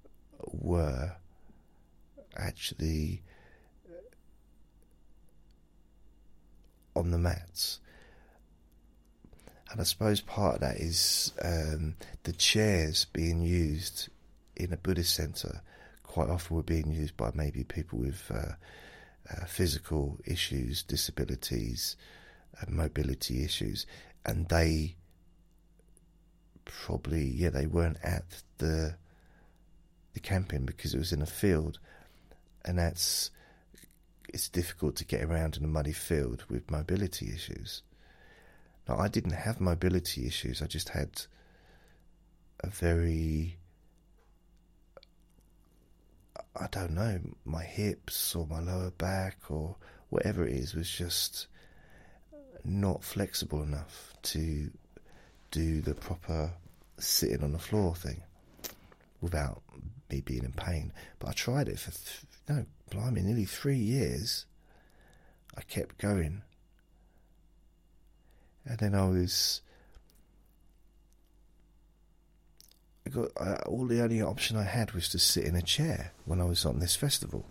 were 0.47 1.13
actually 2.37 3.23
on 6.95 7.11
the 7.11 7.19
mats. 7.19 7.81
And 9.71 9.81
I 9.81 9.85
suppose 9.85 10.21
part 10.21 10.57
of 10.57 10.61
that 10.61 10.77
is 10.77 11.33
um, 11.43 11.95
the 12.25 12.33
chairs 12.33 13.07
being 13.13 13.41
used 13.43 14.09
in 14.55 14.73
a 14.73 14.77
Buddhist 14.77 15.15
centre 15.15 15.63
quite 16.03 16.29
often 16.29 16.57
were 16.57 16.63
being 16.63 16.93
used 16.93 17.17
by 17.17 17.31
maybe 17.35 17.65
people 17.65 17.99
with 17.99 18.31
uh, 18.33 18.53
uh, 19.31 19.45
physical 19.47 20.19
issues, 20.27 20.83
disabilities, 20.83 21.97
uh, 22.61 22.67
mobility 22.69 23.43
issues, 23.43 23.87
and 24.27 24.47
they 24.51 24.97
probably 26.65 27.25
yeah 27.25 27.51
they 27.51 27.67
weren't 27.67 27.99
at 28.03 28.25
the 28.59 28.97
the 30.15 30.21
camping 30.21 30.65
because 30.65 30.95
it 30.95 30.99
was 30.99 31.13
in 31.13 31.23
a 31.23 31.27
field, 31.27 31.79
and 32.65 32.79
that's 32.79 33.31
it's 34.29 34.49
difficult 34.49 34.97
to 34.97 35.05
get 35.05 35.23
around 35.23 35.57
in 35.57 35.65
a 35.65 35.69
muddy 35.69 35.93
field 35.93 36.45
with 36.49 36.71
mobility 36.71 37.31
issues. 37.33 37.83
Now, 38.89 38.99
I 38.99 39.09
didn't 39.09 39.33
have 39.33 39.61
mobility 39.61 40.27
issues, 40.27 40.63
I 40.63 40.67
just 40.67 40.89
had 40.89 41.23
a 42.61 42.69
very, 42.69 43.59
I 46.57 46.67
don't 46.71 46.93
know, 46.93 47.21
my 47.45 47.63
hips 47.63 48.35
or 48.35 48.47
my 48.47 48.61
lower 48.61 48.91
back 48.91 49.37
or 49.51 49.77
whatever 50.09 50.47
it 50.47 50.55
is 50.55 50.75
was 50.75 50.91
just 50.91 51.47
not 52.65 53.05
flexible 53.05 53.63
enough 53.63 54.15
to 54.23 54.71
do 55.53 55.81
the 55.83 55.95
proper 55.95 56.51
sitting 56.99 57.45
on 57.45 57.53
the 57.53 57.59
floor 57.59 57.95
thing 57.95 58.23
without 59.21 59.63
me 60.11 60.21
being 60.21 60.45
in 60.45 60.53
pain. 60.53 60.93
But 61.21 61.29
I 61.29 61.33
tried 61.33 61.69
it 61.69 61.79
for, 61.79 61.93
th- 61.93 62.25
no, 62.49 62.67
blimey, 62.91 63.23
nearly 63.23 63.45
three 63.45 63.77
years. 63.77 64.47
I 65.57 65.61
kept 65.63 65.99
going. 65.99 66.43
And 68.65 68.79
then 68.79 68.95
I 68.95 69.09
was. 69.09 69.61
I 73.05 73.11
got 73.11 73.31
uh, 73.37 73.59
all 73.67 73.87
the 73.87 74.01
only 74.01 74.23
option 74.23 74.57
I 74.57 74.63
had 74.63 74.93
was 74.93 75.09
to 75.11 75.19
sit 75.19 75.45
in 75.45 75.57
a 75.57 75.63
chair 75.63 76.13
when 76.25 76.41
I 76.41 76.45
was 76.45 76.65
on 76.65 76.79
this 76.79 76.95
festival 76.95 77.45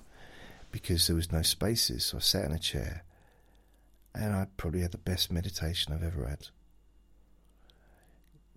because 0.71 1.07
there 1.07 1.15
was 1.15 1.31
no 1.31 1.41
spaces. 1.41 2.05
So 2.05 2.17
I 2.17 2.19
sat 2.21 2.45
in 2.45 2.53
a 2.53 2.59
chair 2.59 3.03
and 4.15 4.33
I 4.33 4.47
probably 4.55 4.79
had 4.79 4.93
the 4.93 4.97
best 4.97 5.29
meditation 5.29 5.93
I've 5.93 6.03
ever 6.03 6.25
had 6.25 6.47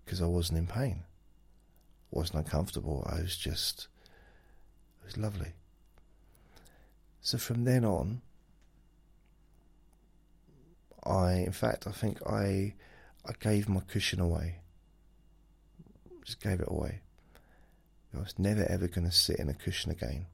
because 0.05 0.21
I 0.21 0.25
wasn't 0.25 0.59
in 0.59 0.67
pain, 0.67 1.03
wasn't 2.11 2.45
uncomfortable. 2.45 3.05
I 3.11 3.21
was 3.21 3.35
just, 3.35 3.87
it 5.01 5.05
was 5.05 5.17
lovely. 5.17 5.53
So 7.21 7.39
from 7.39 7.63
then 7.63 7.83
on, 7.83 8.21
I, 11.03 11.33
in 11.33 11.51
fact, 11.51 11.87
I 11.87 11.91
think 11.91 12.19
I, 12.27 12.75
I 13.25 13.31
gave 13.39 13.67
my 13.67 13.81
cushion 13.81 14.19
away. 14.19 14.59
Just 16.23 16.41
gave 16.41 16.59
it 16.59 16.67
away. 16.69 17.01
I 18.15 18.19
was 18.19 18.39
never 18.39 18.63
ever 18.69 18.87
going 18.87 19.05
to 19.05 19.11
sit 19.11 19.39
in 19.39 19.49
a 19.49 19.53
cushion 19.53 19.91
again, 19.91 20.27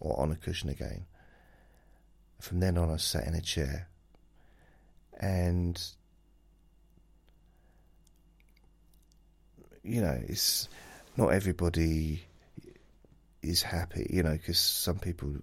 or 0.00 0.18
on 0.18 0.32
a 0.32 0.36
cushion 0.36 0.68
again. 0.68 1.06
From 2.40 2.60
then 2.60 2.76
on, 2.76 2.90
I 2.90 2.96
sat 2.96 3.26
in 3.26 3.34
a 3.34 3.40
chair, 3.40 3.88
and 5.18 5.80
you 9.88 10.02
know, 10.02 10.20
it's 10.28 10.68
not 11.16 11.28
everybody 11.28 12.22
is 13.42 13.62
happy, 13.62 14.06
you 14.10 14.22
know, 14.22 14.32
because 14.32 14.58
some 14.58 14.98
people 14.98 15.36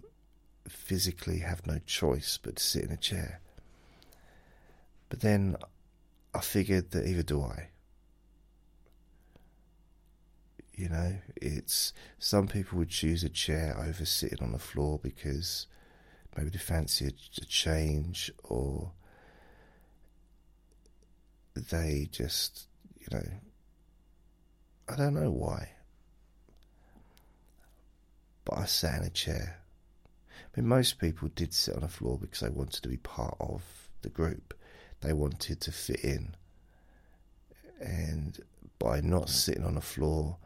physically 0.68 1.40
have 1.40 1.66
no 1.66 1.78
choice 1.84 2.38
but 2.40 2.56
to 2.56 2.62
sit 2.62 2.84
in 2.84 2.92
a 2.92 2.96
chair. 2.96 3.40
But 5.08 5.20
then 5.20 5.56
I 6.32 6.40
figured 6.40 6.92
that 6.92 7.06
either 7.08 7.24
do 7.24 7.42
I. 7.42 7.68
You 10.74 10.90
know, 10.90 11.16
it's 11.36 11.92
some 12.18 12.46
people 12.46 12.78
would 12.78 12.90
choose 12.90 13.24
a 13.24 13.28
chair 13.28 13.76
over 13.78 14.04
sitting 14.04 14.42
on 14.42 14.52
the 14.52 14.58
floor 14.58 15.00
because 15.02 15.66
maybe 16.36 16.50
they 16.50 16.58
fancy 16.58 17.06
a, 17.06 17.08
a 17.08 17.44
change 17.46 18.30
or 18.44 18.92
they 21.54 22.08
just, 22.12 22.68
you 23.00 23.06
know, 23.10 23.24
I 24.88 24.96
don't 24.96 25.14
know 25.14 25.30
why. 25.30 25.70
But 28.44 28.58
I 28.58 28.64
sat 28.66 29.00
in 29.00 29.06
a 29.06 29.10
chair 29.10 29.60
I 30.56 30.60
mean, 30.60 30.68
most 30.68 30.98
people 30.98 31.28
did 31.34 31.52
sit 31.52 31.74
on 31.74 31.82
the 31.82 31.88
floor 31.88 32.18
because 32.18 32.40
they 32.40 32.48
wanted 32.48 32.82
to 32.82 32.88
be 32.88 32.96
part 32.96 33.36
of 33.40 33.62
the 34.00 34.08
group. 34.08 34.54
They 35.02 35.12
wanted 35.12 35.60
to 35.62 35.72
fit 35.72 36.00
in. 36.00 36.34
And 37.78 38.38
by 38.78 39.02
not 39.02 39.28
sitting 39.28 39.64
on 39.64 39.74
the 39.74 39.82
floor, 39.82 40.38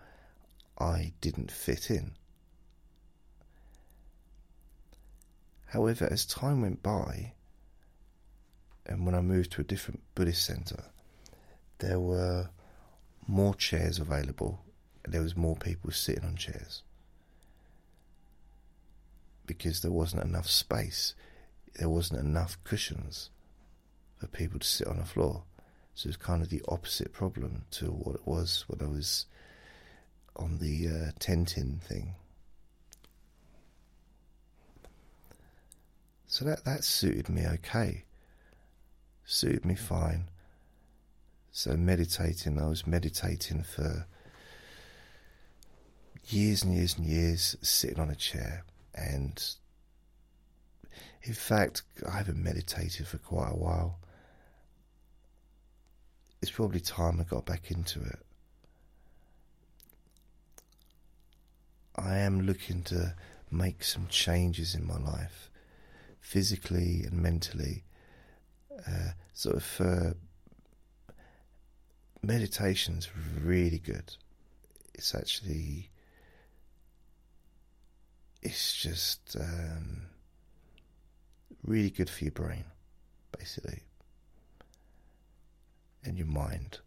I 0.79 1.13
didn't 1.21 1.53
fit 1.53 1.91
in. 1.91 2.13
However, 5.67 6.09
as 6.11 6.27
time 6.27 6.63
went 6.63 6.83
by, 6.83 7.35
and 8.87 9.07
when 9.07 9.15
I 9.15 9.21
moved 9.21 9.53
to 9.53 9.61
a 9.61 9.65
different 9.65 10.01
Buddhist 10.17 10.45
centre, 10.45 10.87
there 11.79 12.01
were 12.01 12.51
more 13.31 13.55
chairs 13.55 13.99
available, 13.99 14.61
there 15.07 15.23
was 15.23 15.37
more 15.37 15.57
people 15.57 15.91
sitting 15.93 16.25
on 16.25 16.37
chairs 16.37 16.83
because 19.47 19.81
there 19.81 19.91
wasn't 19.91 20.23
enough 20.23 20.49
space. 20.49 21.15
There 21.77 21.89
wasn't 21.89 22.21
enough 22.21 22.57
cushions 22.65 23.31
for 24.19 24.27
people 24.27 24.59
to 24.59 24.67
sit 24.67 24.87
on 24.87 24.99
the 24.99 25.05
floor. 25.05 25.45
So 25.95 26.09
it's 26.09 26.17
kind 26.17 26.43
of 26.43 26.51
the 26.51 26.63
opposite 26.69 27.13
problem 27.13 27.65
to 27.73 27.87
what 27.87 28.17
it 28.17 28.27
was 28.27 28.65
when 28.69 28.81
I 28.87 28.91
was 28.91 29.27
on 30.37 30.59
the 30.59 30.89
uh, 30.89 31.11
tenting 31.19 31.81
thing. 31.85 32.15
So 36.27 36.45
that 36.45 36.65
that 36.65 36.85
suited 36.85 37.29
me 37.29 37.47
okay. 37.47 38.05
Suited 39.25 39.65
me 39.65 39.75
fine. 39.75 40.29
So 41.53 41.77
meditating, 41.77 42.61
I 42.61 42.67
was 42.67 42.87
meditating 42.87 43.65
for 43.65 44.07
years 46.27 46.63
and 46.63 46.75
years 46.75 46.97
and 46.97 47.07
years, 47.07 47.57
sitting 47.61 47.99
on 47.99 48.09
a 48.09 48.15
chair, 48.15 48.65
and 48.95 49.43
in 51.23 51.35
fact, 51.35 51.83
I 52.07 52.17
haven't 52.19 52.43
meditated 52.43 53.07
for 53.07 53.19
quite 53.19 53.51
a 53.51 53.57
while. 53.57 53.99
It's 56.41 56.51
probably 56.51 56.81
time 56.81 57.21
I 57.21 57.25
got 57.25 57.45
back 57.45 57.71
into 57.71 58.01
it. 58.01 58.19
I 61.97 62.19
am 62.19 62.43
looking 62.43 62.83
to 62.85 63.15
make 63.51 63.85
some 63.85 64.07
changes 64.09 64.75
in 64.75 64.87
my 64.87 64.99
life, 64.99 65.51
physically 66.21 67.03
and 67.05 67.21
mentally. 67.21 67.85
Uh, 68.87 69.11
sort 69.35 69.57
of 69.57 69.81
uh, 69.81 70.11
meditation's 72.23 73.09
really 73.43 73.79
good. 73.79 74.15
It's 74.95 75.15
actually 75.15 75.91
it's 78.43 78.75
just 78.75 79.37
um, 79.39 80.03
really 81.63 81.91
good 81.91 82.09
for 82.09 82.25
your 82.25 82.33
brain, 82.33 82.65
basically, 83.37 83.83
and 86.05 86.17
your 86.17 86.27
mind. 86.27 86.79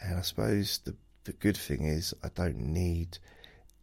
And 0.00 0.18
I 0.18 0.22
suppose 0.22 0.78
the 0.84 0.94
the 1.24 1.32
good 1.34 1.56
thing 1.56 1.84
is 1.84 2.14
I 2.24 2.28
don't 2.34 2.58
need 2.58 3.18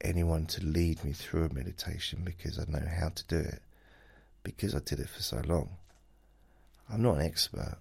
anyone 0.01 0.47
to 0.47 0.63
lead 0.63 1.03
me 1.03 1.13
through 1.13 1.45
a 1.45 1.53
meditation 1.53 2.21
because 2.25 2.57
I 2.57 2.63
know 2.67 2.85
how 2.99 3.09
to 3.09 3.23
do 3.27 3.37
it 3.37 3.61
because 4.43 4.73
I 4.73 4.79
did 4.79 4.99
it 4.99 5.09
for 5.09 5.21
so 5.21 5.41
long. 5.45 5.69
I'm 6.91 7.03
not 7.03 7.17
an 7.17 7.21
expert 7.21 7.77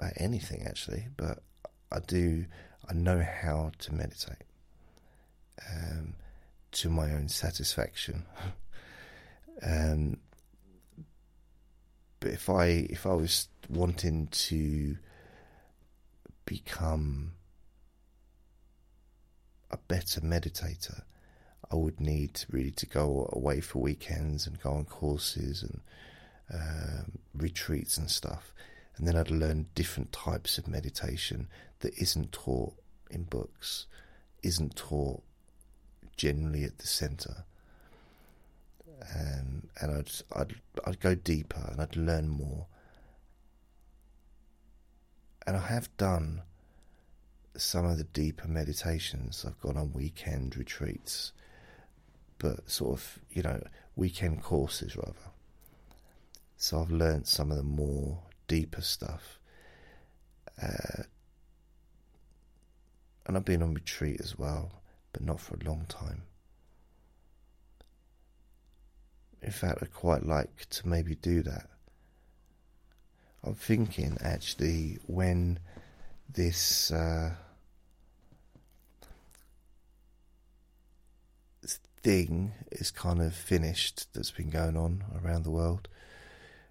at 0.00 0.20
anything 0.20 0.62
actually, 0.66 1.06
but 1.16 1.42
I 1.92 2.00
do 2.00 2.46
I 2.88 2.94
know 2.94 3.22
how 3.22 3.72
to 3.78 3.94
meditate 3.94 4.44
um, 5.68 6.14
to 6.72 6.88
my 6.88 7.12
own 7.12 7.28
satisfaction. 7.28 8.24
um, 9.62 10.18
but 12.18 12.32
if 12.32 12.48
I 12.50 12.64
if 12.64 13.06
I 13.06 13.14
was 13.14 13.48
wanting 13.68 14.26
to 14.26 14.96
become 16.44 17.32
a 19.70 19.76
better 19.76 20.20
meditator, 20.20 21.02
I 21.70 21.76
would 21.76 22.00
need 22.00 22.44
really 22.50 22.72
to 22.72 22.86
go 22.86 23.30
away 23.32 23.60
for 23.60 23.78
weekends 23.78 24.46
and 24.46 24.60
go 24.60 24.72
on 24.72 24.84
courses 24.84 25.62
and 25.62 25.80
um, 26.52 27.18
retreats 27.34 27.96
and 27.96 28.10
stuff. 28.10 28.52
And 29.00 29.08
then 29.08 29.16
I'd 29.16 29.30
learn 29.30 29.70
different 29.74 30.12
types 30.12 30.58
of 30.58 30.68
meditation 30.68 31.48
that 31.78 31.94
isn't 31.94 32.32
taught 32.32 32.74
in 33.10 33.22
books, 33.22 33.86
isn't 34.42 34.76
taught 34.76 35.22
generally 36.18 36.64
at 36.64 36.76
the 36.76 36.86
centre. 36.86 37.44
Um, 39.16 39.68
and 39.80 39.96
I'd, 39.96 40.10
I'd, 40.38 40.54
I'd 40.84 41.00
go 41.00 41.14
deeper 41.14 41.66
and 41.72 41.80
I'd 41.80 41.96
learn 41.96 42.28
more. 42.28 42.66
And 45.46 45.56
I 45.56 45.66
have 45.66 45.88
done 45.96 46.42
some 47.56 47.86
of 47.86 47.96
the 47.96 48.04
deeper 48.04 48.48
meditations. 48.48 49.46
I've 49.48 49.60
gone 49.60 49.78
on 49.78 49.94
weekend 49.94 50.58
retreats, 50.58 51.32
but 52.36 52.70
sort 52.70 52.98
of, 52.98 53.18
you 53.30 53.40
know, 53.40 53.62
weekend 53.96 54.42
courses 54.42 54.94
rather. 54.94 55.30
So 56.58 56.82
I've 56.82 56.90
learned 56.90 57.26
some 57.26 57.50
of 57.50 57.56
the 57.56 57.62
more 57.62 58.24
deeper 58.50 58.80
stuff. 58.80 59.38
Uh, 60.60 61.04
and 63.24 63.36
I've 63.36 63.44
been 63.44 63.62
on 63.62 63.74
retreat 63.74 64.20
as 64.20 64.36
well, 64.36 64.72
but 65.12 65.22
not 65.22 65.38
for 65.38 65.54
a 65.54 65.64
long 65.64 65.86
time. 65.88 66.24
In 69.40 69.52
fact, 69.52 69.78
I'd 69.80 69.94
quite 69.94 70.26
like 70.26 70.68
to 70.70 70.88
maybe 70.88 71.14
do 71.14 71.44
that. 71.44 71.70
I'm 73.44 73.54
thinking 73.54 74.18
actually 74.20 74.98
when 75.06 75.60
this 76.28 76.90
uh, 76.90 77.30
thing 82.02 82.52
is 82.72 82.90
kind 82.90 83.22
of 83.22 83.32
finished 83.32 84.12
that's 84.12 84.32
been 84.32 84.50
going 84.50 84.76
on 84.76 85.04
around 85.22 85.44
the 85.44 85.50
world. 85.50 85.88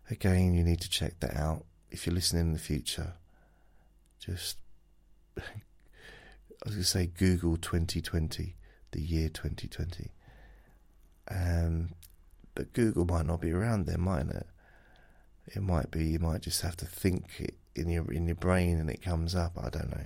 Again, 0.10 0.54
you 0.54 0.66
need 0.66 0.82
to 0.82 0.90
check 0.90 1.22
that 1.22 1.38
out. 1.38 1.64
If 1.92 2.06
you're 2.06 2.16
listening 2.16 2.48
in 2.48 2.54
the 2.54 2.60
future, 2.60 3.14
just 4.20 4.58
I 5.38 6.66
was 6.66 6.76
going 6.76 6.84
to 6.84 6.90
say 6.90 7.06
Google 7.08 7.58
2020, 7.58 8.56
the 8.92 9.02
year 9.02 9.30
2020. 9.30 10.12
Um, 11.32 11.90
but 12.54 12.74
Google 12.74 13.06
might 13.06 13.26
not 13.26 13.40
be 13.40 13.52
around 13.52 13.86
then, 13.86 14.02
mightn't 14.02 14.32
it? 14.32 14.48
It 15.48 15.62
might 15.62 15.90
be. 15.90 16.06
You 16.06 16.20
might 16.20 16.42
just 16.42 16.62
have 16.62 16.76
to 16.78 16.86
think 16.86 17.40
it 17.40 17.56
in 17.76 17.90
your 17.90 18.12
in 18.12 18.26
your 18.26 18.36
brain, 18.36 18.80
and 18.80 18.90
it 18.90 19.02
comes 19.02 19.36
up. 19.36 19.54
I 19.58 19.70
don't 19.70 19.90
know. 19.90 20.06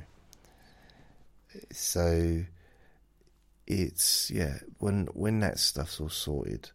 So 1.71 2.43
it's 3.65 4.29
yeah. 4.31 4.59
When 4.77 5.07
when 5.13 5.39
that 5.39 5.59
stuff's 5.59 5.99
all 5.99 6.09
sorted, 6.09 6.69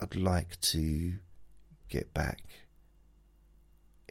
I'd 0.00 0.14
like 0.14 0.60
to 0.60 1.14
get 1.88 2.12
back 2.12 2.42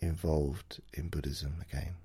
involved 0.01 0.81
in 0.93 1.09
Buddhism 1.09 1.63
again. 1.69 1.95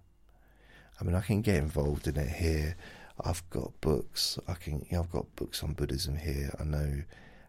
I 1.01 1.05
mean, 1.05 1.15
I 1.15 1.21
can 1.21 1.43
get 1.43 1.57
involved 1.57 2.07
in 2.07 2.17
it 2.17 2.29
here. 2.29 2.77
I've 3.25 3.49
got 3.51 3.81
books. 3.81 4.39
I 4.49 4.55
can. 4.55 4.87
You 4.89 4.97
know, 4.97 5.01
I've 5.01 5.11
got 5.13 5.37
books 5.37 5.63
on 5.63 5.73
Buddhism 5.73 6.17
here. 6.17 6.55
I 6.59 6.65
know 6.65 7.03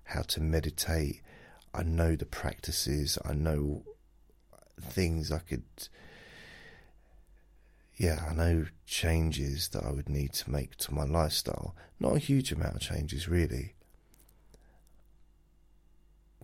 how 0.06 0.22
to 0.24 0.42
meditate. 0.42 1.22
I 1.74 1.84
know 1.84 2.16
the 2.16 2.26
practices. 2.26 3.18
I 3.24 3.34
know 3.34 3.84
things 4.80 5.32
I 5.32 5.40
could. 5.40 5.64
Yeah, 7.96 8.26
I 8.30 8.34
know 8.34 8.66
changes 8.86 9.70
that 9.70 9.84
I 9.84 9.92
would 9.92 10.10
need 10.10 10.34
to 10.34 10.50
make 10.50 10.76
to 10.78 10.94
my 10.94 11.04
lifestyle. 11.04 11.76
Not 12.00 12.16
a 12.16 12.20
huge 12.20 12.52
amount 12.52 12.76
of 12.76 12.82
changes, 12.82 13.28
really. 13.28 13.76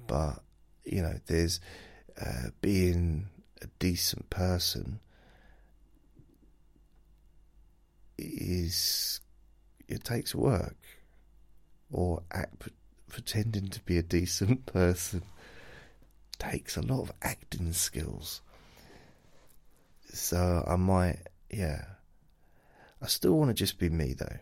But, 0.08 0.42
you 0.86 1.02
know, 1.02 1.20
there's 1.26 1.60
uh, 2.20 2.50
being 2.62 3.30
a 3.62 3.68
decent 3.80 4.30
person 4.30 5.00
is. 8.18 9.22
It 9.88 10.04
takes 10.04 10.36
work. 10.36 10.78
Or 11.92 12.22
act, 12.32 12.70
pretending 13.10 13.70
to 13.70 13.82
be 13.82 13.98
a 13.98 14.04
decent 14.04 14.66
person 14.68 15.24
takes 16.38 16.78
a 16.78 16.82
lot 16.82 17.02
of 17.02 17.12
acting 17.22 17.74
skills. 17.74 18.42
So 20.12 20.64
I 20.66 20.76
might, 20.78 21.20
yeah. 21.52 21.84
I 23.02 23.08
still 23.08 23.34
want 23.34 23.50
to 23.50 23.54
just 23.54 23.78
be 23.78 23.90
me 23.90 24.14
though. 24.14 24.38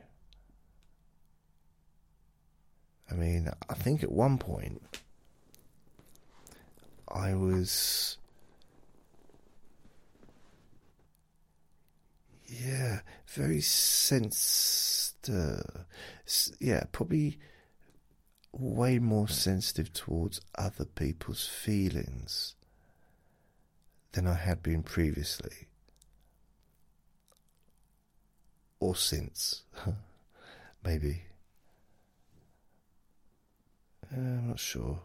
I 3.09 3.15
mean, 3.15 3.49
I 3.69 3.73
think 3.73 4.03
at 4.03 4.11
one 4.11 4.37
point 4.37 4.81
I 7.07 7.33
was. 7.33 8.17
Yeah, 12.47 13.01
very 13.27 13.61
sensed. 13.61 15.29
Uh, 15.29 15.61
yeah, 16.59 16.83
probably 16.91 17.37
way 18.53 18.99
more 18.99 19.27
sensitive 19.27 19.91
towards 19.93 20.41
other 20.55 20.85
people's 20.85 21.47
feelings 21.47 22.55
than 24.13 24.25
I 24.27 24.35
had 24.35 24.63
been 24.63 24.83
previously. 24.83 25.67
Or 28.79 28.95
since. 28.95 29.63
Maybe. 30.83 31.23
Uh, 34.11 34.19
I'm 34.19 34.47
not 34.47 34.59
sure. 34.59 35.01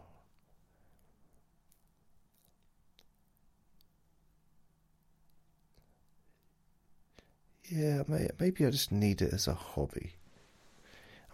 Yeah, 7.74 8.02
maybe 8.38 8.66
I 8.66 8.70
just 8.70 8.92
need 8.92 9.22
it 9.22 9.32
as 9.32 9.48
a 9.48 9.54
hobby. 9.54 10.12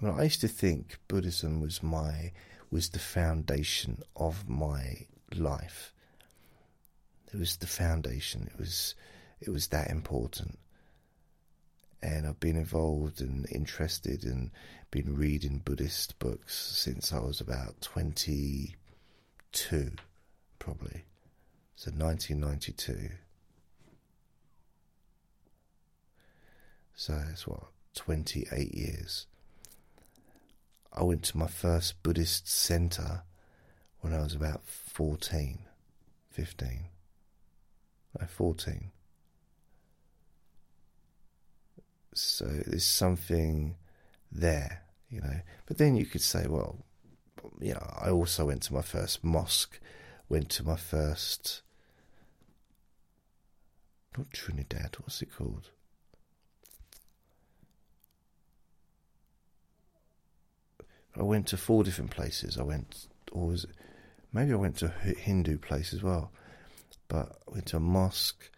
I 0.01 0.05
mean, 0.05 0.15
I 0.15 0.23
used 0.23 0.41
to 0.43 0.47
think 0.49 0.97
Buddhism 1.09 1.61
was 1.61 1.83
my 1.83 2.31
was 2.71 2.91
the 2.91 3.01
foundation 3.01 4.03
of 4.15 4.49
my 4.49 5.07
life. 5.35 5.93
It 7.33 7.39
was 7.41 7.57
the 7.57 7.67
foundation. 7.67 8.49
It 8.53 8.57
was 8.57 8.95
it 9.41 9.51
was 9.51 9.67
that 9.69 9.91
important. 9.91 10.61
And 12.01 12.25
I've 12.25 12.39
been 12.39 12.57
involved 12.57 13.21
and 13.21 13.51
interested 13.51 14.23
and 14.23 14.53
been 14.93 15.17
reading 15.17 15.63
Buddhist 15.65 16.21
books 16.21 16.57
since 16.57 17.13
I 17.13 17.19
was 17.19 17.41
about 17.41 17.81
twenty 17.81 18.77
two, 19.51 19.91
probably. 20.61 21.03
So 21.75 21.91
nineteen 21.93 22.39
ninety 22.39 22.71
two. 22.71 23.09
So 26.99 27.17
it's 27.31 27.47
what, 27.47 27.63
twenty 27.95 28.49
eight 28.51 28.75
years. 28.75 29.29
I 30.93 31.05
went 31.05 31.23
to 31.27 31.39
my 31.39 31.47
first 31.47 32.03
Buddhist 32.03 32.49
center 32.49 33.23
when 34.01 34.13
I 34.13 34.19
was 34.19 34.35
about 34.35 34.65
14, 34.67 35.61
15. 36.29 36.85
No, 38.19 38.27
14. 38.27 38.91
So 42.15 42.47
there's 42.47 42.85
something 42.85 43.77
there, 44.33 44.83
you 45.09 45.21
know. 45.21 45.41
But 45.67 45.79
then 45.79 45.95
you 45.95 46.05
could 46.05 46.21
say, 46.21 46.49
well, 46.49 46.85
you 47.61 47.75
know, 47.75 47.95
I 47.97 48.11
also 48.11 48.47
went 48.47 48.63
to 48.65 48.75
my 48.75 48.83
first 48.83 49.23
mosque, 49.23 49.79
went 50.29 50.49
to 50.51 50.65
my 50.65 50.77
first. 50.77 51.63
Not 54.17 54.33
Trinidad, 54.33 54.97
what's 54.99 55.23
it 55.23 55.33
called? 55.33 55.71
I 61.19 61.23
went 61.23 61.49
to 61.49 61.57
four 61.57 61.83
different 61.83 62.13
places. 62.13 62.59
I 62.59 62.63
went, 62.63 63.09
or 63.33 63.49
was 63.49 63.65
it, 63.65 63.71
maybe 64.33 64.53
I 64.53 64.57
went 64.57 64.77
to 64.79 64.87
a 65.05 65.09
Hindu 65.09 65.59
place 65.59 65.93
as 65.93 66.03
well. 66.03 66.31
But 67.09 67.41
I 67.49 67.53
went 67.53 67.67
to 67.67 67.79
a 67.79 67.81
mosque, 67.81 68.51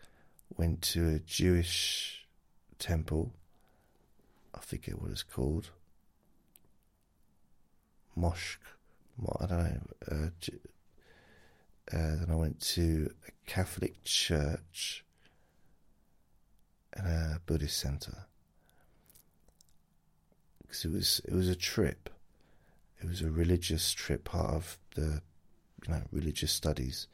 went 0.56 0.82
to 0.82 1.08
a 1.08 1.18
Jewish 1.20 2.26
temple. 2.78 3.32
I 4.54 4.60
forget 4.60 5.00
what 5.00 5.10
it's 5.10 5.22
called. 5.22 5.70
Mosque. 8.14 8.60
I 9.40 9.46
don't 9.46 9.58
know. 9.58 9.80
Uh, 10.10 10.30
uh, 11.92 12.16
then 12.16 12.28
I 12.30 12.34
went 12.34 12.60
to 12.60 13.10
a 13.26 13.50
Catholic 13.50 14.04
church 14.04 15.04
and 16.92 17.06
a 17.06 17.40
Buddhist 17.46 17.78
center 17.78 18.26
because 20.62 20.84
it 20.84 20.92
was 20.92 21.20
it 21.26 21.34
was 21.34 21.48
a 21.48 21.56
trip. 21.56 22.10
It 23.00 23.08
was 23.08 23.22
a 23.22 23.30
religious 23.30 23.92
trip, 23.92 24.24
part 24.24 24.54
of 24.54 24.78
the 24.94 25.22
you 25.86 25.92
know 25.92 26.02
religious 26.12 26.52
studies 26.52 27.06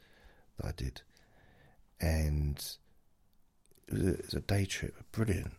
that 0.57 0.67
I 0.67 0.71
did, 0.75 1.01
and 2.01 2.57
it 3.87 3.93
was 3.93 4.03
a, 4.03 4.09
it 4.09 4.25
was 4.25 4.33
a 4.33 4.41
day 4.41 4.65
trip. 4.65 4.95
Brilliant, 5.11 5.53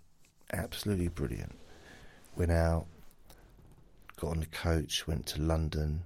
absolutely 0.53 1.09
brilliant. 1.09 1.59
Went 2.37 2.53
out, 2.53 2.87
got 4.20 4.33
on 4.33 4.41
the 4.41 4.47
coach, 4.47 5.07
went 5.07 5.26
to 5.26 5.41
London, 5.41 6.03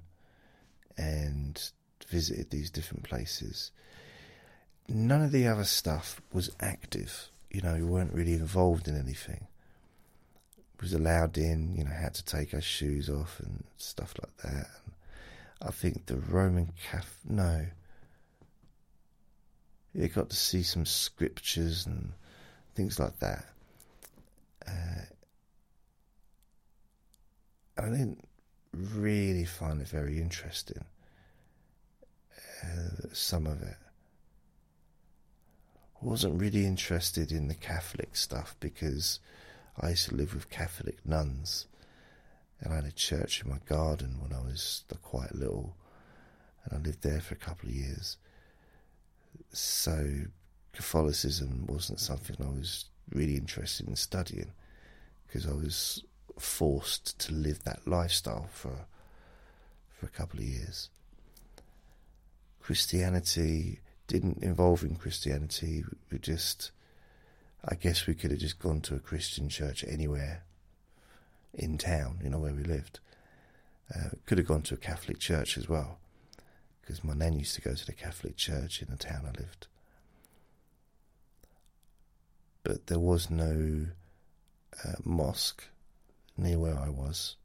and 0.96 1.60
visited 2.08 2.50
these 2.50 2.70
different 2.70 3.02
places. 3.02 3.72
None 4.88 5.22
of 5.22 5.32
the 5.32 5.46
other 5.46 5.64
stuff 5.64 6.20
was 6.32 6.50
active. 6.60 7.28
You 7.50 7.62
know, 7.62 7.74
we 7.74 7.82
weren't 7.82 8.14
really 8.14 8.34
involved 8.34 8.88
in 8.88 8.98
anything 8.98 9.46
was 10.80 10.92
allowed 10.92 11.38
in, 11.38 11.74
you 11.76 11.84
know, 11.84 11.90
had 11.90 12.14
to 12.14 12.24
take 12.24 12.54
our 12.54 12.60
shoes 12.60 13.08
off 13.08 13.38
and 13.40 13.64
stuff 13.76 14.14
like 14.20 14.36
that. 14.38 14.70
And 14.84 14.94
I 15.62 15.70
think 15.70 16.06
the 16.06 16.16
Roman 16.16 16.72
Catholic, 16.90 17.30
no, 17.30 17.66
you 19.94 20.08
got 20.08 20.30
to 20.30 20.36
see 20.36 20.62
some 20.62 20.86
scriptures 20.86 21.86
and 21.86 22.12
things 22.74 22.98
like 22.98 23.18
that. 23.20 23.44
Uh, 24.66 25.04
I 27.78 27.88
didn't 27.88 28.26
really 28.72 29.44
find 29.44 29.80
it 29.80 29.88
very 29.88 30.18
interesting. 30.18 30.84
Uh, 32.64 33.06
some 33.12 33.46
of 33.46 33.62
it. 33.62 33.76
I 36.00 36.04
wasn't 36.04 36.40
really 36.40 36.64
interested 36.64 37.30
in 37.30 37.48
the 37.48 37.54
Catholic 37.54 38.16
stuff 38.16 38.56
because 38.60 39.20
I 39.80 39.90
used 39.90 40.08
to 40.08 40.14
live 40.14 40.34
with 40.34 40.50
Catholic 40.50 41.04
nuns, 41.06 41.66
and 42.60 42.72
I 42.72 42.76
had 42.76 42.84
a 42.84 42.92
church 42.92 43.42
in 43.42 43.50
my 43.50 43.58
garden 43.66 44.18
when 44.20 44.32
I 44.32 44.42
was 44.42 44.84
quite 45.02 45.34
little, 45.34 45.76
and 46.64 46.78
I 46.78 46.82
lived 46.86 47.02
there 47.02 47.20
for 47.20 47.34
a 47.34 47.38
couple 47.38 47.68
of 47.68 47.74
years. 47.74 48.18
So, 49.52 50.26
Catholicism 50.72 51.66
wasn't 51.66 52.00
something 52.00 52.36
I 52.40 52.50
was 52.50 52.86
really 53.12 53.36
interested 53.36 53.88
in 53.88 53.96
studying 53.96 54.52
because 55.26 55.46
I 55.46 55.52
was 55.52 56.04
forced 56.38 57.18
to 57.20 57.34
live 57.34 57.62
that 57.64 57.86
lifestyle 57.86 58.48
for 58.52 58.86
for 60.02 60.06
a 60.06 60.10
couple 60.10 60.40
of 60.40 60.46
years. 60.46 60.90
Christianity 62.60 63.78
didn't 64.08 64.42
involve 64.42 64.82
in 64.82 64.96
Christianity. 64.96 65.84
We 66.10 66.18
just 66.18 66.72
I 67.64 67.76
guess 67.76 68.06
we 68.06 68.14
could 68.14 68.32
have 68.32 68.40
just 68.40 68.58
gone 68.58 68.80
to 68.82 68.96
a 68.96 69.00
Christian 69.00 69.48
church 69.48 69.84
anywhere 69.86 70.42
in 71.54 71.78
town, 71.78 72.18
you 72.22 72.28
know, 72.28 72.38
where 72.38 72.52
we 72.54 72.64
lived. 72.64 72.98
Uh, 73.94 74.08
could 74.26 74.38
have 74.38 74.48
gone 74.48 74.62
to 74.62 74.74
a 74.74 74.78
Catholic 74.78 75.18
church 75.18 75.56
as 75.56 75.68
well, 75.68 75.98
because 76.80 77.04
my 77.04 77.14
nan 77.14 77.38
used 77.38 77.54
to 77.54 77.60
go 77.60 77.74
to 77.74 77.86
the 77.86 77.92
Catholic 77.92 78.36
church 78.36 78.82
in 78.82 78.88
the 78.90 78.96
town 78.96 79.22
I 79.26 79.38
lived. 79.38 79.68
But 82.64 82.86
there 82.86 82.98
was 82.98 83.30
no 83.30 83.86
uh, 84.84 84.92
mosque 85.04 85.64
near 86.36 86.58
where 86.58 86.78
I 86.78 86.88
was, 86.88 87.36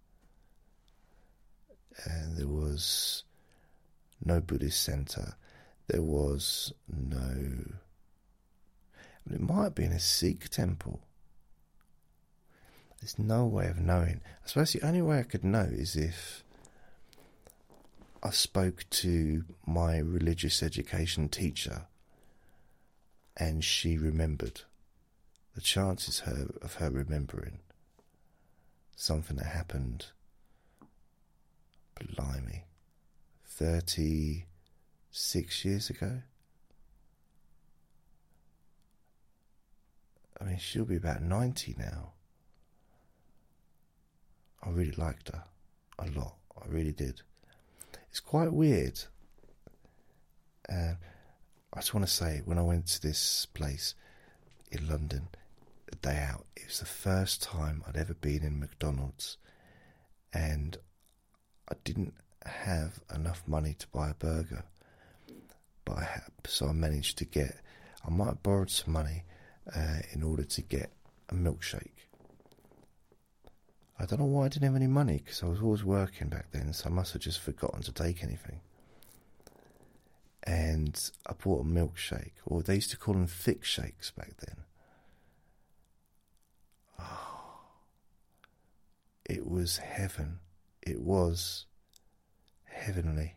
and 2.05 2.37
there 2.37 2.47
was 2.47 3.23
no 4.23 4.39
Buddhist 4.39 4.81
center. 4.81 5.35
There 5.87 6.01
was 6.01 6.73
no 6.87 7.63
it 9.31 9.41
might 9.41 9.75
be 9.75 9.83
in 9.83 9.91
a 9.91 9.99
Sikh 9.99 10.49
temple. 10.49 11.01
There's 12.99 13.19
no 13.19 13.45
way 13.45 13.67
of 13.67 13.79
knowing. 13.79 14.21
I 14.43 14.47
suppose 14.47 14.73
the 14.73 14.85
only 14.85 15.01
way 15.01 15.19
I 15.19 15.23
could 15.23 15.43
know 15.43 15.67
is 15.69 15.95
if 15.95 16.43
I 18.23 18.31
spoke 18.31 18.85
to 18.89 19.43
my 19.65 19.97
religious 19.97 20.63
education 20.63 21.29
teacher 21.29 21.83
and 23.35 23.63
she 23.63 23.97
remembered. 23.97 24.61
The 25.53 25.61
chances 25.61 26.19
her, 26.21 26.47
of 26.61 26.75
her 26.75 26.91
remembering 26.91 27.59
something 28.95 29.37
that 29.37 29.47
happened, 29.47 30.07
blimey, 31.99 32.65
36 33.45 35.65
years 35.65 35.89
ago? 35.89 36.21
I 40.39 40.43
mean, 40.43 40.57
she'll 40.57 40.85
be 40.85 40.97
about 40.97 41.21
90 41.21 41.75
now. 41.77 42.11
I 44.63 44.69
really 44.69 44.91
liked 44.91 45.29
her 45.29 45.43
a 45.99 46.07
lot. 46.11 46.35
I 46.61 46.67
really 46.67 46.91
did. 46.91 47.21
It's 48.09 48.19
quite 48.19 48.51
weird. 48.51 48.99
Uh, 50.69 50.93
I 51.73 51.79
just 51.79 51.93
want 51.93 52.05
to 52.05 52.11
say, 52.11 52.41
when 52.45 52.57
I 52.57 52.63
went 52.63 52.87
to 52.87 53.01
this 53.01 53.45
place 53.45 53.95
in 54.71 54.87
London, 54.87 55.29
a 55.91 55.95
day 55.95 56.17
out, 56.17 56.45
it 56.55 56.67
was 56.67 56.79
the 56.79 56.85
first 56.85 57.41
time 57.41 57.83
I'd 57.87 57.97
ever 57.97 58.13
been 58.13 58.43
in 58.43 58.59
McDonald's, 58.59 59.37
and 60.33 60.77
I 61.69 61.75
didn't 61.83 62.13
have 62.45 62.99
enough 63.13 63.43
money 63.47 63.75
to 63.79 63.87
buy 63.87 64.09
a 64.09 64.13
burger. 64.13 64.63
But 65.85 65.97
I 65.97 66.21
so 66.45 66.67
I 66.67 66.73
managed 66.73 67.17
to 67.19 67.25
get. 67.25 67.61
I 68.05 68.09
might 68.09 68.27
have 68.27 68.43
borrowed 68.43 68.69
some 68.69 68.93
money 68.93 69.23
uh, 69.75 69.99
in 70.13 70.23
order 70.23 70.43
to 70.43 70.61
get 70.61 70.91
a 71.29 71.33
milkshake. 71.33 72.07
I 73.99 74.05
don't 74.05 74.19
know 74.19 74.25
why 74.25 74.45
I 74.45 74.49
didn't 74.49 74.67
have 74.67 74.75
any 74.75 74.87
money 74.87 75.21
because 75.23 75.41
I 75.41 75.47
was 75.47 75.61
always 75.61 75.83
working 75.83 76.29
back 76.29 76.51
then, 76.51 76.71
so 76.73 76.89
I 76.89 76.93
must 76.93 77.13
have 77.13 77.21
just 77.21 77.39
forgotten 77.39 77.81
to 77.81 77.91
take 77.91 78.23
anything. 78.23 78.61
And 80.43 81.11
I 81.25 81.33
bought 81.33 81.65
a 81.65 81.67
milkshake, 81.67 82.33
or 82.45 82.61
they 82.61 82.75
used 82.75 82.91
to 82.91 82.97
call 82.97 83.15
them 83.15 83.27
thick 83.27 83.65
shakes 83.65 84.11
back 84.11 84.33
then. 84.45 84.57
Oh, 86.99 87.59
it 89.25 89.49
was 89.49 89.77
heaven. 89.77 90.39
It 90.81 91.01
was 91.01 91.65
heavenly. 92.65 93.35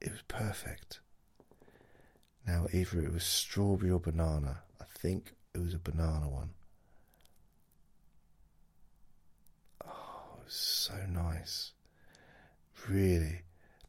It 0.00 0.10
was 0.10 0.22
perfect. 0.26 1.00
Now, 2.50 2.66
either 2.72 3.00
it 3.00 3.12
was 3.12 3.22
strawberry 3.22 3.92
or 3.92 4.00
banana. 4.00 4.62
I 4.80 4.84
think 4.98 5.34
it 5.54 5.62
was 5.62 5.72
a 5.72 5.78
banana 5.78 6.28
one. 6.28 6.50
Oh, 9.86 10.38
it 10.40 10.46
was 10.46 10.54
so 10.54 10.96
nice. 11.08 11.70
Really, 12.88 13.42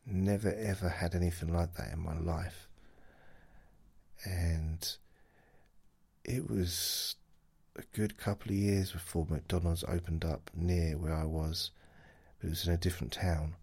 never 0.05 0.53
ever 0.53 0.89
had 0.89 1.15
anything 1.15 1.51
like 1.51 1.73
that 1.73 1.91
in 1.91 2.03
my 2.03 2.15
life. 2.19 2.67
And 4.25 4.87
it 6.23 6.47
was 6.47 7.15
a 7.75 7.83
good 7.93 8.15
couple 8.15 8.51
of 8.51 8.57
years 8.57 8.91
before 8.91 9.25
McDonald's 9.27 9.83
opened 9.87 10.23
up 10.23 10.51
near 10.53 10.99
where 10.99 11.15
I 11.15 11.23
was. 11.23 11.71
It 12.43 12.49
was 12.49 12.67
in 12.67 12.73
a 12.75 12.77
different 12.77 13.11
town. 13.11 13.55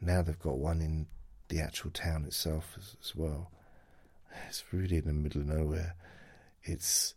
Now 0.00 0.22
they've 0.22 0.38
got 0.38 0.58
one 0.58 0.80
in 0.80 1.08
the 1.48 1.58
actual 1.58 1.90
town 1.90 2.24
itself 2.24 2.76
as, 2.78 2.94
as 3.02 3.16
well. 3.16 3.50
It's 4.48 4.64
really 4.72 4.98
in 4.98 5.04
the 5.04 5.12
middle 5.12 5.40
of 5.42 5.48
nowhere. 5.48 5.94
It's. 6.62 7.14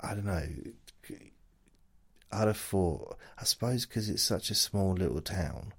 I 0.00 0.14
don't 0.14 0.26
know. 0.26 0.46
I'd 2.32 2.48
have 2.48 2.56
thought, 2.56 3.16
I 3.38 3.44
suppose 3.44 3.86
because 3.86 4.10
it's 4.10 4.22
such 4.22 4.50
a 4.50 4.54
small 4.54 4.92
little 4.92 5.20
town, 5.20 5.72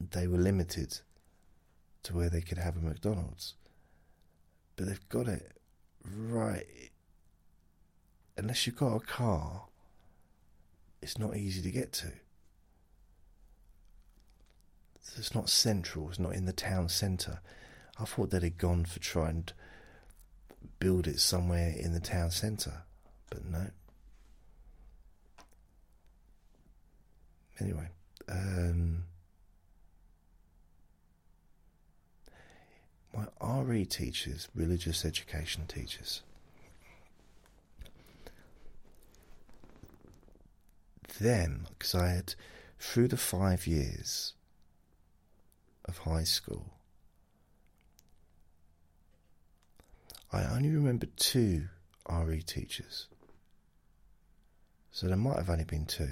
they 0.00 0.26
were 0.26 0.38
limited 0.38 1.00
to 2.02 2.14
where 2.14 2.30
they 2.30 2.40
could 2.40 2.58
have 2.58 2.76
a 2.76 2.80
McDonald's. 2.80 3.54
But 4.76 4.86
they've 4.86 5.08
got 5.08 5.28
it 5.28 5.52
right. 6.04 6.90
Unless 8.36 8.66
you've 8.66 8.76
got 8.76 8.96
a 8.96 9.00
car, 9.00 9.66
it's 11.02 11.18
not 11.18 11.36
easy 11.36 11.62
to 11.62 11.70
get 11.70 11.92
to 11.94 12.12
it's 15.16 15.34
not 15.34 15.48
central, 15.48 16.08
it's 16.08 16.18
not 16.18 16.34
in 16.34 16.46
the 16.46 16.52
town 16.52 16.88
centre. 16.88 17.40
I 17.98 18.04
thought 18.04 18.30
they'd 18.30 18.42
have 18.42 18.58
gone 18.58 18.84
for 18.84 18.98
trying 18.98 19.44
to 19.44 19.54
build 20.78 21.06
it 21.06 21.20
somewhere 21.20 21.74
in 21.76 21.92
the 21.92 22.00
town 22.00 22.30
centre, 22.30 22.82
but 23.28 23.44
no. 23.44 23.66
Anyway, 27.60 27.88
um, 28.28 29.04
my 33.14 33.26
RE 33.62 33.84
teachers, 33.84 34.48
religious 34.54 35.04
education 35.04 35.66
teachers, 35.66 36.22
them, 41.18 41.66
because 41.78 41.94
I 41.94 42.08
had, 42.08 42.34
through 42.78 43.08
the 43.08 43.18
five 43.18 43.66
years 43.66 44.32
of 45.90 45.98
high 45.98 46.24
school, 46.24 46.64
I 50.32 50.44
only 50.44 50.70
remember 50.70 51.06
two 51.16 51.66
RE 52.08 52.42
teachers. 52.42 53.08
So 54.92 55.08
there 55.08 55.16
might 55.16 55.36
have 55.36 55.50
only 55.50 55.64
been 55.64 55.86
two. 55.86 56.08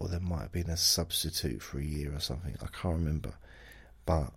Or 0.00 0.08
there 0.08 0.20
might 0.20 0.42
have 0.42 0.52
been 0.52 0.70
a 0.70 0.76
substitute 0.76 1.60
for 1.60 1.78
a 1.78 1.84
year 1.84 2.14
or 2.14 2.20
something. 2.20 2.54
I 2.62 2.66
can't 2.66 2.98
remember. 2.98 3.34
But 4.06 4.32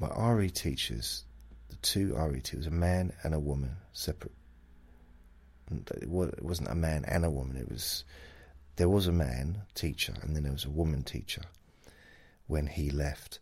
my 0.00 0.08
RE 0.32 0.48
teachers, 0.48 1.24
the 1.68 1.76
two 1.76 2.16
RE 2.16 2.40
teachers, 2.40 2.66
a 2.66 2.70
man 2.70 3.12
and 3.22 3.34
a 3.34 3.38
woman, 3.38 3.76
separate. 3.92 4.32
It 5.70 6.08
wasn't 6.08 6.68
a 6.68 6.74
man 6.74 7.04
and 7.06 7.24
a 7.24 7.30
woman. 7.30 7.56
It 7.56 7.70
was 7.70 8.04
there 8.76 8.88
was 8.88 9.06
a 9.06 9.12
man 9.12 9.62
teacher 9.74 10.14
and 10.22 10.36
then 10.36 10.44
there 10.44 10.52
was 10.52 10.64
a 10.64 10.70
woman 10.70 11.02
teacher 11.02 11.42
when 12.46 12.66
he 12.66 12.90
left. 12.90 13.40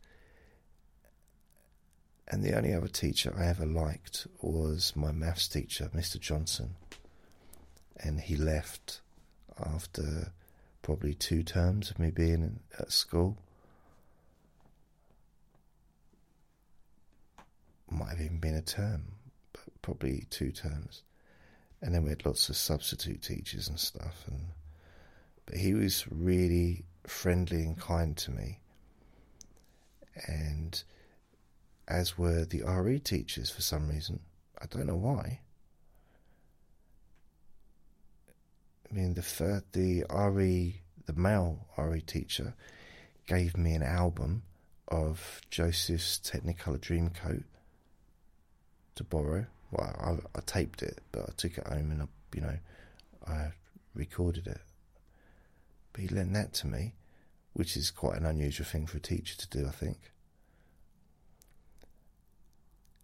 And 2.28 2.42
the 2.42 2.56
only 2.56 2.74
other 2.74 2.88
teacher 2.88 3.34
I 3.38 3.46
ever 3.46 3.66
liked 3.66 4.26
was 4.40 4.94
my 4.96 5.12
maths 5.12 5.46
teacher, 5.46 5.90
Mr. 5.94 6.18
Johnson. 6.18 6.74
And 7.98 8.20
he 8.20 8.36
left 8.36 9.00
after 9.58 10.32
probably 10.82 11.14
two 11.14 11.42
terms 11.42 11.90
of 11.90 11.98
me 11.98 12.10
being 12.10 12.60
at 12.78 12.92
school. 12.92 13.38
Might 17.88 18.10
have 18.10 18.20
even 18.20 18.38
been 18.38 18.56
a 18.56 18.62
term, 18.62 19.04
but 19.52 19.82
probably 19.82 20.26
two 20.30 20.50
terms. 20.50 21.02
And 21.82 21.94
then 21.94 22.02
we 22.04 22.10
had 22.10 22.24
lots 22.24 22.48
of 22.48 22.56
substitute 22.56 23.22
teachers 23.22 23.68
and 23.68 23.78
stuff. 23.78 24.24
And 24.28 24.40
but 25.44 25.58
he 25.58 25.74
was 25.74 26.04
really 26.10 26.84
friendly 27.06 27.62
and 27.62 27.78
kind 27.78 28.16
to 28.16 28.32
me 28.32 28.58
and 30.26 30.82
as 31.88 32.18
were 32.18 32.44
the 32.44 32.62
RE 32.62 32.98
teachers 32.98 33.50
for 33.50 33.62
some 33.62 33.88
reason. 33.88 34.20
I 34.60 34.66
don't 34.66 34.86
know 34.86 34.96
why. 34.96 35.40
I 38.90 38.94
mean, 38.94 39.14
the 39.14 39.22
third, 39.22 39.64
the 39.72 40.04
RE, 40.10 40.80
the 41.06 41.12
male 41.12 41.66
RE 41.76 42.00
teacher, 42.00 42.54
gave 43.26 43.56
me 43.56 43.74
an 43.74 43.82
album 43.82 44.42
of 44.88 45.40
Joseph's 45.50 46.18
Technicolor 46.18 46.78
Dreamcoat 46.78 47.44
to 48.94 49.04
borrow. 49.04 49.46
Well, 49.76 50.20
I, 50.34 50.38
I 50.38 50.40
taped 50.46 50.82
it, 50.82 50.98
but 51.12 51.22
I 51.28 51.32
took 51.36 51.58
it 51.58 51.66
home 51.66 51.90
and 51.90 52.02
I, 52.02 52.06
you 52.34 52.40
know, 52.40 52.58
I 53.26 53.52
recorded 53.94 54.46
it. 54.46 54.60
But 55.92 56.02
he 56.02 56.08
lent 56.08 56.32
that 56.32 56.52
to 56.54 56.66
me 56.66 56.94
which 57.56 57.74
is 57.74 57.90
quite 57.90 58.18
an 58.18 58.26
unusual 58.26 58.66
thing 58.66 58.84
for 58.84 58.98
a 58.98 59.00
teacher 59.00 59.34
to 59.34 59.48
do, 59.48 59.66
I 59.66 59.70
think. 59.70 59.96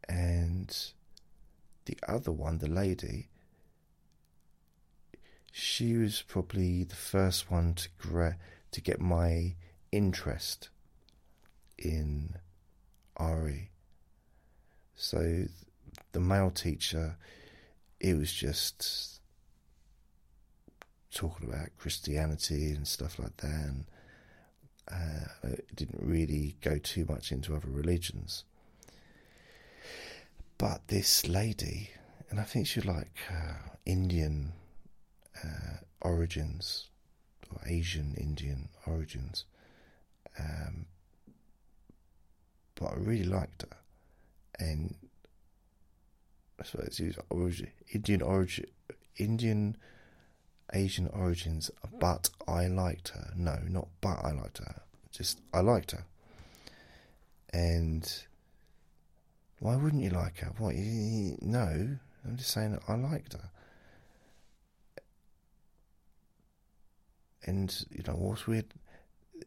And 0.07 0.77
the 1.87 1.97
other 2.07 2.31
one, 2.31 2.59
the 2.59 2.69
lady, 2.69 3.31
she 5.51 5.95
was 5.95 6.21
probably 6.21 6.85
the 6.85 6.95
first 6.95 7.51
one 7.51 7.73
to 7.73 7.89
gra- 7.97 8.37
to 8.73 8.81
get 8.83 9.01
my 9.01 9.55
interest 9.91 10.69
in 11.79 12.35
RE. 13.19 13.71
So 14.95 15.47
the 16.13 16.21
male 16.21 16.51
teacher, 16.51 17.17
it 18.01 18.17
was 18.17 18.33
just 18.33 19.21
talking 21.13 21.49
about 21.49 21.69
Christianity 21.79 22.73
and 22.73 22.87
stuff 22.87 23.19
like 23.19 23.37
that, 23.39 23.51
and 23.51 23.85
uh, 24.91 25.49
it 25.49 25.75
didn't 25.75 26.03
really 26.03 26.57
go 26.61 26.79
too 26.79 27.05
much 27.09 27.33
into 27.33 27.55
other 27.55 27.69
religions. 27.69 28.45
But 30.59 30.89
this 30.89 31.27
lady, 31.29 31.91
and 32.31 32.39
I 32.41 32.45
think 32.45 32.67
she 32.67 32.81
like 32.81 33.19
uh, 33.31 33.55
Indian 33.85 34.53
uh, 35.43 35.79
origins 36.01 36.89
or 37.51 37.61
Asian 37.67 38.15
Indian 38.17 38.69
origins, 38.87 39.45
um, 40.39 40.87
but 42.75 42.93
I 42.93 42.95
really 42.97 43.25
liked 43.25 43.63
her, 43.63 43.77
and 44.59 44.95
I 46.63 46.65
suppose 46.65 46.95
she 46.97 47.13
origin, 47.29 47.73
Indian 47.93 48.23
origin, 48.23 48.67
Indian 49.17 49.77
Asian 50.73 51.09
origins, 51.09 51.73
but 51.99 52.31
I 52.47 52.69
liked 52.69 53.09
her. 53.09 53.33
No, 53.37 53.59
not 53.69 53.89
but 54.01 54.25
I 54.25 54.31
liked 54.31 54.59
her. 54.59 54.83
Just 55.11 55.41
I 55.53 55.61
liked 55.61 55.91
her. 55.91 56.05
And 57.53 58.09
why 59.59 59.75
wouldn't 59.75 60.05
you 60.05 60.11
like 60.11 60.39
her? 60.39 60.53
What? 60.59 60.77
No, 60.77 61.99
I'm 62.25 62.37
just 62.37 62.51
saying 62.51 62.79
I 62.87 62.95
liked 62.95 63.33
her. 63.33 63.51
And 67.45 67.75
you 67.91 68.05
know 68.07 68.15
what's 68.15 68.47
weird? 68.47 68.73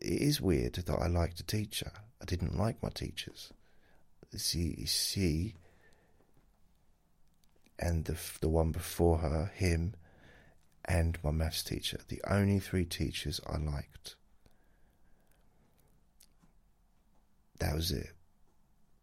It 0.02 0.22
is 0.22 0.42
weird 0.42 0.74
that 0.74 1.00
I 1.00 1.08
liked 1.08 1.40
a 1.40 1.46
teacher. 1.46 1.94
I 2.22 2.26
didn't 2.26 2.58
like 2.58 2.84
my 2.84 2.90
teachers. 2.90 3.54
See, 4.36 4.86
see, 4.86 5.56
and 7.80 8.06
the 8.06 8.18
the 8.42 8.50
one 8.50 8.72
before 8.72 9.20
her, 9.20 9.52
him 9.54 9.96
and 10.86 11.18
my 11.24 11.32
maths 11.32 11.64
teacher, 11.64 12.00
the 12.08 12.22
only 12.28 12.60
three 12.60 12.86
teachers 12.86 13.42
I 13.48 13.58
liked. 13.58 14.16
That 17.60 17.76
was 17.76 17.92
it. 17.92 18.12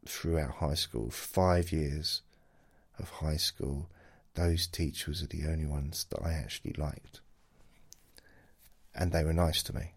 Throughout 0.06 0.56
high 0.56 0.74
school, 0.74 1.10
five 1.10 1.72
years 1.72 2.22
of 2.98 3.08
high 3.08 3.36
school, 3.36 3.88
those 4.34 4.66
teachers 4.66 5.22
are 5.22 5.26
the 5.26 5.46
only 5.46 5.66
ones 5.66 6.06
that 6.10 6.22
I 6.22 6.32
actually 6.32 6.74
liked. 6.76 7.20
And 8.94 9.12
they 9.12 9.24
were 9.24 9.32
nice 9.32 9.62
to 9.64 9.74
me, 9.74 9.92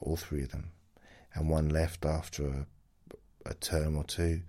all 0.00 0.16
three 0.16 0.42
of 0.42 0.52
them. 0.52 0.70
And 1.34 1.48
one 1.48 1.68
left 1.68 2.04
after 2.04 2.46
a, 2.46 2.66
a 3.50 3.54
term 3.54 3.96
or 3.96 4.04
two. 4.04 4.42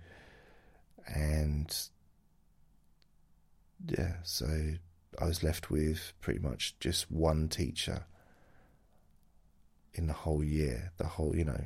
And 1.06 1.74
yeah, 3.86 4.14
so 4.22 4.46
I 5.18 5.24
was 5.26 5.42
left 5.42 5.70
with 5.70 6.12
pretty 6.20 6.40
much 6.40 6.78
just 6.80 7.10
one 7.10 7.48
teacher 7.48 8.04
in 9.94 10.06
the 10.06 10.12
whole 10.12 10.42
year, 10.42 10.92
the 10.96 11.06
whole, 11.06 11.36
you 11.36 11.44
know, 11.44 11.64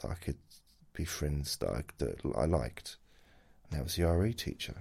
that 0.00 0.10
I 0.10 0.14
could 0.14 0.38
be 0.92 1.04
friends 1.04 1.56
that 1.56 1.70
I, 1.70 1.82
that 1.98 2.20
I 2.36 2.44
liked. 2.44 2.96
And 3.64 3.78
that 3.78 3.84
was 3.84 3.96
the 3.96 4.06
RE 4.06 4.32
teacher. 4.32 4.76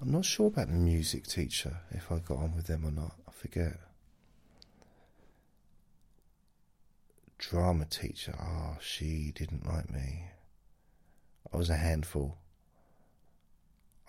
I'm 0.00 0.12
not 0.12 0.24
sure 0.24 0.46
about 0.46 0.68
the 0.68 0.74
music 0.74 1.26
teacher, 1.26 1.78
if 1.90 2.12
I 2.12 2.18
got 2.18 2.38
on 2.38 2.54
with 2.54 2.66
them 2.66 2.84
or 2.84 2.92
not. 2.92 3.14
I 3.26 3.32
forget. 3.32 3.78
Drama 7.38 7.84
teacher, 7.84 8.34
ah, 8.38 8.74
oh, 8.74 8.78
she 8.80 9.32
didn't 9.34 9.66
like 9.66 9.90
me. 9.90 10.24
I 11.52 11.56
was 11.56 11.70
a 11.70 11.76
handful. 11.76 12.38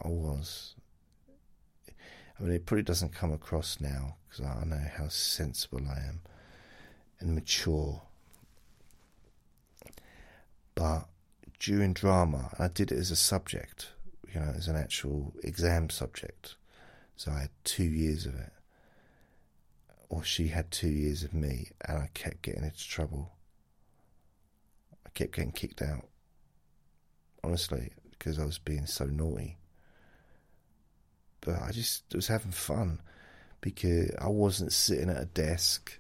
I 0.03 0.07
was. 0.07 0.75
I 2.39 2.43
mean, 2.43 2.53
it 2.53 2.65
probably 2.65 2.83
doesn't 2.83 3.13
come 3.13 3.33
across 3.33 3.81
now 3.81 4.15
because 4.29 4.45
I 4.45 4.63
know 4.65 4.81
how 4.97 5.09
sensible 5.09 5.81
I 5.89 5.99
am 6.07 6.21
and 7.19 7.35
mature. 7.35 8.01
But 10.73 11.07
during 11.59 11.93
drama, 11.93 12.51
I 12.57 12.69
did 12.69 12.91
it 12.91 12.97
as 12.97 13.11
a 13.11 13.17
subject, 13.17 13.89
you 14.33 14.39
know, 14.39 14.53
as 14.55 14.69
an 14.69 14.77
actual 14.77 15.33
exam 15.43 15.89
subject. 15.89 16.55
So 17.17 17.31
I 17.31 17.41
had 17.41 17.49
two 17.65 17.83
years 17.83 18.25
of 18.25 18.35
it. 18.35 18.53
Or 20.07 20.23
she 20.23 20.47
had 20.47 20.71
two 20.71 20.87
years 20.87 21.23
of 21.23 21.33
me, 21.33 21.69
and 21.85 21.97
I 21.99 22.09
kept 22.13 22.41
getting 22.41 22.63
into 22.63 22.87
trouble. 22.87 23.33
I 25.05 25.09
kept 25.13 25.35
getting 25.35 25.51
kicked 25.51 25.81
out. 25.81 26.07
Honestly, 27.43 27.91
because 28.09 28.39
I 28.39 28.45
was 28.45 28.57
being 28.57 28.85
so 28.85 29.05
naughty 29.05 29.58
but 31.41 31.61
I 31.61 31.71
just 31.71 32.03
was 32.13 32.27
having 32.27 32.51
fun 32.51 33.01
because 33.61 34.11
I 34.19 34.27
wasn't 34.27 34.73
sitting 34.73 35.09
at 35.09 35.21
a 35.21 35.25
desk 35.25 35.99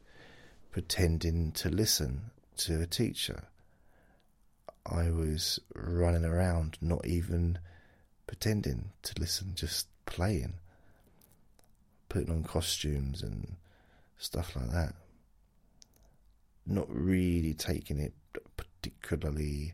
pretending 0.71 1.51
to 1.53 1.69
listen 1.69 2.31
to 2.57 2.81
a 2.81 2.85
teacher. 2.85 3.43
I 4.85 5.09
was 5.09 5.59
running 5.75 6.25
around, 6.25 6.77
not 6.81 7.05
even 7.05 7.59
pretending 8.27 8.91
to 9.03 9.13
listen, 9.19 9.53
just 9.55 9.87
playing, 10.05 10.53
putting 12.07 12.31
on 12.31 12.43
costumes 12.43 13.21
and 13.21 13.55
stuff 14.17 14.55
like 14.55 14.71
that. 14.71 14.93
Not 16.65 16.87
really 16.89 17.53
taking 17.53 17.99
it 17.99 18.13
particularly 18.55 19.73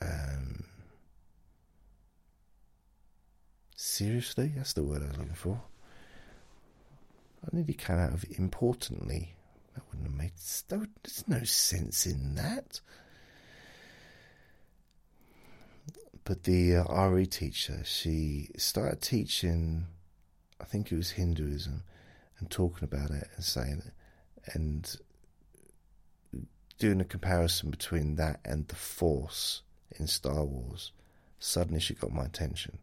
um, 0.00 0.64
seriously. 3.74 4.52
That's 4.56 4.72
the 4.72 4.82
word 4.82 5.02
I 5.02 5.08
was 5.08 5.18
looking 5.18 5.34
for. 5.34 5.60
I 7.44 7.48
nearly 7.52 7.74
came 7.74 7.98
out 7.98 8.12
of 8.12 8.24
importantly. 8.38 9.34
That 9.74 9.84
wouldn't 9.88 10.08
have 10.08 10.16
made. 10.16 10.32
There's 10.68 11.24
no 11.28 11.44
sense 11.44 12.06
in 12.06 12.34
that. 12.34 12.80
But 16.24 16.42
the 16.42 16.76
uh, 16.76 17.08
RE 17.08 17.26
teacher, 17.26 17.82
she 17.84 18.48
started 18.56 19.00
teaching, 19.00 19.86
I 20.60 20.64
think 20.64 20.90
it 20.90 20.96
was 20.96 21.12
Hinduism, 21.12 21.84
and 22.38 22.50
talking 22.50 22.82
about 22.82 23.10
it 23.10 23.28
and 23.36 23.44
saying 23.44 23.82
it, 23.86 24.52
and 24.52 24.96
doing 26.78 27.00
a 27.00 27.04
comparison 27.04 27.70
between 27.70 28.16
that 28.16 28.40
and 28.44 28.66
the 28.66 28.74
Force 28.74 29.62
in 29.98 30.06
Star 30.06 30.44
Wars. 30.44 30.92
Suddenly, 31.38 31.80
she 31.80 31.94
got 31.94 32.12
my 32.12 32.24
attention 32.24 32.78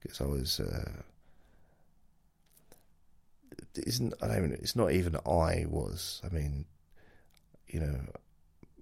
because 0.00 0.20
I 0.20 0.24
was. 0.24 0.60
Uh, 0.60 1.02
it 3.74 3.86
isn't 3.86 4.14
I 4.22 4.28
don't. 4.28 4.52
It's 4.52 4.76
not 4.76 4.92
even 4.92 5.16
I 5.26 5.66
was. 5.68 6.20
I 6.24 6.34
mean, 6.34 6.64
you 7.68 7.80
know, 7.80 8.00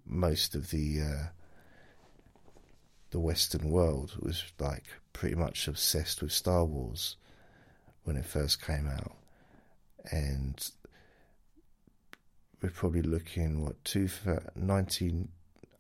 most 0.07 0.55
of 0.55 0.71
the 0.71 1.01
uh, 1.01 1.27
the 3.11 3.21
Western 3.21 3.71
world 3.71 4.17
was 4.21 4.45
like 4.59 4.85
pretty 5.13 5.35
much 5.35 5.69
obsessed 5.69 6.23
with 6.23 6.33
Star 6.33 6.65
Wars 6.65 7.17
when 8.05 8.17
it 8.17 8.25
first 8.25 8.65
came 8.65 8.89
out, 8.89 9.17
and 10.11 10.71
we're 12.63 12.71
probably 12.71 13.03
looking 13.03 13.65
what 13.65 13.83
two 13.85 14.09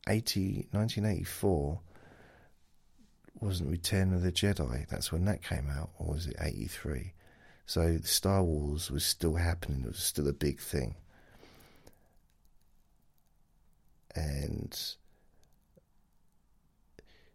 1980, 0.09 0.69
1984 0.73 1.81
wasn't 3.41 3.71
Return 3.71 4.13
of 4.13 4.23
the 4.23 4.33
Jedi. 4.33 4.89
That's 4.89 5.13
when 5.13 5.25
that 5.27 5.43
came 5.43 5.69
out, 5.71 5.91
or 5.99 6.15
was 6.15 6.27
it 6.27 6.37
eighty 6.41 6.67
three? 6.67 7.13
So 7.67 7.99
Star 8.03 8.43
Wars 8.43 8.91
was 8.91 9.05
still 9.05 9.35
happening. 9.35 9.83
It 9.83 9.89
was 9.89 9.99
still 9.99 10.29
a 10.29 10.33
big 10.33 10.59
thing, 10.61 10.95
and 14.15 14.77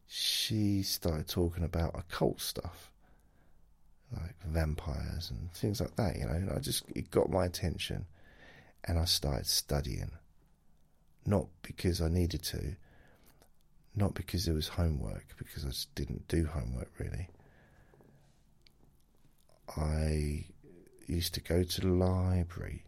she 0.07 0.83
started 0.83 1.27
talking 1.27 1.63
about 1.63 1.97
occult 1.97 2.41
stuff, 2.41 2.91
like 4.11 4.35
vampires 4.45 5.31
and 5.31 5.51
things 5.53 5.79
like 5.79 5.95
that. 5.95 6.17
You 6.17 6.25
know, 6.25 6.33
and 6.33 6.51
I 6.51 6.59
just 6.59 6.83
it 6.95 7.11
got 7.11 7.29
my 7.29 7.45
attention, 7.45 8.05
and 8.83 8.97
I 8.97 9.05
started 9.05 9.45
studying. 9.45 10.11
Not 11.25 11.47
because 11.61 12.01
I 12.01 12.09
needed 12.09 12.43
to, 12.43 12.75
not 13.95 14.13
because 14.13 14.47
it 14.47 14.53
was 14.53 14.67
homework, 14.67 15.25
because 15.37 15.63
I 15.63 15.69
just 15.69 15.93
didn't 15.95 16.27
do 16.27 16.45
homework 16.45 16.91
really. 16.99 17.29
I 19.77 20.45
used 21.07 21.33
to 21.35 21.41
go 21.41 21.63
to 21.63 21.81
the 21.81 21.87
library 21.87 22.83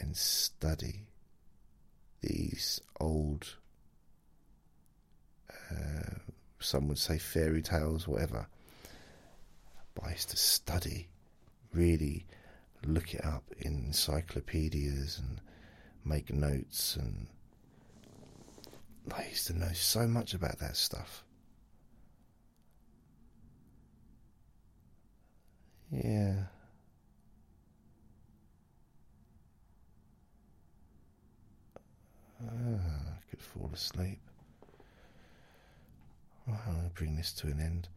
and 0.00 0.16
study 0.16 1.06
these 2.20 2.80
old 2.98 3.56
uh, 5.70 6.18
some 6.60 6.88
would 6.88 6.98
say 6.98 7.18
fairy 7.18 7.62
tales, 7.62 8.08
whatever. 8.08 8.46
But 9.94 10.06
I 10.06 10.10
used 10.12 10.30
to 10.30 10.36
study, 10.36 11.08
really 11.72 12.26
look 12.86 13.14
it 13.14 13.24
up 13.24 13.44
in 13.58 13.84
encyclopedias 13.86 15.18
and 15.18 15.40
make 16.04 16.32
notes, 16.32 16.96
and 16.96 17.26
I 19.14 19.26
used 19.28 19.46
to 19.48 19.58
know 19.58 19.72
so 19.72 20.06
much 20.06 20.34
about 20.34 20.58
that 20.58 20.76
stuff. 20.76 21.24
Yeah. 25.90 26.34
Ah, 32.42 32.48
I 32.48 33.30
could 33.30 33.40
fall 33.40 33.70
asleep. 33.72 34.20
Well, 36.46 36.60
I'll 36.66 36.90
bring 36.94 37.16
this 37.16 37.32
to 37.34 37.46
an 37.46 37.60
end. 37.60 37.88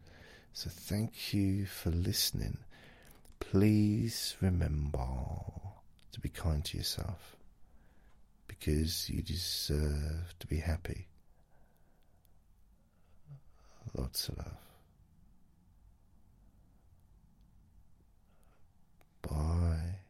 So, 0.52 0.70
thank 0.70 1.34
you 1.34 1.66
for 1.66 1.90
listening. 1.90 2.58
Please 3.40 4.36
remember 4.40 4.98
to 6.12 6.20
be 6.20 6.28
kind 6.28 6.64
to 6.64 6.76
yourself 6.76 7.37
because 8.58 9.08
you 9.08 9.22
deserve 9.22 10.34
to 10.40 10.46
be 10.46 10.58
happy. 10.58 11.06
Lots 13.94 14.28
of 14.28 14.38
love. 14.38 14.56
Bye. 19.22 20.07